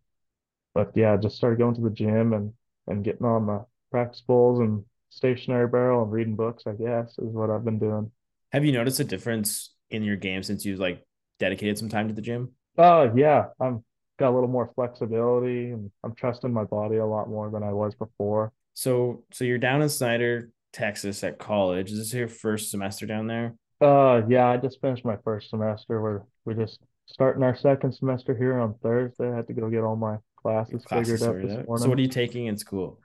but 0.73 0.91
yeah, 0.95 1.15
just 1.15 1.37
started 1.37 1.59
going 1.59 1.75
to 1.75 1.81
the 1.81 1.91
gym 1.91 2.33
and 2.33 2.51
and 2.87 3.03
getting 3.03 3.25
on 3.25 3.45
the 3.45 3.65
practice 3.91 4.21
bowls 4.21 4.59
and 4.59 4.83
stationary 5.09 5.67
barrel 5.67 6.03
and 6.03 6.11
reading 6.11 6.35
books, 6.35 6.63
I 6.65 6.73
guess, 6.73 7.11
is 7.19 7.33
what 7.33 7.51
I've 7.51 7.63
been 7.63 7.79
doing. 7.79 8.11
Have 8.51 8.65
you 8.65 8.71
noticed 8.71 8.99
a 8.99 9.03
difference 9.03 9.75
in 9.91 10.03
your 10.03 10.15
game 10.15 10.41
since 10.41 10.65
you've 10.65 10.79
like 10.79 11.05
dedicated 11.39 11.77
some 11.77 11.89
time 11.89 12.07
to 12.07 12.15
the 12.15 12.21
gym? 12.21 12.49
Oh 12.79 13.03
uh, 13.03 13.13
yeah, 13.15 13.45
I'm 13.61 13.83
got 14.17 14.31
a 14.31 14.33
little 14.33 14.49
more 14.49 14.71
flexibility 14.73 15.69
and 15.69 15.91
I'm 16.03 16.15
trusting 16.15 16.51
my 16.51 16.63
body 16.63 16.97
a 16.97 17.05
lot 17.05 17.29
more 17.29 17.51
than 17.51 17.61
I 17.61 17.71
was 17.71 17.93
before. 17.93 18.51
So 18.73 19.23
so 19.31 19.43
you're 19.45 19.59
down 19.59 19.83
in 19.83 19.89
Snyder, 19.89 20.49
Texas 20.73 21.23
at 21.23 21.39
college. 21.39 21.91
Is 21.91 21.97
this 21.99 22.13
your 22.13 22.27
first 22.27 22.71
semester 22.71 23.05
down 23.05 23.27
there? 23.27 23.55
Uh 23.81 24.21
yeah, 24.27 24.47
I 24.49 24.57
just 24.57 24.81
finished 24.81 25.05
my 25.05 25.17
first 25.23 25.49
semester. 25.49 26.01
We're 26.01 26.21
we're 26.45 26.53
just 26.53 26.79
starting 27.05 27.43
our 27.43 27.55
second 27.55 27.93
semester 27.93 28.35
here 28.35 28.59
on 28.59 28.75
Thursday. 28.83 29.31
I 29.31 29.35
had 29.35 29.47
to 29.47 29.53
go 29.53 29.69
get 29.69 29.83
all 29.83 29.95
my 29.95 30.17
classes, 30.41 30.83
classes 30.85 31.19
figured 31.19 31.29
out 31.29 31.41
this 31.41 31.67
morning. 31.67 31.83
So 31.83 31.89
what 31.89 31.97
are 31.97 32.01
you 32.01 32.07
taking 32.07 32.45
in 32.45 32.57
school? 32.57 32.99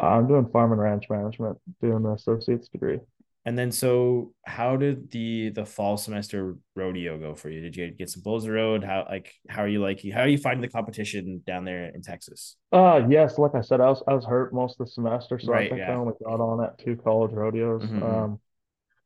Uh, 0.00 0.06
I'm 0.06 0.28
doing 0.28 0.48
farm 0.50 0.72
and 0.72 0.80
ranch 0.80 1.10
management, 1.10 1.58
doing 1.80 2.02
the 2.02 2.12
associate's 2.12 2.68
degree. 2.68 3.00
And 3.48 3.56
then, 3.56 3.72
so 3.72 4.34
how 4.44 4.76
did 4.76 5.10
the 5.10 5.48
the 5.48 5.64
fall 5.64 5.96
semester 5.96 6.58
rodeo 6.76 7.18
go 7.18 7.34
for 7.34 7.48
you? 7.48 7.62
Did 7.62 7.76
you 7.76 7.90
get 7.90 8.10
some 8.10 8.20
bulls 8.20 8.46
road? 8.46 8.84
How 8.84 9.06
like 9.08 9.32
how 9.48 9.62
are 9.62 9.68
you 9.68 9.80
like 9.80 10.04
how 10.12 10.20
are 10.20 10.28
you 10.28 10.36
finding 10.36 10.60
the 10.60 10.68
competition 10.68 11.42
down 11.46 11.64
there 11.64 11.86
in 11.86 12.02
Texas? 12.02 12.56
Uh 12.72 13.00
yes, 13.08 13.38
like 13.38 13.54
I 13.54 13.62
said, 13.62 13.80
I 13.80 13.88
was 13.88 14.02
I 14.06 14.12
was 14.12 14.26
hurt 14.26 14.52
most 14.52 14.78
of 14.78 14.86
the 14.86 14.92
semester, 14.92 15.38
so 15.38 15.50
right, 15.50 15.64
I 15.64 15.68
think 15.70 15.78
yeah. 15.78 15.92
I 15.92 15.94
only 15.94 16.12
got 16.22 16.40
on 16.40 16.62
at 16.62 16.76
two 16.78 16.96
college 16.96 17.32
rodeos. 17.32 17.84
Mm-hmm. 17.84 18.02
mm-hmm. 18.02 18.14
Um, 18.14 18.40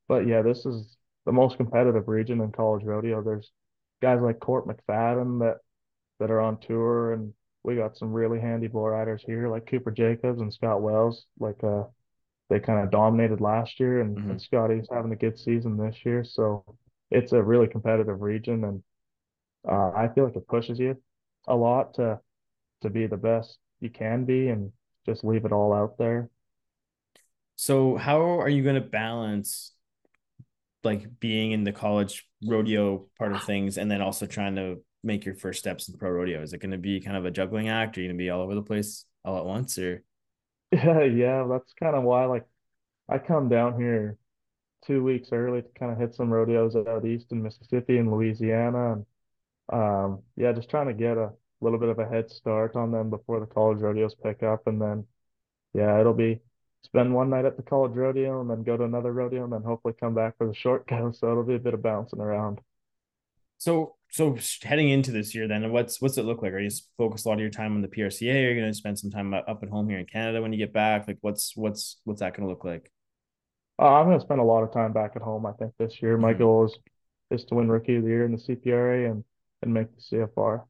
but 0.09 0.27
yeah, 0.27 0.43
this 0.43 0.67
is 0.67 0.97
the 1.25 1.31
most 1.31 1.57
competitive 1.57 2.09
region 2.09 2.41
in 2.41 2.51
college 2.51 2.83
rodeo. 2.85 3.23
There's 3.23 3.49
guys 4.01 4.19
like 4.21 4.41
Cort 4.41 4.67
McFadden 4.67 5.39
that 5.39 5.59
that 6.19 6.33
are 6.33 6.41
on 6.41 6.59
tour, 6.59 7.13
and 7.13 7.33
we 7.63 7.77
got 7.77 7.97
some 7.97 8.13
really 8.13 8.41
handy 8.41 8.67
bull 8.67 8.89
riders 8.89 9.23
here, 9.25 9.49
like 9.49 9.67
Cooper 9.67 9.93
Jacobs 9.93 10.41
and 10.41 10.53
Scott 10.53 10.83
Wells. 10.83 11.27
Like 11.39 11.63
uh, 11.63 11.85
they 12.49 12.61
kind 12.61 12.85
of 12.85 12.91
dominated 12.91 13.41
last 13.41 13.81
year, 13.81 14.01
and, 14.01 14.17
mm-hmm. 14.17 14.31
and 14.31 14.43
Scotty's 14.43 14.89
having 14.93 15.13
a 15.13 15.17
good 15.17 15.39
season 15.39 15.77
this 15.77 16.05
year. 16.05 16.25
So 16.25 16.65
it's 17.11 17.33
a 17.33 17.43
really 17.43 17.67
competitive 17.67 18.21
region, 18.21 18.65
and 18.65 18.83
uh, 19.69 19.91
I 19.97 20.09
feel 20.15 20.25
like 20.25 20.37
it 20.37 20.49
pushes 20.49 20.79
you 20.79 20.97
a 21.49 21.57
lot 21.57 21.95
to 21.95 22.21
to 22.83 22.91
be 22.91 23.07
the 23.07 23.17
best 23.17 23.59
you 23.81 23.91
can 23.91 24.25
be, 24.25 24.49
and 24.49 24.73
just 25.07 25.25
leave 25.25 25.45
it 25.45 25.53
all 25.53 25.73
out 25.73 25.99
there. 25.99 26.29
So 27.57 27.97
how 27.97 28.41
are 28.41 28.49
you 28.49 28.63
going 28.63 28.75
to 28.75 28.81
balance 28.81 29.73
like 30.85 31.21
being 31.21 31.53
in 31.53 31.63
the 31.65 31.73
college 31.73 32.27
rodeo 32.45 33.07
part 33.17 33.33
of 33.33 33.45
things 33.45 33.79
and 33.79 33.89
then 33.89 34.03
also 34.03 34.27
trying 34.27 34.57
to 34.57 34.83
make 35.05 35.25
your 35.25 35.37
first 35.37 35.61
steps 35.61 35.89
in 35.89 35.97
pro 35.97 36.11
rodeo? 36.11 36.43
Is 36.43 36.53
it 36.53 36.59
going 36.59 36.73
to 36.73 36.79
be 36.79 37.01
kind 37.01 37.17
of 37.17 37.25
a 37.25 37.31
juggling 37.31 37.69
act? 37.69 37.97
Are 37.97 38.01
you 38.01 38.09
going 38.09 38.19
to 38.19 38.23
be 38.23 38.31
all 38.31 38.43
over 38.43 38.55
the 38.55 38.63
place 38.63 39.05
all 39.25 39.39
at 39.39 39.45
once 39.45 39.79
or? 39.79 40.03
Yeah, 40.73 41.03
yeah, 41.05 41.47
that's 41.49 41.73
kind 41.75 41.97
of 41.97 42.03
why 42.05 42.25
like 42.27 42.47
I 43.09 43.19
come 43.19 43.49
down 43.49 43.77
here 43.81 44.19
two 44.87 45.05
weeks 45.05 45.31
early 45.33 45.63
to 45.63 45.69
kind 45.79 45.93
of 45.93 45.99
hit 45.99 46.15
some 46.15 46.31
rodeos 46.33 46.77
out 46.77 47.07
east 47.07 47.33
in 47.33 47.43
Mississippi 47.43 47.99
and 47.99 48.11
Louisiana. 48.13 48.95
And 48.95 49.07
um, 49.73 50.23
yeah, 50.37 50.53
just 50.53 50.71
trying 50.71 50.89
to 50.89 50.95
get 50.95 51.19
a 51.19 51.33
little 51.61 51.79
bit 51.81 51.91
of 51.91 51.99
a 52.01 52.09
head 52.09 52.31
start 52.31 52.77
on 52.77 52.93
them 52.93 53.11
before 53.11 53.41
the 53.41 53.47
college 53.47 53.81
rodeos 53.81 54.15
pick 54.17 54.43
up. 54.45 54.67
And 54.69 54.81
then, 54.83 55.07
yeah, 55.75 56.01
it'll 56.01 56.15
be 56.15 56.41
spend 56.85 57.15
one 57.15 57.31
night 57.31 57.47
at 57.47 57.57
the 57.59 57.65
college 57.65 57.97
rodeo 57.97 58.41
and 58.43 58.51
then 58.51 58.63
go 58.65 58.77
to 58.77 58.85
another 58.85 59.13
rodeo 59.13 59.45
and 59.45 59.53
then 59.53 59.63
hopefully 59.65 59.95
come 60.01 60.15
back 60.15 60.37
for 60.39 60.47
the 60.49 60.55
short 60.55 60.87
go. 60.89 61.13
So 61.13 61.31
it'll 61.33 61.45
be 61.45 61.57
a 61.57 61.59
bit 61.61 61.75
of 61.75 61.83
bouncing 61.83 62.21
around. 62.21 62.61
So, 63.63 63.95
so 64.11 64.37
heading 64.65 64.89
into 64.89 65.13
this 65.13 65.37
year, 65.37 65.47
then 65.47 65.71
what's 65.71 66.01
what's 66.03 66.19
it 66.19 66.25
look 66.25 66.43
like? 66.43 66.53
Are 66.53 66.59
you 66.59 66.69
focused 66.99 67.27
a 67.27 67.29
lot 67.29 67.35
of 67.35 67.43
your 67.43 67.49
time 67.49 67.77
on 67.77 67.81
the 67.81 67.87
PRCA? 67.87 68.35
Are 68.35 68.51
you 68.51 68.61
going 68.61 68.69
to 68.69 68.75
spend 68.77 68.99
some 68.99 69.13
time 69.13 69.33
up 69.33 69.61
at 69.63 69.69
home 69.69 69.89
here 69.89 70.01
in 70.01 70.07
Canada 70.07 70.43
when 70.43 70.53
you 70.53 70.59
get 70.59 70.73
back? 70.73 71.07
Like, 71.07 71.19
what's 71.21 71.57
what's 71.57 72.01
what's 72.03 72.19
that 72.19 72.37
going 72.37 72.43
to 72.43 72.51
look 72.51 72.65
like? 72.65 72.91
Uh, 73.79 73.85
I'm 73.85 74.07
going 74.07 74.19
to 74.19 74.25
spend 74.25 74.41
a 74.41 74.43
lot 74.43 74.65
of 74.65 74.73
time 74.73 74.93
back 74.93 75.13
at 75.15 75.23
home. 75.23 75.47
I 75.47 75.53
think 75.53 75.75
this 75.79 76.03
year, 76.03 76.19
my 76.19 76.33
mm-hmm. 76.33 76.43
goal 76.43 76.65
is 76.65 76.77
is 77.31 77.45
to 77.45 77.55
win 77.55 77.69
Rookie 77.69 77.95
of 77.95 78.03
the 78.03 78.09
Year 78.09 78.25
in 78.25 78.33
the 78.33 78.39
CPRA 78.39 79.09
and 79.09 79.23
and 79.63 79.73
make 79.73 79.95
the 79.95 80.17
CFR. 80.17 80.35
Well, 80.37 80.67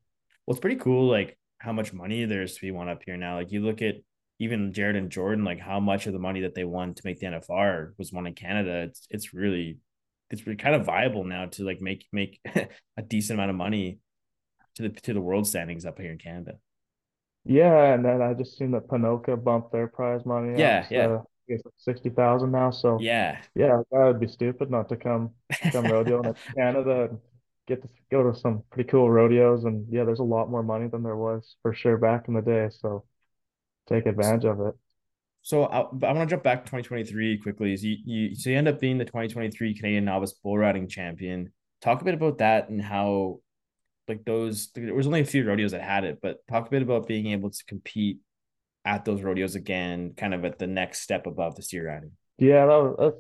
it's 0.49 0.61
pretty 0.61 0.77
cool, 0.77 1.09
like 1.09 1.39
how 1.57 1.73
much 1.73 1.95
money 1.95 2.27
there's 2.27 2.57
to 2.57 2.61
be 2.61 2.73
won 2.73 2.91
up 2.91 3.01
here 3.07 3.17
now. 3.17 3.37
Like 3.37 3.53
you 3.53 3.65
look 3.65 3.81
at 3.81 3.95
even 4.39 4.75
Jared 4.75 4.97
and 4.97 5.09
Jordan, 5.09 5.47
like 5.47 5.61
how 5.61 5.81
much 5.81 6.07
of 6.07 6.13
the 6.13 6.19
money 6.19 6.43
that 6.43 6.55
they 6.55 6.65
won 6.65 6.93
to 6.93 7.03
make 7.07 7.21
the 7.21 7.27
NFR 7.29 7.93
was 7.97 8.13
won 8.13 8.27
in 8.27 8.35
Canada. 8.35 8.83
It's 8.83 9.07
it's 9.09 9.33
really 9.33 9.79
it's 10.33 10.47
really 10.47 10.57
kind 10.57 10.75
of 10.75 10.85
viable 10.85 11.25
now 11.25 11.47
to 11.47 11.65
like 11.65 11.81
make 11.81 12.07
make 12.13 12.41
a 12.97 13.03
decent 13.03 13.39
amount 13.39 13.51
of 13.51 13.57
money 13.57 13.99
to 14.75 14.83
the 14.83 14.89
to 14.89 15.13
the 15.13 15.21
world 15.21 15.47
standings 15.47 15.85
up 15.85 16.01
here 16.01 16.11
in 16.11 16.19
Canada. 16.19 16.55
Yeah, 17.45 17.93
and 17.93 18.05
then 18.05 18.23
I 18.23 18.35
just 18.35 18.57
seen 18.57 18.71
that 18.73 18.89
Ponoka 18.89 19.43
bumped 19.43 19.73
their 19.73 19.89
prize 19.89 20.25
money. 20.25 20.59
Yeah, 20.59 20.87
yeah. 20.91 21.07
Uh, 21.07 21.19
I 21.19 21.53
guess 21.53 21.63
like 21.65 21.75
sixty 21.77 22.09
thousand 22.09 22.51
now. 22.51 22.71
So 22.71 22.99
yeah, 23.01 23.43
yeah, 23.55 23.83
that 23.91 24.05
would 24.05 24.21
be 24.21 24.29
stupid 24.29 24.71
not 24.71 24.89
to 24.89 24.97
come 24.97 25.31
come 25.71 25.87
rodeo 25.87 26.23
in 26.23 26.35
Canada 26.57 27.09
and 27.11 27.19
get 27.67 27.83
to 27.83 27.89
go 28.11 28.31
to 28.31 28.39
some 28.39 28.63
pretty 28.71 28.89
cool 28.89 29.11
rodeos. 29.11 29.65
And 29.65 29.87
yeah, 29.91 30.05
there's 30.05 30.21
a 30.21 30.25
lot 30.25 30.51
more 30.51 30.63
money 30.63 30.89
than 30.89 31.03
there 31.03 31.17
was 31.17 31.57
for 31.63 31.75
sure 31.75 31.99
back 31.99 32.29
in 32.29 32.35
the 32.35 32.43
day. 32.43 32.71
So 32.71 33.05
take 33.89 34.07
advantage 34.07 34.45
of 34.45 34.61
it. 34.61 34.75
So 35.43 35.65
I, 35.65 35.81
I 35.81 36.13
want 36.13 36.21
to 36.21 36.27
jump 36.27 36.45
back 36.45 36.65
to 36.65 36.71
2023 36.71 37.39
quickly. 37.39 37.77
So 37.77 37.87
you, 37.87 37.97
you 38.05 38.35
so 38.35 38.51
you 38.51 38.57
end 38.57 38.69
up 38.69 38.81
being 38.81 38.99
the 38.99 39.05
2023 39.05 39.75
Canadian 39.75 40.05
Novice 40.05 40.33
Bull 40.33 40.57
Riding 40.57 40.89
Champion. 40.89 41.53
Talk 41.81 42.01
a 42.01 42.05
bit 42.05 42.15
about 42.15 42.39
that 42.39 42.69
and 42.69 42.81
how, 42.81 43.41
like 44.07 44.25
those. 44.25 44.71
There 44.73 44.95
was 44.95 45.07
only 45.07 45.21
a 45.21 45.25
few 45.25 45.45
rodeos 45.45 45.73
that 45.73 45.83
had 45.83 46.05
it, 46.05 46.21
but 46.23 46.47
talk 46.49 46.69
a 46.69 46.71
bit 46.71 46.83
about 46.83 47.09
being 47.09 47.27
able 47.29 47.51
to 47.51 47.65
compete 47.67 48.19
at 48.85 49.05
those 49.05 49.23
rodeos 49.23 49.57
again, 49.57 50.15
kind 50.17 50.33
of 50.33 50.45
at 50.45 50.59
the 50.59 50.67
next 50.67 51.01
step 51.01 51.27
above 51.27 51.57
the 51.57 51.63
steer 51.63 51.89
riding. 51.89 52.13
Yeah, 52.39 52.67
that 52.67 52.77
was, 52.77 52.97
that's 52.99 53.17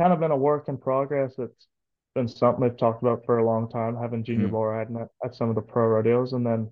kind 0.00 0.12
of 0.12 0.20
been 0.20 0.30
a 0.30 0.36
work 0.36 0.68
in 0.68 0.78
progress. 0.78 1.34
It's 1.38 1.66
been 2.14 2.28
something 2.28 2.64
I've 2.64 2.78
talked 2.78 3.02
about 3.02 3.26
for 3.26 3.38
a 3.38 3.44
long 3.44 3.68
time, 3.68 3.96
having 3.96 4.24
junior 4.24 4.44
mm-hmm. 4.44 4.52
bull 4.52 4.66
riding 4.66 4.96
at, 4.96 5.08
at 5.22 5.34
some 5.34 5.50
of 5.50 5.54
the 5.54 5.62
pro 5.62 5.86
rodeos, 5.86 6.32
and 6.32 6.46
then 6.46 6.70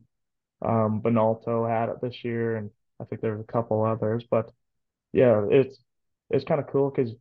um, 0.65 1.03
Benalto 1.03 1.69
had 1.69 1.91
it 1.91 2.01
this 2.01 2.25
year, 2.25 2.57
and 2.57 2.71
I 2.99 3.05
think 3.05 3.21
there's 3.21 3.41
a 3.41 3.53
couple 3.53 3.85
others, 3.85 4.25
but 4.31 4.51
yeah, 5.17 5.47
it's 5.51 5.79
it's 6.29 6.45
kind 6.45 6.61
of 6.61 6.67
cool 6.67 6.91
because 6.91 7.15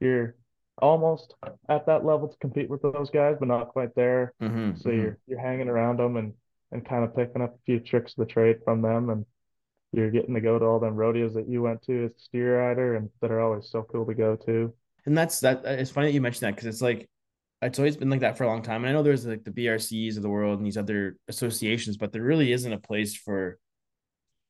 you're 0.00 0.34
almost 0.80 1.34
at 1.68 1.86
that 1.86 2.04
level 2.04 2.28
to 2.28 2.36
compete 2.38 2.70
with 2.70 2.80
those 2.80 3.10
guys, 3.10 3.36
but 3.38 3.48
not 3.48 3.68
quite 3.68 3.94
there. 3.94 4.32
Mm-hmm, 4.42 4.76
so 4.76 4.88
mm-hmm. 4.88 5.00
you're 5.00 5.18
you're 5.26 5.40
hanging 5.40 5.68
around 5.68 5.98
them 5.98 6.16
and 6.16 6.32
and 6.72 6.88
kind 6.88 7.04
of 7.04 7.14
picking 7.14 7.42
up 7.42 7.54
a 7.54 7.62
few 7.66 7.80
tricks 7.80 8.14
of 8.16 8.26
the 8.26 8.32
trade 8.32 8.60
from 8.64 8.80
them, 8.80 9.10
and 9.10 9.26
you're 9.92 10.10
getting 10.10 10.34
to 10.34 10.40
go 10.40 10.58
to 10.58 10.64
all 10.64 10.80
them 10.80 10.96
rodeos 10.96 11.34
that 11.34 11.48
you 11.48 11.60
went 11.60 11.82
to 11.82 12.06
as 12.06 12.12
a 12.12 12.20
steer 12.20 12.60
rider, 12.60 12.96
and 12.96 13.10
that 13.20 13.30
are 13.30 13.40
always 13.40 13.68
so 13.68 13.82
cool 13.82 14.06
to 14.06 14.14
go 14.14 14.36
to. 14.36 14.72
And 15.04 15.16
that's 15.16 15.40
that. 15.40 15.66
It's 15.66 15.90
funny 15.90 16.06
that 16.06 16.14
you 16.14 16.22
mentioned 16.22 16.48
that 16.48 16.56
because 16.56 16.66
it's 16.66 16.80
like 16.80 17.10
it's 17.60 17.78
always 17.78 17.98
been 17.98 18.10
like 18.10 18.20
that 18.20 18.38
for 18.38 18.44
a 18.44 18.48
long 18.48 18.62
time. 18.62 18.84
And 18.84 18.88
I 18.88 18.92
know 18.92 19.02
there's 19.02 19.26
like 19.26 19.44
the 19.44 19.50
BRCs 19.50 20.16
of 20.16 20.22
the 20.22 20.30
world 20.30 20.58
and 20.58 20.66
these 20.66 20.78
other 20.78 21.18
associations, 21.28 21.98
but 21.98 22.10
there 22.10 22.22
really 22.22 22.52
isn't 22.52 22.72
a 22.72 22.78
place 22.78 23.14
for 23.14 23.58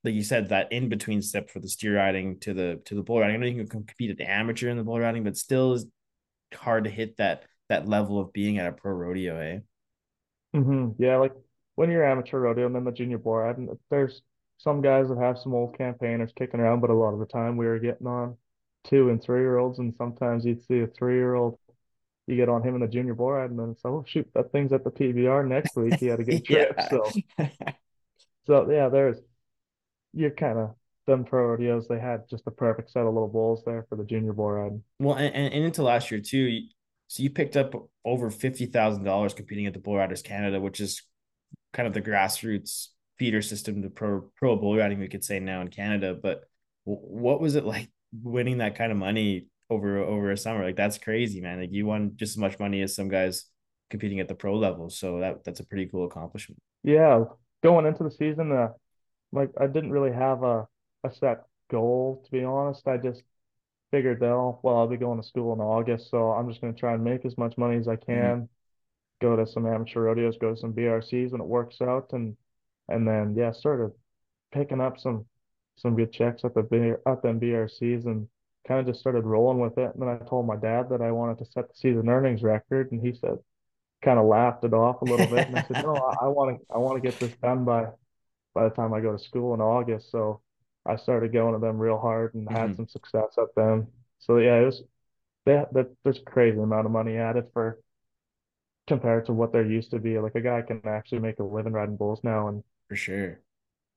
like 0.05 0.15
you 0.15 0.23
said, 0.23 0.51
that 0.51 0.71
in 0.71 0.89
between 0.89 1.23
step 1.23 1.51
for 1.51 1.61
the 1.61 1.69
steer 1.69 1.97
riding 1.97 2.39
to 2.41 2.53
the 2.53 2.81
to 2.85 2.95
the 2.95 3.03
bull 3.03 3.21
riding. 3.21 3.37
I 3.37 3.39
know 3.39 3.47
you 3.47 3.57
can 3.57 3.69
compete 3.69 4.11
at 4.11 4.19
the 4.19 4.31
amateur 4.31 4.69
in 4.69 4.77
the 4.77 4.85
bull 4.85 5.01
riding, 5.01 5.25
but 5.25 5.37
still 5.37 5.73
is 5.73 5.87
hard 6.55 6.85
to 6.85 6.91
hit 6.91 7.17
that 7.17 7.45
that 7.69 7.89
level 7.89 8.21
of 8.21 8.33
being 8.33 8.59
at 8.59 8.67
a 8.67 8.73
pro 8.73 8.93
rodeo, 8.93 9.39
eh? 9.39 9.59
Mm-hmm. 10.55 11.03
Yeah, 11.03 11.17
like 11.17 11.33
when 11.75 11.91
you're 11.91 12.05
amateur 12.05 12.39
rodeo 12.39 12.67
and 12.67 12.75
then 12.75 12.85
the 12.85 12.93
junior 12.93 13.19
bull 13.19 13.37
riding, 13.37 13.69
there's 13.91 14.23
some 14.59 14.83
guys 14.83 15.09
that 15.09 15.19
have 15.19 15.39
some 15.39 15.55
old 15.55 15.77
campaigners 15.77 16.33
kicking 16.39 16.61
around, 16.61 16.81
but 16.81 16.91
a 16.91 16.95
lot 16.95 17.15
of 17.15 17.19
the 17.19 17.27
time 17.27 17.57
we 17.57 17.67
were 17.67 17.79
getting 17.79 18.07
on 18.07 18.37
two 18.85 19.09
and 19.09 19.23
three 19.23 19.41
year 19.41 19.57
olds, 19.57 19.79
and 19.79 19.95
sometimes 19.97 20.45
you'd 20.45 20.65
see 20.67 20.81
a 20.81 20.87
three 20.87 21.17
year 21.17 21.35
old. 21.35 21.59
You 22.27 22.37
get 22.37 22.49
on 22.49 22.63
him 22.63 22.75
in 22.75 22.81
the 22.81 22.89
junior 22.89 23.15
bull 23.15 23.33
ride, 23.33 23.51
and 23.51 23.59
then 23.59 23.71
it's 23.71 23.83
oh 23.85 24.05
shoot, 24.07 24.29
that 24.35 24.53
thing's 24.53 24.73
at 24.73 24.85
the 24.85 24.91
PBR 24.91 25.47
next 25.49 25.77
week. 25.77 25.95
He 25.95 26.07
had 26.07 26.21
a 26.21 26.25
good 26.25 26.45
trip, 26.47 26.79
so 26.91 27.11
so 28.47 28.71
yeah, 28.71 28.89
there's 28.89 29.19
you're 30.15 30.31
kind 30.31 30.59
of 30.59 30.71
them 31.07 31.25
pro 31.25 31.47
rodeos. 31.47 31.89
They 31.89 31.99
had 31.99 32.29
just 32.29 32.45
the 32.45 32.51
perfect 32.51 32.91
set 32.91 33.03
of 33.03 33.13
little 33.13 33.29
bulls 33.29 33.63
there 33.65 33.87
for 33.89 33.97
the 33.97 34.05
junior 34.05 34.33
bull 34.33 34.51
riding. 34.51 34.83
Well, 34.99 35.17
and, 35.17 35.35
and 35.35 35.65
into 35.65 35.83
last 35.83 36.11
year 36.11 36.21
too. 36.21 36.61
So 37.09 37.23
you 37.23 37.31
picked 37.31 37.57
up 37.57 37.75
over 38.05 38.31
fifty 38.31 38.67
thousand 38.67 39.05
dollars 39.05 39.35
competing 39.35 39.67
at 39.67 39.75
the 39.75 39.79
Bull 39.79 39.97
Riders 39.97 40.23
Canada, 40.23 40.61
which 40.61 40.81
is 40.81 41.03
kind 41.73 41.87
of 41.87 41.93
the 41.93 42.03
grassroots 42.03 42.89
feeder 43.19 43.43
system 43.43 43.83
to 43.83 43.91
pro 43.91 44.31
pro 44.37 44.57
bull 44.57 44.77
riding. 44.77 44.99
We 44.99 45.09
could 45.09 45.25
say 45.25 45.39
now 45.39 45.61
in 45.61 45.69
Canada, 45.69 46.15
but 46.21 46.45
what 46.85 47.41
was 47.41 47.55
it 47.55 47.65
like 47.65 47.91
winning 48.23 48.59
that 48.59 48.77
kind 48.77 48.91
of 48.93 48.99
money 48.99 49.47
over 49.71 49.99
over 49.99 50.31
a 50.31 50.37
summer? 50.37 50.65
Like 50.65 50.77
that's 50.77 50.99
crazy, 50.99 51.41
man. 51.41 51.61
Like 51.61 51.73
you 51.73 51.87
won 51.87 52.13
just 52.17 52.33
as 52.33 52.39
much 52.39 52.59
money 52.59 52.81
as 52.83 52.95
some 52.95 53.09
guys 53.09 53.45
competing 53.91 54.21
at 54.21 54.29
the 54.29 54.35
pro 54.35 54.57
level. 54.57 54.91
So 54.91 55.21
that 55.21 55.45
that's 55.45 55.61
a 55.61 55.67
pretty 55.67 55.87
cool 55.87 56.07
accomplishment. 56.07 56.61
Yeah, 56.83 57.25
going 57.63 57.87
into 57.87 58.05
the 58.05 58.11
season, 58.11 58.53
uh, 58.53 58.69
like 59.35 59.51
I 59.61 59.67
didn't 59.67 59.93
really 59.93 60.13
have 60.13 60.43
a 60.43 60.67
a 61.05 61.13
set 61.13 61.45
goal 61.71 62.23
to 62.25 62.31
be 62.31 62.45
honest. 62.45 62.87
I 62.87 62.97
just 62.97 63.23
figured 63.91 64.21
that 64.21 64.31
oh, 64.31 64.61
well 64.63 64.77
I'll 64.77 64.89
be 64.89 64.97
going 64.97 65.21
to 65.21 65.27
school 65.27 65.53
in 65.53 65.61
August, 65.61 66.11
so 66.11 66.31
I'm 66.33 66.49
just 66.49 66.61
going 66.61 66.75
to 66.75 66.81
try 66.81 66.95
and 66.95 67.05
make 67.05 67.25
as 67.25 67.37
much 67.39 67.59
money 67.59 67.77
as 67.77 67.89
I 67.89 67.97
mm-hmm. 67.97 68.13
can. 68.13 68.37
Mm-hmm. 68.37 68.45
Go 69.23 69.37
to 69.37 69.47
some 69.47 69.67
amateur 69.67 70.01
rodeos, 70.01 70.37
go 70.39 70.55
to 70.55 70.61
some 70.61 70.73
BRCs 70.73 71.31
when 71.31 71.41
it 71.41 71.47
works 71.47 71.81
out, 71.81 72.13
and 72.13 72.37
and 72.89 73.07
then 73.07 73.35
yeah, 73.37 73.53
started 73.53 73.93
picking 74.53 74.81
up 74.81 74.99
some 74.99 75.27
some 75.77 75.97
good 75.97 76.13
checks 76.13 76.45
at 76.45 76.55
the 76.55 77.01
at 77.07 77.23
the 77.23 77.29
BRCs 77.29 78.07
and 78.07 78.29
kind 78.67 78.81
of 78.81 78.87
just 78.87 79.01
started 79.01 79.25
rolling 79.25 79.61
with 79.61 79.77
it. 79.79 79.91
And 79.95 80.03
then 80.03 80.09
I 80.09 80.17
told 80.27 80.47
my 80.47 80.57
dad 80.57 80.89
that 80.91 81.03
I 81.03 81.11
wanted 81.11 81.39
to 81.39 81.51
set 81.53 81.69
the 81.69 81.75
season 81.75 82.09
earnings 82.09 82.43
record, 82.43 82.93
and 82.93 83.01
he 83.01 83.13
said, 83.15 83.39
kind 84.03 84.19
of 84.19 84.27
laughed 84.27 84.65
it 84.65 84.75
off 84.75 85.03
a 85.03 85.05
little 85.05 85.27
bit. 85.27 85.49
And 85.49 85.59
I 85.59 85.63
said, 85.63 85.85
no, 85.85 85.95
I 86.21 86.29
want 86.29 86.59
to 86.59 86.75
I 86.75 86.79
want 86.79 87.03
to 87.03 87.09
get 87.09 87.19
this 87.19 87.35
done 87.43 87.65
by 87.65 87.87
by 88.55 88.65
the 88.65 88.75
time 88.75 88.95
I 88.95 89.01
go 89.01 89.13
to 89.13 89.19
school 89.19 89.55
in 89.55 89.61
August. 89.61 90.11
So 90.11 90.41
I 90.87 90.97
started 90.97 91.33
going 91.33 91.55
to 91.55 91.61
them 91.61 91.79
real 91.79 91.99
hard 91.99 92.35
and 92.35 92.47
mm-hmm. 92.47 92.57
had 92.57 92.77
some 92.77 92.89
success 92.89 93.37
at 93.39 93.55
them. 93.55 93.89
So 94.19 94.39
yeah, 94.39 94.61
it 94.61 94.65
was 94.65 94.83
that 95.47 95.73
that 95.75 95.91
there's 96.03 96.19
a 96.19 96.23
crazy 96.23 96.59
amount 96.59 96.87
of 96.87 96.93
money 96.93 97.17
added 97.17 97.47
for 97.53 97.79
compared 98.87 99.27
to 99.27 99.33
what 99.33 99.53
there 99.53 99.65
used 99.65 99.91
to 99.91 99.99
be. 99.99 100.19
Like 100.19 100.35
a 100.35 100.41
guy 100.41 100.63
can 100.63 100.81
actually 100.85 101.21
make 101.21 101.39
a 101.39 101.45
living 101.45 101.73
riding 101.73 101.97
bulls 101.97 102.21
now, 102.23 102.49
and 102.49 102.63
for 102.89 102.97
sure. 102.97 103.41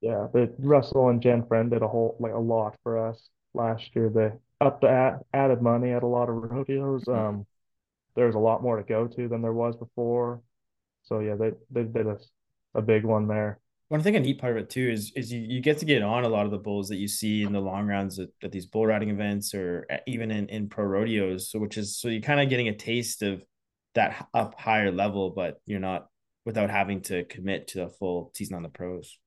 Yeah, 0.02 0.28
but 0.32 0.54
Russell 0.60 1.10
and 1.10 1.22
Jen 1.22 1.46
Friend 1.48 1.70
did 1.70 1.82
a 1.82 1.88
whole 1.88 2.16
like 2.20 2.34
a 2.34 2.40
lot 2.40 2.76
for 2.84 2.98
us 3.10 3.30
last 3.54 3.96
year. 3.96 4.10
They 4.10 4.32
up 4.66 4.82
the 4.82 4.90
add, 4.90 5.20
added 5.34 5.62
money 5.62 5.92
at 5.92 6.04
a 6.04 6.08
lot 6.08 6.30
of 6.30 6.36
rodeos. 6.36 7.06
Mm-hmm. 7.06 7.12
Um, 7.20 7.46
there's 8.16 8.36
a 8.36 8.40
lot 8.40 8.64
more 8.64 8.78
to 8.78 8.84
go 8.84 9.08
to 9.08 9.28
than 9.28 9.42
there 9.42 9.54
was 9.54 9.76
before. 9.76 10.42
So 11.04 11.20
yeah, 11.20 11.36
they 11.36 11.52
they 11.72 11.84
did 11.84 12.08
a, 12.08 12.18
a 12.76 12.82
big 12.82 13.04
one 13.04 13.28
there. 13.28 13.60
One 13.90 14.02
thing 14.02 14.18
a 14.18 14.20
neat 14.20 14.40
part 14.40 14.58
of 14.58 14.64
it 14.64 14.70
too 14.70 14.90
is 14.90 15.14
is 15.16 15.32
you, 15.32 15.40
you 15.40 15.62
get 15.62 15.78
to 15.78 15.86
get 15.86 16.02
on 16.02 16.26
a 16.26 16.30
lot 16.30 16.46
of 16.46 16.52
the 16.52 16.58
bulls 16.58 16.90
that 16.90 16.98
you 16.98 17.08
see 17.08 17.44
in 17.44 17.54
the 17.54 17.62
long 17.62 17.88
rounds 17.88 18.20
at, 18.20 18.30
at 18.44 18.52
these 18.52 18.66
bull 18.66 18.86
riding 18.86 19.10
events 19.10 19.54
or 19.54 19.88
even 20.06 20.30
in, 20.30 20.50
in 20.50 20.68
pro 20.68 20.84
rodeos. 20.86 21.50
So 21.50 21.60
which 21.60 21.78
is 21.78 21.98
so 21.98 22.10
you're 22.10 22.22
kind 22.22 22.42
of 22.42 22.50
getting 22.50 22.68
a 22.68 22.76
taste 22.76 23.22
of 23.22 23.44
that 23.96 24.28
up 24.34 24.60
higher 24.60 24.92
level, 24.92 25.30
but 25.30 25.62
you're 25.66 25.80
not 25.80 26.08
without 26.46 26.70
having 26.70 27.02
to 27.02 27.24
commit 27.26 27.68
to 27.70 27.84
a 27.84 27.90
full 27.90 28.32
season 28.36 28.56
on 28.56 28.64
the 28.64 28.70
pros. 28.70 29.20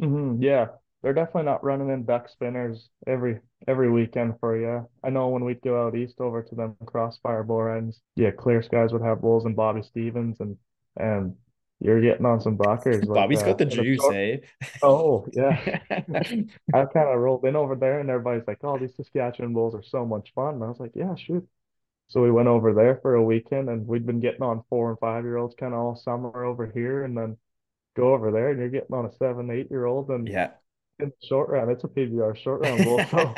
Mm-hmm, 0.00 0.42
yeah, 0.42 0.66
they're 1.02 1.12
definitely 1.12 1.44
not 1.44 1.62
running 1.62 1.90
in 1.90 2.04
duck 2.04 2.28
spinners 2.28 2.88
every 3.06 3.40
every 3.68 3.90
weekend 3.90 4.34
for 4.40 4.56
you. 4.56 4.88
I 5.04 5.10
know 5.10 5.28
when 5.28 5.44
we'd 5.44 5.62
go 5.62 5.86
out 5.86 5.96
east 5.96 6.20
over 6.20 6.42
to 6.42 6.54
them 6.54 6.76
crossfire 6.86 7.42
bull 7.42 7.62
ridings, 7.62 8.00
yeah, 8.16 8.30
Clear 8.30 8.62
Skies 8.62 8.92
would 8.92 9.02
have 9.02 9.20
bulls 9.20 9.44
and 9.44 9.54
Bobby 9.54 9.82
Stevens 9.82 10.40
and 10.40 10.56
and 10.96 11.36
you're 11.80 12.00
getting 12.00 12.26
on 12.26 12.40
some 12.40 12.56
buckers. 12.56 13.04
Bobby's 13.04 13.38
like, 13.38 13.46
got 13.46 13.58
the 13.58 13.66
juice, 13.66 14.04
eh? 14.12 14.36
Oh, 14.82 15.26
yeah. 15.32 15.80
I 15.90 16.84
kind 16.86 17.08
of 17.08 17.18
rolled 17.18 17.44
in 17.44 17.56
over 17.56 17.74
there 17.74 18.00
and 18.00 18.08
everybody's 18.08 18.46
like, 18.46 18.58
oh, 18.62 18.78
these 18.78 18.96
Saskatchewan 18.96 19.52
bulls 19.52 19.74
are 19.74 19.82
so 19.82 20.06
much 20.06 20.32
fun. 20.34 20.54
And 20.54 20.64
I 20.64 20.68
was 20.68 20.80
like, 20.80 20.92
yeah, 20.94 21.14
shoot. 21.14 21.46
So 22.08 22.22
we 22.22 22.30
went 22.30 22.48
over 22.48 22.72
there 22.72 22.98
for 23.02 23.14
a 23.14 23.22
weekend 23.22 23.68
and 23.68 23.86
we'd 23.86 24.06
been 24.06 24.20
getting 24.20 24.42
on 24.42 24.62
four 24.68 24.90
and 24.90 24.98
five 24.98 25.24
year 25.24 25.36
olds 25.36 25.54
kind 25.58 25.74
of 25.74 25.80
all 25.80 25.96
summer 25.96 26.44
over 26.44 26.70
here 26.72 27.04
and 27.04 27.16
then 27.16 27.36
go 27.96 28.12
over 28.14 28.30
there 28.30 28.50
and 28.50 28.58
you're 28.58 28.68
getting 28.68 28.94
on 28.94 29.06
a 29.06 29.12
seven, 29.16 29.50
eight 29.50 29.70
year 29.70 29.86
old 29.86 30.10
and 30.10 30.28
yeah. 30.28 30.50
In 31.00 31.06
the 31.08 31.26
short 31.26 31.48
round, 31.48 31.72
it's 31.72 31.82
a 31.82 31.88
PBR 31.88 32.36
short 32.36 32.60
round 32.60 32.84
bull. 32.84 33.04
So 33.04 33.34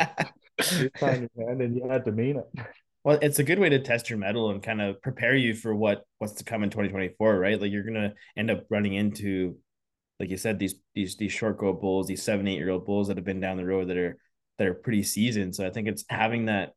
you 0.78 0.90
kind 0.90 1.30
your 1.36 1.48
hand 1.48 1.62
and 1.62 1.74
you 1.74 1.88
had 1.88 2.04
to 2.04 2.12
mean 2.12 2.36
it. 2.36 2.66
Well, 3.06 3.20
it's 3.22 3.38
a 3.38 3.44
good 3.44 3.60
way 3.60 3.68
to 3.68 3.78
test 3.78 4.10
your 4.10 4.18
mettle 4.18 4.50
and 4.50 4.60
kind 4.60 4.80
of 4.82 5.00
prepare 5.00 5.36
you 5.36 5.54
for 5.54 5.72
what 5.76 6.02
what's 6.18 6.32
to 6.34 6.44
come 6.44 6.64
in 6.64 6.70
2024, 6.70 7.38
right? 7.38 7.60
Like 7.60 7.70
you're 7.70 7.84
gonna 7.84 8.14
end 8.36 8.50
up 8.50 8.64
running 8.68 8.94
into, 8.94 9.56
like 10.18 10.28
you 10.28 10.36
said, 10.36 10.58
these 10.58 10.74
these 10.92 11.16
these 11.16 11.30
short 11.30 11.56
go 11.56 11.72
bulls, 11.72 12.08
these 12.08 12.24
seven, 12.24 12.48
eight 12.48 12.56
year 12.56 12.70
old 12.70 12.84
bulls 12.84 13.06
that 13.06 13.16
have 13.16 13.24
been 13.24 13.38
down 13.38 13.58
the 13.58 13.64
road 13.64 13.90
that 13.90 13.96
are 13.96 14.18
that 14.58 14.66
are 14.66 14.74
pretty 14.74 15.04
seasoned. 15.04 15.54
So 15.54 15.64
I 15.64 15.70
think 15.70 15.86
it's 15.86 16.04
having 16.08 16.46
that 16.46 16.72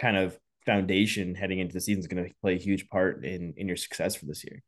kind 0.00 0.16
of 0.16 0.36
foundation 0.66 1.36
heading 1.36 1.60
into 1.60 1.74
the 1.74 1.80
season 1.80 2.00
is 2.00 2.08
going 2.08 2.24
to 2.24 2.34
play 2.42 2.54
a 2.56 2.58
huge 2.58 2.88
part 2.88 3.24
in 3.24 3.54
in 3.56 3.68
your 3.68 3.76
success 3.76 4.16
for 4.16 4.26
this 4.26 4.42
year. 4.42 4.64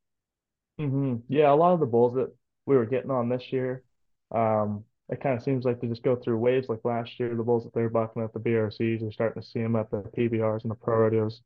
Mm-hmm. 0.80 1.16
Yeah, 1.26 1.52
a 1.52 1.56
lot 1.56 1.72
of 1.72 1.80
the 1.80 1.86
bulls 1.86 2.14
that 2.14 2.32
we 2.66 2.76
were 2.76 2.86
getting 2.86 3.10
on 3.10 3.28
this 3.28 3.52
year, 3.52 3.82
um, 4.32 4.84
it 5.10 5.20
kind 5.20 5.36
of 5.36 5.42
seems 5.42 5.64
like 5.64 5.80
they 5.80 5.86
just 5.86 6.02
go 6.02 6.16
through 6.16 6.38
waves. 6.38 6.68
Like 6.68 6.84
last 6.84 7.18
year, 7.20 7.34
the 7.34 7.42
bulls 7.42 7.64
that 7.64 7.74
they're 7.74 7.90
bucking 7.90 8.22
at 8.22 8.32
the 8.32 8.40
BRCs, 8.40 9.00
you're 9.00 9.12
starting 9.12 9.42
to 9.42 9.48
see 9.48 9.60
them 9.60 9.76
at 9.76 9.90
the 9.90 10.02
PBRs 10.16 10.62
and 10.62 10.70
the 10.70 10.76
pro 10.76 10.98
rodeos. 10.98 11.42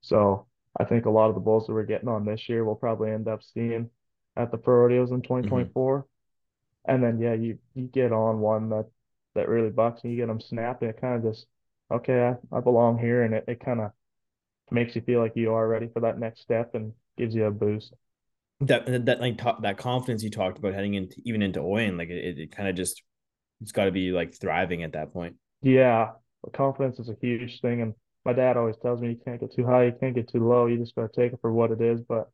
So 0.00 0.46
I 0.78 0.84
think 0.84 1.04
a 1.04 1.10
lot 1.10 1.28
of 1.28 1.34
the 1.34 1.40
bulls 1.40 1.66
that 1.66 1.74
we're 1.74 1.84
getting 1.84 2.08
on 2.08 2.24
this 2.24 2.48
year 2.48 2.64
will 2.64 2.74
probably 2.74 3.10
end 3.10 3.28
up 3.28 3.42
seeing 3.42 3.90
at 4.36 4.50
the 4.50 4.58
pro 4.58 4.76
rodeos 4.76 5.10
in 5.10 5.22
2024. 5.22 5.98
Mm-hmm. 5.98 6.90
And 6.92 7.02
then 7.02 7.18
yeah, 7.18 7.34
you 7.34 7.58
you 7.74 7.86
get 7.86 8.12
on 8.12 8.40
one 8.40 8.70
that 8.70 8.86
that 9.34 9.48
really 9.48 9.70
bucks 9.70 10.02
and 10.02 10.12
you 10.12 10.18
get 10.18 10.28
them 10.28 10.40
snapping. 10.40 10.88
It 10.88 11.00
kind 11.00 11.16
of 11.16 11.32
just 11.32 11.46
okay, 11.90 12.34
I, 12.52 12.56
I 12.56 12.60
belong 12.60 12.98
here, 12.98 13.22
and 13.22 13.34
it, 13.34 13.44
it 13.48 13.64
kind 13.64 13.80
of 13.80 13.92
makes 14.70 14.96
you 14.96 15.02
feel 15.02 15.20
like 15.20 15.36
you 15.36 15.52
are 15.52 15.68
ready 15.68 15.88
for 15.92 16.00
that 16.00 16.18
next 16.18 16.40
step 16.40 16.74
and 16.74 16.92
gives 17.16 17.34
you 17.34 17.44
a 17.44 17.50
boost 17.50 17.92
that 18.60 19.06
that 19.06 19.20
like 19.20 19.38
talk, 19.38 19.62
that 19.62 19.78
confidence 19.78 20.22
you 20.22 20.30
talked 20.30 20.58
about 20.58 20.74
heading 20.74 20.94
into 20.94 21.16
even 21.24 21.42
into 21.42 21.60
Oyen, 21.60 21.98
like 21.98 22.08
it, 22.08 22.38
it 22.38 22.52
kind 22.54 22.68
of 22.68 22.74
just 22.74 23.02
it's 23.60 23.72
got 23.72 23.86
to 23.86 23.92
be 23.92 24.10
like 24.10 24.34
thriving 24.34 24.82
at 24.82 24.92
that 24.92 25.12
point. 25.12 25.36
Yeah, 25.62 26.12
confidence 26.52 26.98
is 26.98 27.08
a 27.08 27.16
huge 27.20 27.60
thing, 27.60 27.82
and 27.82 27.94
my 28.24 28.32
dad 28.32 28.56
always 28.56 28.76
tells 28.78 29.00
me 29.00 29.10
you 29.10 29.20
can't 29.24 29.40
get 29.40 29.54
too 29.54 29.66
high, 29.66 29.84
you 29.84 29.92
can't 29.98 30.14
get 30.14 30.28
too 30.28 30.46
low. 30.46 30.66
You 30.66 30.78
just 30.78 30.94
got 30.94 31.12
to 31.12 31.20
take 31.20 31.32
it 31.32 31.40
for 31.40 31.52
what 31.52 31.70
it 31.70 31.80
is. 31.80 32.00
But 32.02 32.30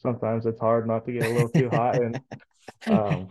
sometimes 0.00 0.46
it's 0.46 0.60
hard 0.60 0.86
not 0.86 1.04
to 1.06 1.12
get 1.12 1.26
a 1.26 1.30
little 1.30 1.48
too 1.48 1.70
high, 1.70 1.96
and 1.96 2.20
um, 2.86 3.28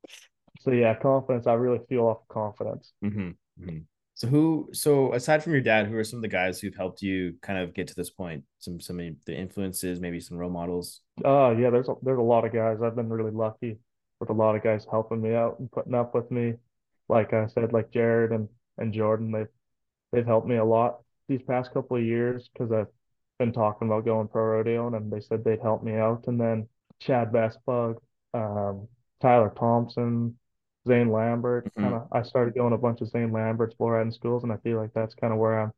so 0.60 0.70
yeah, 0.70 0.94
confidence. 0.94 1.46
I 1.46 1.54
really 1.54 1.80
feel 1.88 2.06
off 2.06 2.28
confidence. 2.28 2.92
Mm-hmm. 3.04 3.30
Mm-hmm. 3.62 3.78
So 4.16 4.28
who 4.28 4.70
so 4.72 5.12
aside 5.12 5.42
from 5.42 5.52
your 5.52 5.60
dad, 5.60 5.86
who 5.86 5.96
are 5.96 6.04
some 6.04 6.16
of 6.18 6.22
the 6.22 6.28
guys 6.28 6.58
who've 6.58 6.74
helped 6.74 7.02
you 7.02 7.34
kind 7.42 7.58
of 7.58 7.74
get 7.74 7.86
to 7.88 7.94
this 7.94 8.08
point? 8.08 8.44
Some 8.58 8.80
some 8.80 8.98
of 8.98 9.14
the 9.26 9.36
influences, 9.36 10.00
maybe 10.00 10.20
some 10.20 10.38
role 10.38 10.50
models. 10.50 11.02
Uh 11.22 11.50
yeah, 11.50 11.68
there's 11.68 11.90
a, 11.90 11.94
there's 12.02 12.18
a 12.18 12.22
lot 12.22 12.46
of 12.46 12.52
guys. 12.52 12.78
I've 12.82 12.96
been 12.96 13.10
really 13.10 13.30
lucky 13.30 13.76
with 14.18 14.30
a 14.30 14.32
lot 14.32 14.56
of 14.56 14.62
guys 14.62 14.86
helping 14.90 15.20
me 15.20 15.34
out 15.34 15.58
and 15.58 15.70
putting 15.70 15.94
up 15.94 16.14
with 16.14 16.30
me. 16.30 16.54
Like 17.10 17.34
I 17.34 17.46
said, 17.48 17.74
like 17.74 17.90
Jared 17.90 18.32
and 18.32 18.48
and 18.78 18.90
Jordan, 18.90 19.32
they've 19.32 19.48
they've 20.12 20.26
helped 20.26 20.48
me 20.48 20.56
a 20.56 20.64
lot 20.64 21.00
these 21.28 21.42
past 21.42 21.74
couple 21.74 21.98
of 21.98 22.02
years 22.02 22.48
because 22.50 22.72
I've 22.72 22.86
been 23.38 23.52
talking 23.52 23.86
about 23.86 24.06
going 24.06 24.28
pro 24.28 24.44
rodeo 24.44 24.94
and 24.94 25.12
they 25.12 25.20
said 25.20 25.44
they'd 25.44 25.60
help 25.60 25.82
me 25.82 25.94
out. 25.94 26.24
And 26.26 26.40
then 26.40 26.68
Chad 27.00 27.32
Besplug, 27.32 27.96
um, 28.32 28.88
Tyler 29.20 29.52
Thompson, 29.54 30.38
Zane 30.86 31.10
Lambert. 31.10 31.66
Mm-hmm. 31.66 31.82
Kind 31.82 31.94
of, 31.94 32.08
I 32.12 32.22
started 32.22 32.54
going 32.54 32.72
a 32.72 32.78
bunch 32.78 33.00
of 33.00 33.08
Zane 33.08 33.32
Lambert's 33.32 33.74
bull 33.74 33.90
riding 33.90 34.12
schools, 34.12 34.42
and 34.42 34.52
I 34.52 34.56
feel 34.58 34.78
like 34.78 34.92
that's 34.94 35.14
kind 35.14 35.32
of 35.32 35.38
where 35.38 35.60
I 35.60 35.68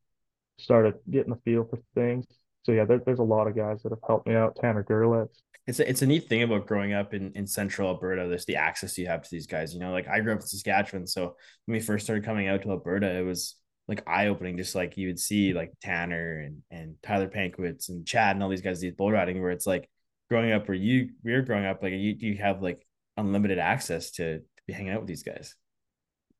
started 0.58 0.94
getting 1.10 1.32
the 1.32 1.40
feel 1.44 1.64
for 1.64 1.78
things. 1.94 2.26
So 2.64 2.72
yeah, 2.72 2.84
there, 2.84 3.00
there's 3.04 3.18
a 3.18 3.24
lot 3.24 3.46
of 3.46 3.56
guys 3.56 3.82
that 3.82 3.92
have 3.92 4.00
helped 4.06 4.26
me 4.26 4.34
out. 4.34 4.56
Tanner 4.60 4.84
Girletz. 4.84 5.38
It's 5.66 5.80
a, 5.80 5.88
it's 5.88 6.02
a 6.02 6.06
neat 6.06 6.28
thing 6.28 6.42
about 6.42 6.66
growing 6.66 6.92
up 6.94 7.12
in, 7.12 7.32
in 7.34 7.46
central 7.46 7.88
Alberta. 7.88 8.26
There's 8.26 8.46
the 8.46 8.56
access 8.56 8.96
you 8.96 9.06
have 9.06 9.22
to 9.22 9.28
these 9.30 9.46
guys. 9.46 9.74
You 9.74 9.80
know, 9.80 9.92
like 9.92 10.08
I 10.08 10.20
grew 10.20 10.32
up 10.32 10.40
in 10.40 10.46
Saskatchewan, 10.46 11.06
so 11.06 11.36
when 11.66 11.74
we 11.74 11.80
first 11.80 12.04
started 12.04 12.24
coming 12.24 12.48
out 12.48 12.62
to 12.62 12.70
Alberta, 12.70 13.10
it 13.10 13.22
was 13.22 13.56
like 13.86 14.02
eye 14.06 14.28
opening. 14.28 14.56
Just 14.56 14.74
like 14.74 14.96
you 14.96 15.08
would 15.08 15.18
see 15.18 15.52
like 15.52 15.72
Tanner 15.82 16.40
and 16.40 16.62
and 16.70 16.96
Tyler 17.02 17.28
Pankewitz 17.28 17.90
and 17.90 18.06
Chad 18.06 18.36
and 18.36 18.42
all 18.42 18.48
these 18.48 18.62
guys 18.62 18.80
these 18.80 18.94
bull 18.94 19.12
riding, 19.12 19.40
where 19.40 19.50
it's 19.50 19.66
like 19.66 19.88
growing 20.30 20.52
up 20.52 20.68
where 20.68 20.74
you 20.74 21.10
we 21.22 21.32
are 21.32 21.42
growing 21.42 21.66
up, 21.66 21.82
like 21.82 21.92
you 21.92 22.16
you 22.18 22.38
have 22.38 22.62
like 22.62 22.86
unlimited 23.18 23.58
access 23.58 24.10
to 24.12 24.40
be 24.68 24.74
hanging 24.74 24.92
out 24.92 25.00
with 25.00 25.08
these 25.08 25.24
guys. 25.24 25.56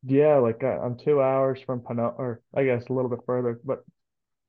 Yeah, 0.04 0.36
like 0.36 0.62
uh, 0.62 0.78
I'm 0.80 0.96
two 0.96 1.20
hours 1.20 1.58
from 1.66 1.80
Ponoka, 1.80 2.18
or 2.18 2.42
I 2.54 2.64
guess 2.64 2.84
a 2.88 2.92
little 2.92 3.10
bit 3.10 3.20
further, 3.26 3.58
but 3.64 3.84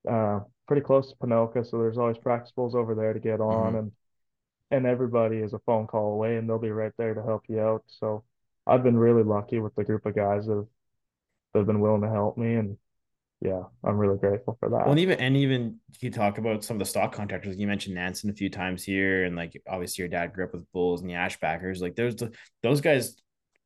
uh, 0.08 0.40
pretty 0.68 0.82
close 0.82 1.10
to 1.10 1.16
Ponoka. 1.16 1.68
So 1.68 1.78
there's 1.78 1.98
always 1.98 2.18
practice 2.18 2.52
bulls 2.54 2.76
over 2.76 2.94
there 2.94 3.12
to 3.12 3.18
get 3.18 3.40
on, 3.40 3.72
mm-hmm. 3.72 3.76
and 3.78 3.92
and 4.70 4.86
everybody 4.86 5.38
is 5.38 5.52
a 5.52 5.58
phone 5.66 5.88
call 5.88 6.12
away, 6.12 6.36
and 6.36 6.48
they'll 6.48 6.60
be 6.60 6.70
right 6.70 6.92
there 6.96 7.14
to 7.14 7.22
help 7.22 7.42
you 7.48 7.58
out. 7.58 7.82
So 7.88 8.22
I've 8.64 8.84
been 8.84 8.96
really 8.96 9.24
lucky 9.24 9.58
with 9.58 9.74
the 9.74 9.82
group 9.82 10.06
of 10.06 10.14
guys 10.14 10.46
that 10.46 10.54
have, 10.54 10.66
that 11.52 11.58
have 11.60 11.66
been 11.66 11.80
willing 11.80 12.02
to 12.02 12.10
help 12.10 12.38
me, 12.38 12.54
and 12.54 12.76
yeah, 13.40 13.62
I'm 13.82 13.96
really 13.96 14.18
grateful 14.18 14.56
for 14.60 14.68
that. 14.68 14.82
Well, 14.82 14.90
and 14.90 15.00
even 15.00 15.18
and 15.18 15.36
even 15.36 15.78
you 15.98 16.10
talk 16.10 16.38
about 16.38 16.62
some 16.62 16.76
of 16.76 16.78
the 16.78 16.84
stock 16.84 17.12
contractors. 17.12 17.56
You 17.56 17.66
mentioned 17.66 17.96
Nansen 17.96 18.30
a 18.30 18.34
few 18.34 18.50
times 18.50 18.84
here, 18.84 19.24
and 19.24 19.34
like 19.34 19.60
obviously 19.68 20.02
your 20.02 20.10
dad 20.10 20.32
grew 20.32 20.44
up 20.44 20.52
with 20.52 20.70
bulls 20.72 21.00
and 21.00 21.10
the 21.10 21.14
Ashbackers. 21.14 21.80
Like 21.80 21.96
there's 21.96 22.16
the, 22.16 22.32
those 22.62 22.80
guys 22.80 23.16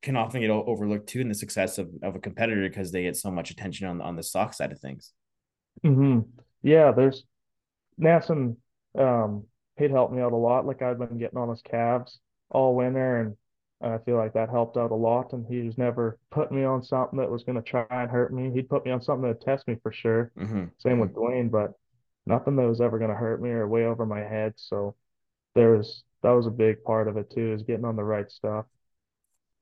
can 0.05 0.16
often 0.16 0.42
get 0.42 0.50
overlooked 0.50 1.09
too 1.09 1.20
in 1.20 1.28
the 1.28 1.34
success 1.34 1.78
of, 1.78 1.88
of 2.02 2.14
a 2.14 2.18
competitor 2.18 2.68
because 2.68 2.92
they 2.92 3.02
get 3.02 3.16
so 3.16 3.30
much 3.30 3.50
attention 3.50 3.86
on 3.86 4.00
on 4.00 4.16
the 4.16 4.22
stock 4.22 4.52
side 4.52 4.70
of 4.70 4.78
things. 4.78 5.12
Mm-hmm. 5.82 6.20
Yeah, 6.62 6.92
there's 6.92 7.24
Nansen. 7.96 8.59
Um, 8.96 9.44
he'd 9.78 9.90
helped 9.90 10.12
me 10.12 10.20
out 10.20 10.32
a 10.32 10.36
lot. 10.36 10.66
Like 10.66 10.82
I've 10.82 10.98
been 10.98 11.18
getting 11.18 11.38
on 11.38 11.48
his 11.48 11.62
calves 11.62 12.20
all 12.50 12.76
winter, 12.76 13.20
and 13.20 13.92
I 13.92 13.98
feel 14.05 14.16
like 14.16 14.34
that 14.34 14.50
helped 14.50 14.76
out 14.76 14.90
a 14.90 14.94
lot. 14.94 15.32
And 15.32 15.46
he 15.48 15.62
was 15.62 15.78
never 15.78 16.18
putting 16.30 16.59
me 16.59 16.64
on 16.64 16.82
something 16.82 17.18
that 17.18 17.30
was 17.30 17.42
going 17.42 17.57
to 17.57 17.62
try 17.62 17.86
and 17.90 18.11
hurt 18.11 18.32
me. 18.32 18.52
He'd 18.52 18.68
put 18.68 18.84
me 18.84 18.92
on 18.92 19.02
something 19.02 19.28
that 19.28 19.40
test 19.40 19.66
me 19.66 19.76
for 19.82 19.90
sure. 19.90 20.30
Mm-hmm. 20.38 20.64
Same 20.78 21.00
with 21.00 21.14
Duane, 21.14 21.48
but 21.48 21.72
nothing 22.26 22.57
that 22.57 22.68
was 22.68 22.80
ever 22.80 22.98
going 22.98 23.11
to 23.11 23.16
hurt 23.16 23.40
me 23.40 23.50
or 23.50 23.66
way 23.66 23.86
over 23.86 24.05
my 24.05 24.20
head. 24.20 24.52
So 24.57 24.96
there 25.55 25.70
was 25.70 26.05
that 26.22 26.30
was 26.30 26.46
a 26.46 26.50
big 26.50 26.84
part 26.84 27.09
of 27.09 27.16
it 27.16 27.30
too, 27.30 27.52
is 27.55 27.62
getting 27.62 27.84
on 27.84 27.96
the 27.96 28.05
right 28.05 28.30
stuff. 28.30 28.66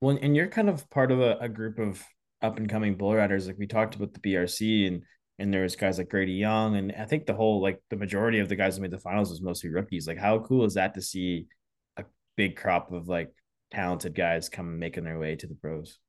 Well, 0.03 0.19
and 0.21 0.35
you're 0.35 0.47
kind 0.47 0.67
of 0.67 0.89
part 0.89 1.13
of 1.13 1.21
a, 1.21 1.37
a 1.39 1.47
group 1.47 1.79
of 1.79 2.03
up 2.41 2.57
and 2.57 2.67
coming 2.67 2.95
bull 2.97 3.15
riders. 3.15 3.47
Like 3.47 3.57
we 3.57 3.67
talked 3.67 3.95
about 3.95 4.13
the 4.13 4.19
BRC 4.19 4.85
and 4.85 5.03
and 5.39 5.53
there's 5.53 5.77
guys 5.77 5.97
like 5.97 6.09
Grady 6.09 6.33
Young. 6.33 6.75
And 6.75 6.91
I 6.99 7.05
think 7.05 7.25
the 7.25 7.33
whole 7.33 7.61
like 7.61 7.81
the 7.89 7.95
majority 7.95 8.39
of 8.39 8.49
the 8.49 8.57
guys 8.57 8.75
that 8.75 8.81
made 8.81 8.91
the 8.91 8.99
finals 8.99 9.29
was 9.29 9.41
mostly 9.41 9.69
rookies. 9.69 10.05
Like 10.05 10.17
how 10.17 10.39
cool 10.39 10.65
is 10.65 10.73
that 10.73 10.93
to 10.95 11.01
see 11.01 11.47
a 11.95 12.03
big 12.35 12.57
crop 12.57 12.91
of 12.91 13.07
like 13.07 13.31
talented 13.71 14.13
guys 14.13 14.49
come 14.49 14.77
making 14.77 15.05
their 15.05 15.17
way 15.17 15.37
to 15.37 15.47
the 15.47 15.55
pros? 15.55 15.99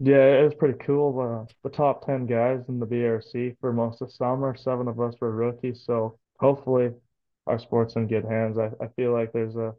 Yeah, 0.00 0.40
it 0.40 0.42
was 0.42 0.54
pretty 0.58 0.84
cool. 0.84 1.20
Uh, 1.20 1.52
the 1.62 1.70
top 1.70 2.04
10 2.04 2.26
guys 2.26 2.64
in 2.68 2.80
the 2.80 2.86
BRC 2.86 3.54
for 3.60 3.72
most 3.72 4.02
of 4.02 4.10
summer, 4.10 4.56
seven 4.56 4.88
of 4.88 4.98
us 4.98 5.14
were 5.20 5.30
rookies. 5.30 5.84
So 5.86 6.18
hopefully 6.40 6.90
our 7.46 7.60
sport's 7.60 7.94
in 7.94 8.08
good 8.08 8.24
hands. 8.24 8.58
I, 8.58 8.70
I 8.82 8.88
feel 8.96 9.12
like 9.12 9.32
there's 9.32 9.54
a 9.54 9.72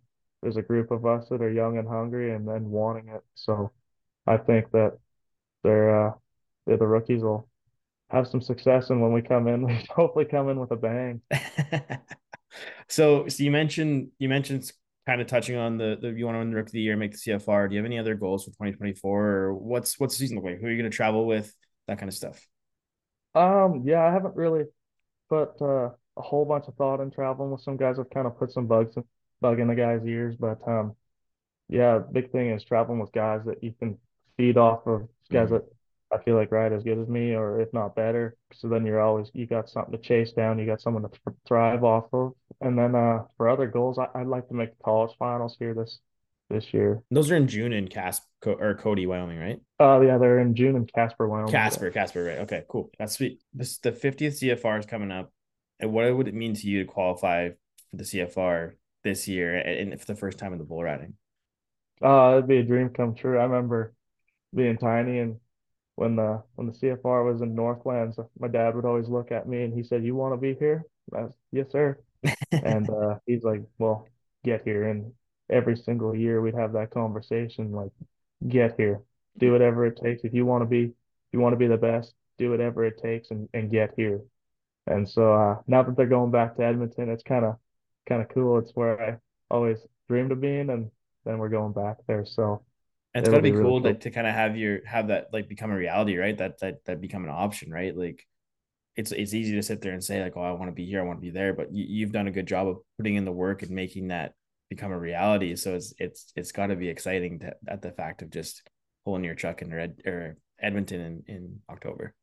there's 0.46 0.58
a 0.58 0.62
group 0.62 0.92
of 0.92 1.08
us 1.08 1.28
that 1.30 1.42
are 1.42 1.52
young 1.52 1.80
and 1.80 1.88
hungry 1.88 2.32
and, 2.32 2.48
then 2.48 2.70
wanting 2.70 3.08
it. 3.08 3.24
So 3.34 3.72
I 4.28 4.38
think 4.38 4.70
that 4.74 4.96
they're 5.64 6.10
uh, 6.10 6.12
they're 6.68 6.78
the 6.78 6.86
rookies 6.86 7.24
will 7.24 7.50
have 8.12 8.28
some 8.28 8.42
success 8.42 8.92
and 8.92 9.02
when 9.02 9.12
we 9.12 9.24
come 9.24 9.48
in, 9.48 9.64
we 9.66 9.84
hopefully 9.90 10.26
come 10.26 10.50
in 10.50 10.60
with 10.60 10.70
a 10.70 10.76
bang. 10.76 11.22
so 12.88 13.28
so 13.28 13.44
you 13.44 13.50
mentioned 13.50 14.10
you 14.20 14.30
mentioned 14.30 14.72
kind 15.08 15.20
of 15.20 15.26
touching 15.26 15.56
on 15.56 15.80
the, 15.80 15.98
the 16.00 16.12
you 16.12 16.26
want 16.26 16.36
to 16.36 16.40
win 16.40 16.52
the 16.52 16.58
rookie 16.58 16.68
of 16.68 16.74
the 16.74 16.82
year, 16.82 16.96
make 16.96 17.14
the 17.14 17.18
CFR. 17.18 17.68
Do 17.68 17.74
you 17.74 17.80
have 17.80 17.88
any 17.88 17.98
other 17.98 18.14
goals 18.14 18.44
for 18.44 18.52
2024 18.52 19.26
or 19.26 19.54
what's 19.56 20.00
what's 20.00 20.14
the 20.14 20.20
season 20.20 20.36
look 20.36 20.46
like? 20.46 20.60
Who 20.60 20.68
are 20.68 20.70
you 20.70 20.78
going 20.78 20.92
to 20.92 20.96
travel 20.96 21.26
with? 21.26 21.52
That 21.88 21.98
kind 21.98 22.08
of 22.10 22.14
stuff. 22.14 22.48
Um, 23.34 23.82
yeah, 23.84 24.06
I 24.06 24.14
haven't 24.14 24.36
really 24.36 24.66
put 25.28 25.60
uh, 25.60 25.90
a 26.18 26.22
whole 26.22 26.46
bunch 26.46 26.66
of 26.68 26.76
thought 26.76 27.02
in 27.02 27.10
traveling 27.10 27.50
with 27.50 27.62
some 27.62 27.78
guys. 27.78 27.98
I've 27.98 28.12
kind 28.12 28.28
of 28.28 28.38
put 28.38 28.52
some 28.52 28.68
bugs 28.68 28.94
bug 28.94 29.06
in 29.54 29.68
the 29.68 29.76
guys' 29.76 30.06
ears, 30.06 30.36
but 30.40 30.60
um, 30.68 30.96
yeah, 31.70 32.00
big 32.00 32.32
thing 32.32 32.52
is 32.52 32.64
traveling 32.64 33.00
with 33.00 33.12
guys 33.12 33.42
that 33.46 33.64
you 33.64 33.74
can 33.78 33.98
feed 34.38 34.58
off 34.58 34.86
of 34.86 35.08
guys 35.32 35.46
mm-hmm. 35.50 35.56
that 35.56 35.66
I 36.12 36.24
feel 36.24 36.36
like 36.36 36.52
ride 36.52 36.74
as 36.74 36.84
good 36.84 37.00
as 37.00 37.08
me, 37.08 37.34
or 37.34 37.60
if 37.60 37.74
not 37.74 37.96
better. 37.96 38.36
So 38.54 38.68
then 38.68 38.86
you're 38.86 39.02
always 39.02 39.30
you 39.34 39.46
got 39.48 39.70
something 39.70 39.92
to 39.92 39.98
chase 39.98 40.32
down, 40.34 40.60
you 40.60 40.66
got 40.66 40.82
someone 40.82 41.04
to 41.04 41.10
thrive 41.48 41.84
off 41.84 42.06
of. 42.14 42.34
And 42.62 42.78
then 42.78 42.96
uh, 42.96 43.24
for 43.38 43.50
other 43.50 43.68
goals, 43.68 43.98
I, 43.98 44.08
would 44.20 44.28
like 44.28 44.48
to 44.50 44.54
make 44.54 44.78
the 44.78 44.84
college 44.84 45.16
finals 45.18 45.56
here 45.60 45.74
this 45.74 46.00
this 46.50 46.74
year. 46.74 47.02
Those 47.10 47.32
are 47.32 47.36
in 47.36 47.48
June 47.48 47.74
in 47.74 47.88
Casper 47.88 48.26
or 48.46 48.76
Cody, 48.76 49.08
Wyoming, 49.08 49.40
right? 49.40 49.60
Oh 49.80 49.98
uh, 49.98 50.02
yeah, 50.02 50.18
they're 50.18 50.40
in 50.40 50.56
June 50.56 50.76
in 50.76 50.86
Casper, 50.86 51.28
Wyoming. 51.28 51.52
Casper, 51.52 51.90
Casper, 51.90 52.24
right? 52.24 52.40
Okay, 52.40 52.64
cool. 52.70 52.92
That's 53.00 53.16
sweet. 53.16 53.42
This 53.54 53.80
the 53.80 53.92
50th 53.92 54.42
CFR 54.42 54.80
is 54.80 54.86
coming 54.86 55.12
up. 55.12 55.32
And 55.80 55.92
what 55.92 56.16
would 56.16 56.28
it 56.28 56.34
mean 56.34 56.54
to 56.54 56.68
you 56.68 56.86
to 56.86 56.86
qualify 56.86 57.50
for 57.50 57.98
the 57.98 58.04
CFR 58.04 58.74
this 59.06 59.28
year 59.30 59.56
and 59.56 59.98
for 59.98 60.06
the 60.06 60.16
first 60.16 60.38
time 60.38 60.52
in 60.52 60.60
the 60.60 60.66
bull 60.66 60.84
riding? 60.84 61.14
Uh, 62.04 62.32
it'd 62.34 62.48
be 62.48 62.58
a 62.58 62.64
dream 62.64 62.90
come 62.90 63.16
true. 63.16 63.40
I 63.40 63.44
remember 63.44 63.94
being 64.54 64.78
tiny 64.78 65.20
and 65.20 65.40
when 65.96 66.18
the 66.18 66.44
when 66.56 66.68
the 66.68 66.74
CFR 66.74 67.26
was 67.32 67.42
in 67.42 67.56
Northlands, 67.56 68.20
my 68.38 68.50
dad 68.50 68.76
would 68.76 68.86
always 68.86 69.08
look 69.08 69.32
at 69.32 69.48
me 69.48 69.64
and 69.64 69.74
he 69.74 69.84
said, 69.84 70.04
"You 70.04 70.16
want 70.16 70.34
to 70.34 70.38
be 70.38 70.56
here?" 70.56 70.84
I 71.14 71.22
was, 71.24 71.34
"Yes, 71.52 71.72
sir." 71.72 71.98
and 72.52 72.90
uh, 72.90 73.20
he's 73.26 73.44
like, 73.44 73.62
"Well, 73.78 74.08
get 74.44 74.64
here." 74.66 74.90
And 74.90 75.14
every 75.50 75.78
single 75.78 76.14
year 76.14 76.42
we'd 76.42 76.56
have 76.56 76.74
that 76.74 76.92
conversation, 76.92 77.72
like, 77.72 77.92
"Get 78.46 78.76
here, 78.76 79.04
do 79.38 79.54
whatever 79.54 79.86
it 79.86 79.98
takes. 80.04 80.24
If 80.26 80.34
you 80.34 80.46
want 80.46 80.64
to 80.64 80.66
be, 80.66 80.84
if 80.84 81.32
you 81.32 81.40
want 81.40 81.54
to 81.54 81.58
be 81.58 81.68
the 81.68 81.78
best, 81.78 82.14
do 82.38 82.52
whatever 82.52 82.84
it 82.84 82.98
takes, 83.02 83.32
and 83.32 83.48
and 83.54 83.72
get 83.72 83.94
here." 83.96 84.22
And 84.88 85.08
so 85.10 85.34
uh, 85.34 85.62
now 85.68 85.84
that 85.84 85.96
they're 85.96 86.08
going 86.08 86.32
back 86.32 86.58
to 86.58 86.64
Edmonton, 86.64 87.10
it's 87.10 87.24
kind 87.24 87.46
of 87.46 87.56
kind 88.08 88.22
of 88.22 88.30
cool. 88.30 88.60
It's 88.60 88.72
where 88.76 89.02
I 89.02 89.18
always 89.50 89.80
dreamed 90.08 90.32
of 90.32 90.42
being, 90.42 90.70
and 90.70 90.92
then 91.26 91.38
we're 91.38 91.50
going 91.50 91.74
back 91.74 91.98
there. 92.08 92.26
So 92.26 92.64
and 93.14 93.24
it's 93.24 93.30
gotta 93.30 93.42
be, 93.42 93.52
be 93.52 93.58
cool, 93.58 93.80
really 93.80 93.82
cool. 93.82 93.94
to, 93.94 94.00
to 94.00 94.12
kind 94.12 94.28
of 94.28 94.34
have 94.34 94.58
your 94.58 94.86
have 94.86 95.08
that 95.08 95.28
like 95.32 95.48
become 95.48 95.72
a 95.72 95.78
reality, 95.78 96.18
right? 96.18 96.38
That 96.38 96.60
that 96.60 96.86
that 96.86 97.02
become 97.02 97.24
an 97.24 97.30
option, 97.30 97.72
right? 97.72 97.96
Like 97.96 98.26
it's 98.96 99.12
it's 99.12 99.34
easy 99.34 99.56
to 99.56 99.64
sit 99.64 99.82
there 99.82 99.94
and 99.94 100.04
say 100.04 100.22
like, 100.22 100.36
oh, 100.36 100.42
I 100.42 100.52
want 100.52 100.68
to 100.68 100.76
be 100.76 100.86
here, 100.86 101.00
I 101.00 101.04
want 101.04 101.20
to 101.20 101.26
be 101.26 101.32
there, 101.32 101.54
but 101.54 101.74
you, 101.74 101.86
you've 101.88 102.12
done 102.12 102.28
a 102.28 102.32
good 102.32 102.48
job 102.48 102.68
of 102.68 102.78
putting 102.98 103.16
in 103.16 103.26
the 103.26 103.32
work 103.32 103.62
and 103.62 103.72
making 103.72 104.10
that 104.10 104.34
become 104.70 104.92
a 104.92 105.00
reality. 105.00 105.56
So 105.56 105.76
it's 105.76 105.94
it's 105.98 106.32
it's 106.36 106.52
got 106.52 106.68
to 106.68 106.76
be 106.76 106.90
exciting 106.90 107.40
to, 107.40 107.56
at 107.68 107.82
the 107.82 107.92
fact 107.92 108.22
of 108.22 108.30
just 108.30 108.64
pulling 109.04 109.24
your 109.24 109.36
truck 109.36 109.62
in 109.62 109.74
Red 109.74 110.02
or 110.06 110.38
Edmonton 110.60 111.02
in, 111.02 111.24
in 111.28 111.60
October. 111.70 112.14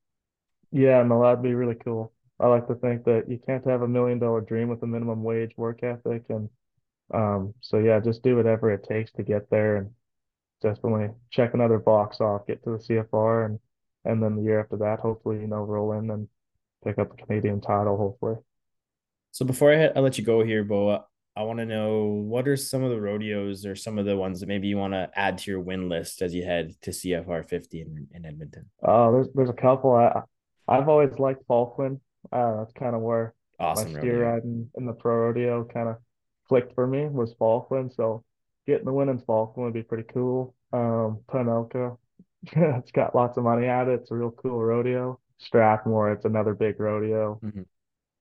Yeah, 0.70 1.03
no, 1.03 1.22
that'd 1.22 1.43
be 1.43 1.55
really 1.55 1.74
cool. 1.74 2.12
I 2.43 2.49
like 2.49 2.66
to 2.66 2.74
think 2.74 3.05
that 3.05 3.26
you 3.28 3.38
can't 3.47 3.64
have 3.66 3.82
a 3.82 3.88
million 3.88 4.18
dollar 4.18 4.40
dream 4.40 4.68
with 4.68 4.82
a 4.82 4.86
minimum 4.86 5.22
wage 5.22 5.53
work 5.57 5.82
ethic, 5.82 6.24
and 6.28 6.49
um, 7.14 7.55
so 7.61 7.78
yeah, 7.78 8.01
just 8.01 8.22
do 8.22 8.36
whatever 8.36 8.72
it 8.72 8.84
takes 8.88 9.12
to 9.12 9.22
get 9.22 9.49
there 9.49 9.76
and 9.76 9.90
definitely 10.61 11.09
check 11.30 11.55
another 11.55 11.78
box 11.78 12.20
off, 12.20 12.47
get 12.47 12.62
to 12.64 12.70
the 12.70 12.78
CFR, 12.78 13.47
and 13.47 13.59
and 14.05 14.20
then 14.20 14.36
the 14.36 14.43
year 14.43 14.61
after 14.61 14.76
that, 14.78 14.99
hopefully, 14.99 15.40
you 15.40 15.47
know, 15.47 15.62
roll 15.62 15.93
in 15.93 16.11
and 16.11 16.28
pick 16.84 16.99
up 16.99 17.16
the 17.16 17.22
Canadian 17.22 17.61
title, 17.61 17.97
hopefully. 17.97 18.36
So 19.30 19.45
before 19.45 19.72
I, 19.72 19.86
I 19.86 20.01
let 20.01 20.18
you 20.18 20.24
go 20.24 20.43
here, 20.45 20.64
Beau, 20.64 21.05
I 21.36 21.43
want 21.45 21.61
to 21.61 21.66
know 21.66 22.07
what 22.07 22.49
are 22.49 22.57
some 22.57 22.82
of 22.82 22.90
the 22.90 23.01
rodeos 23.01 23.64
or 23.64 23.76
some 23.76 23.99
of 23.99 24.05
the 24.05 24.16
ones 24.16 24.40
that 24.40 24.49
maybe 24.49 24.66
you 24.66 24.76
want 24.76 24.93
to 24.93 25.09
add 25.14 25.38
to 25.38 25.51
your 25.51 25.61
win 25.61 25.88
list 25.88 26.20
as 26.20 26.34
you 26.34 26.45
head 26.45 26.74
to 26.82 26.90
CFR 26.90 27.49
50 27.49 27.80
in, 27.80 28.09
in 28.12 28.26
Edmonton? 28.26 28.66
Oh, 28.82 29.12
there's 29.12 29.28
there's 29.34 29.51
a 29.51 29.55
couple. 29.55 29.95
I 29.95 30.22
I've 30.68 30.88
always 30.88 31.18
liked 31.18 31.47
Falkland. 31.47 32.01
Uh, 32.30 32.58
that's 32.58 32.72
kind 32.72 32.94
of 32.94 33.02
where 33.02 33.34
awesome 33.58 33.92
my 33.92 33.98
steer 33.98 34.20
rodeo. 34.20 34.34
riding 34.34 34.70
in 34.76 34.86
the 34.86 34.92
pro 34.92 35.16
rodeo 35.16 35.64
kind 35.64 35.88
of 35.88 35.96
clicked 36.48 36.74
for 36.74 36.86
me 36.86 37.06
was 37.06 37.34
Falkland. 37.38 37.92
So 37.92 38.24
getting 38.66 38.84
the 38.84 38.92
win 38.92 39.08
in 39.08 39.18
Falkland 39.18 39.64
would 39.66 39.74
be 39.74 39.82
pretty 39.82 40.04
cool. 40.12 40.54
Um, 40.72 41.20
Ponoka, 41.28 41.96
it's 42.42 42.92
got 42.92 43.14
lots 43.14 43.36
of 43.36 43.44
money 43.44 43.66
at 43.66 43.88
it. 43.88 44.00
It's 44.00 44.10
a 44.10 44.14
real 44.14 44.30
cool 44.30 44.62
rodeo. 44.62 45.18
Strathmore, 45.38 46.12
it's 46.12 46.24
another 46.24 46.54
big 46.54 46.78
rodeo. 46.78 47.40
Mm-hmm. 47.42 47.62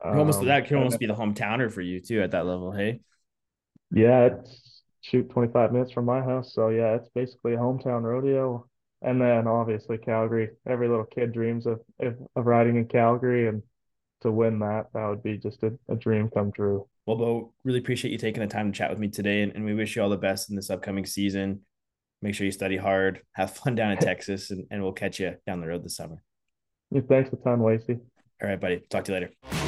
Um, 0.04 0.18
almost 0.18 0.44
that 0.44 0.68
could 0.68 0.78
almost 0.78 1.00
be 1.00 1.06
the 1.06 1.14
hometowner 1.14 1.72
for 1.72 1.82
you 1.82 2.00
too 2.00 2.22
at 2.22 2.32
that 2.32 2.46
level. 2.46 2.72
Hey. 2.72 3.02
Yeah, 3.92 4.26
it's 4.26 4.84
shoot 5.02 5.30
25 5.30 5.72
minutes 5.72 5.92
from 5.92 6.06
my 6.06 6.22
house. 6.22 6.54
So 6.54 6.70
yeah, 6.70 6.96
it's 6.96 7.10
basically 7.14 7.54
a 7.54 7.58
hometown 7.58 8.02
rodeo. 8.02 8.68
And 9.04 9.20
then 9.20 9.48
obviously 9.48 9.98
Calgary. 9.98 10.50
Every 10.68 10.88
little 10.88 11.06
kid 11.06 11.34
dreams 11.34 11.66
of 11.66 11.82
of, 12.00 12.16
of 12.36 12.46
riding 12.46 12.78
in 12.78 12.86
Calgary, 12.86 13.48
and 13.48 13.64
to 14.22 14.32
win 14.32 14.60
that, 14.60 14.88
that 14.94 15.08
would 15.08 15.24
be 15.24 15.38
just 15.38 15.64
a, 15.64 15.74
a 15.90 15.96
dream 15.96 16.30
come 16.30 16.52
true. 16.52 16.88
Well, 17.06 17.18
Beau, 17.18 17.54
really 17.64 17.80
appreciate 17.80 18.12
you 18.12 18.18
taking 18.18 18.42
the 18.42 18.48
time 18.48 18.72
to 18.72 18.78
chat 18.78 18.90
with 18.90 19.00
me 19.00 19.08
today, 19.08 19.42
and, 19.42 19.52
and 19.56 19.66
we 19.66 19.74
wish 19.74 19.96
you 19.96 20.04
all 20.04 20.10
the 20.10 20.18
best 20.18 20.50
in 20.50 20.56
this 20.56 20.70
upcoming 20.70 21.06
season. 21.06 21.62
Make 22.22 22.36
sure 22.36 22.46
you 22.46 22.52
study 22.52 22.78
hard, 22.78 23.22
have 23.34 23.56
fun 23.56 23.76
down 23.76 23.92
in 23.92 23.98
Texas, 24.00 24.52
and, 24.52 24.66
and 24.70 24.84
we'll 24.84 24.94
catch 24.94 25.20
you 25.20 25.36
down 25.46 25.62
the 25.62 25.68
road 25.68 25.84
this 25.84 25.98
summer. 25.98 26.24
Yeah, 26.92 27.02
thanks 27.08 27.32
a 27.34 27.38
ton, 27.38 27.62
Wacey. 27.62 28.00
All 28.42 28.50
right, 28.50 28.60
buddy. 28.60 28.82
Talk 28.90 29.06
to 29.06 29.12
you 29.12 29.20
later. 29.20 29.61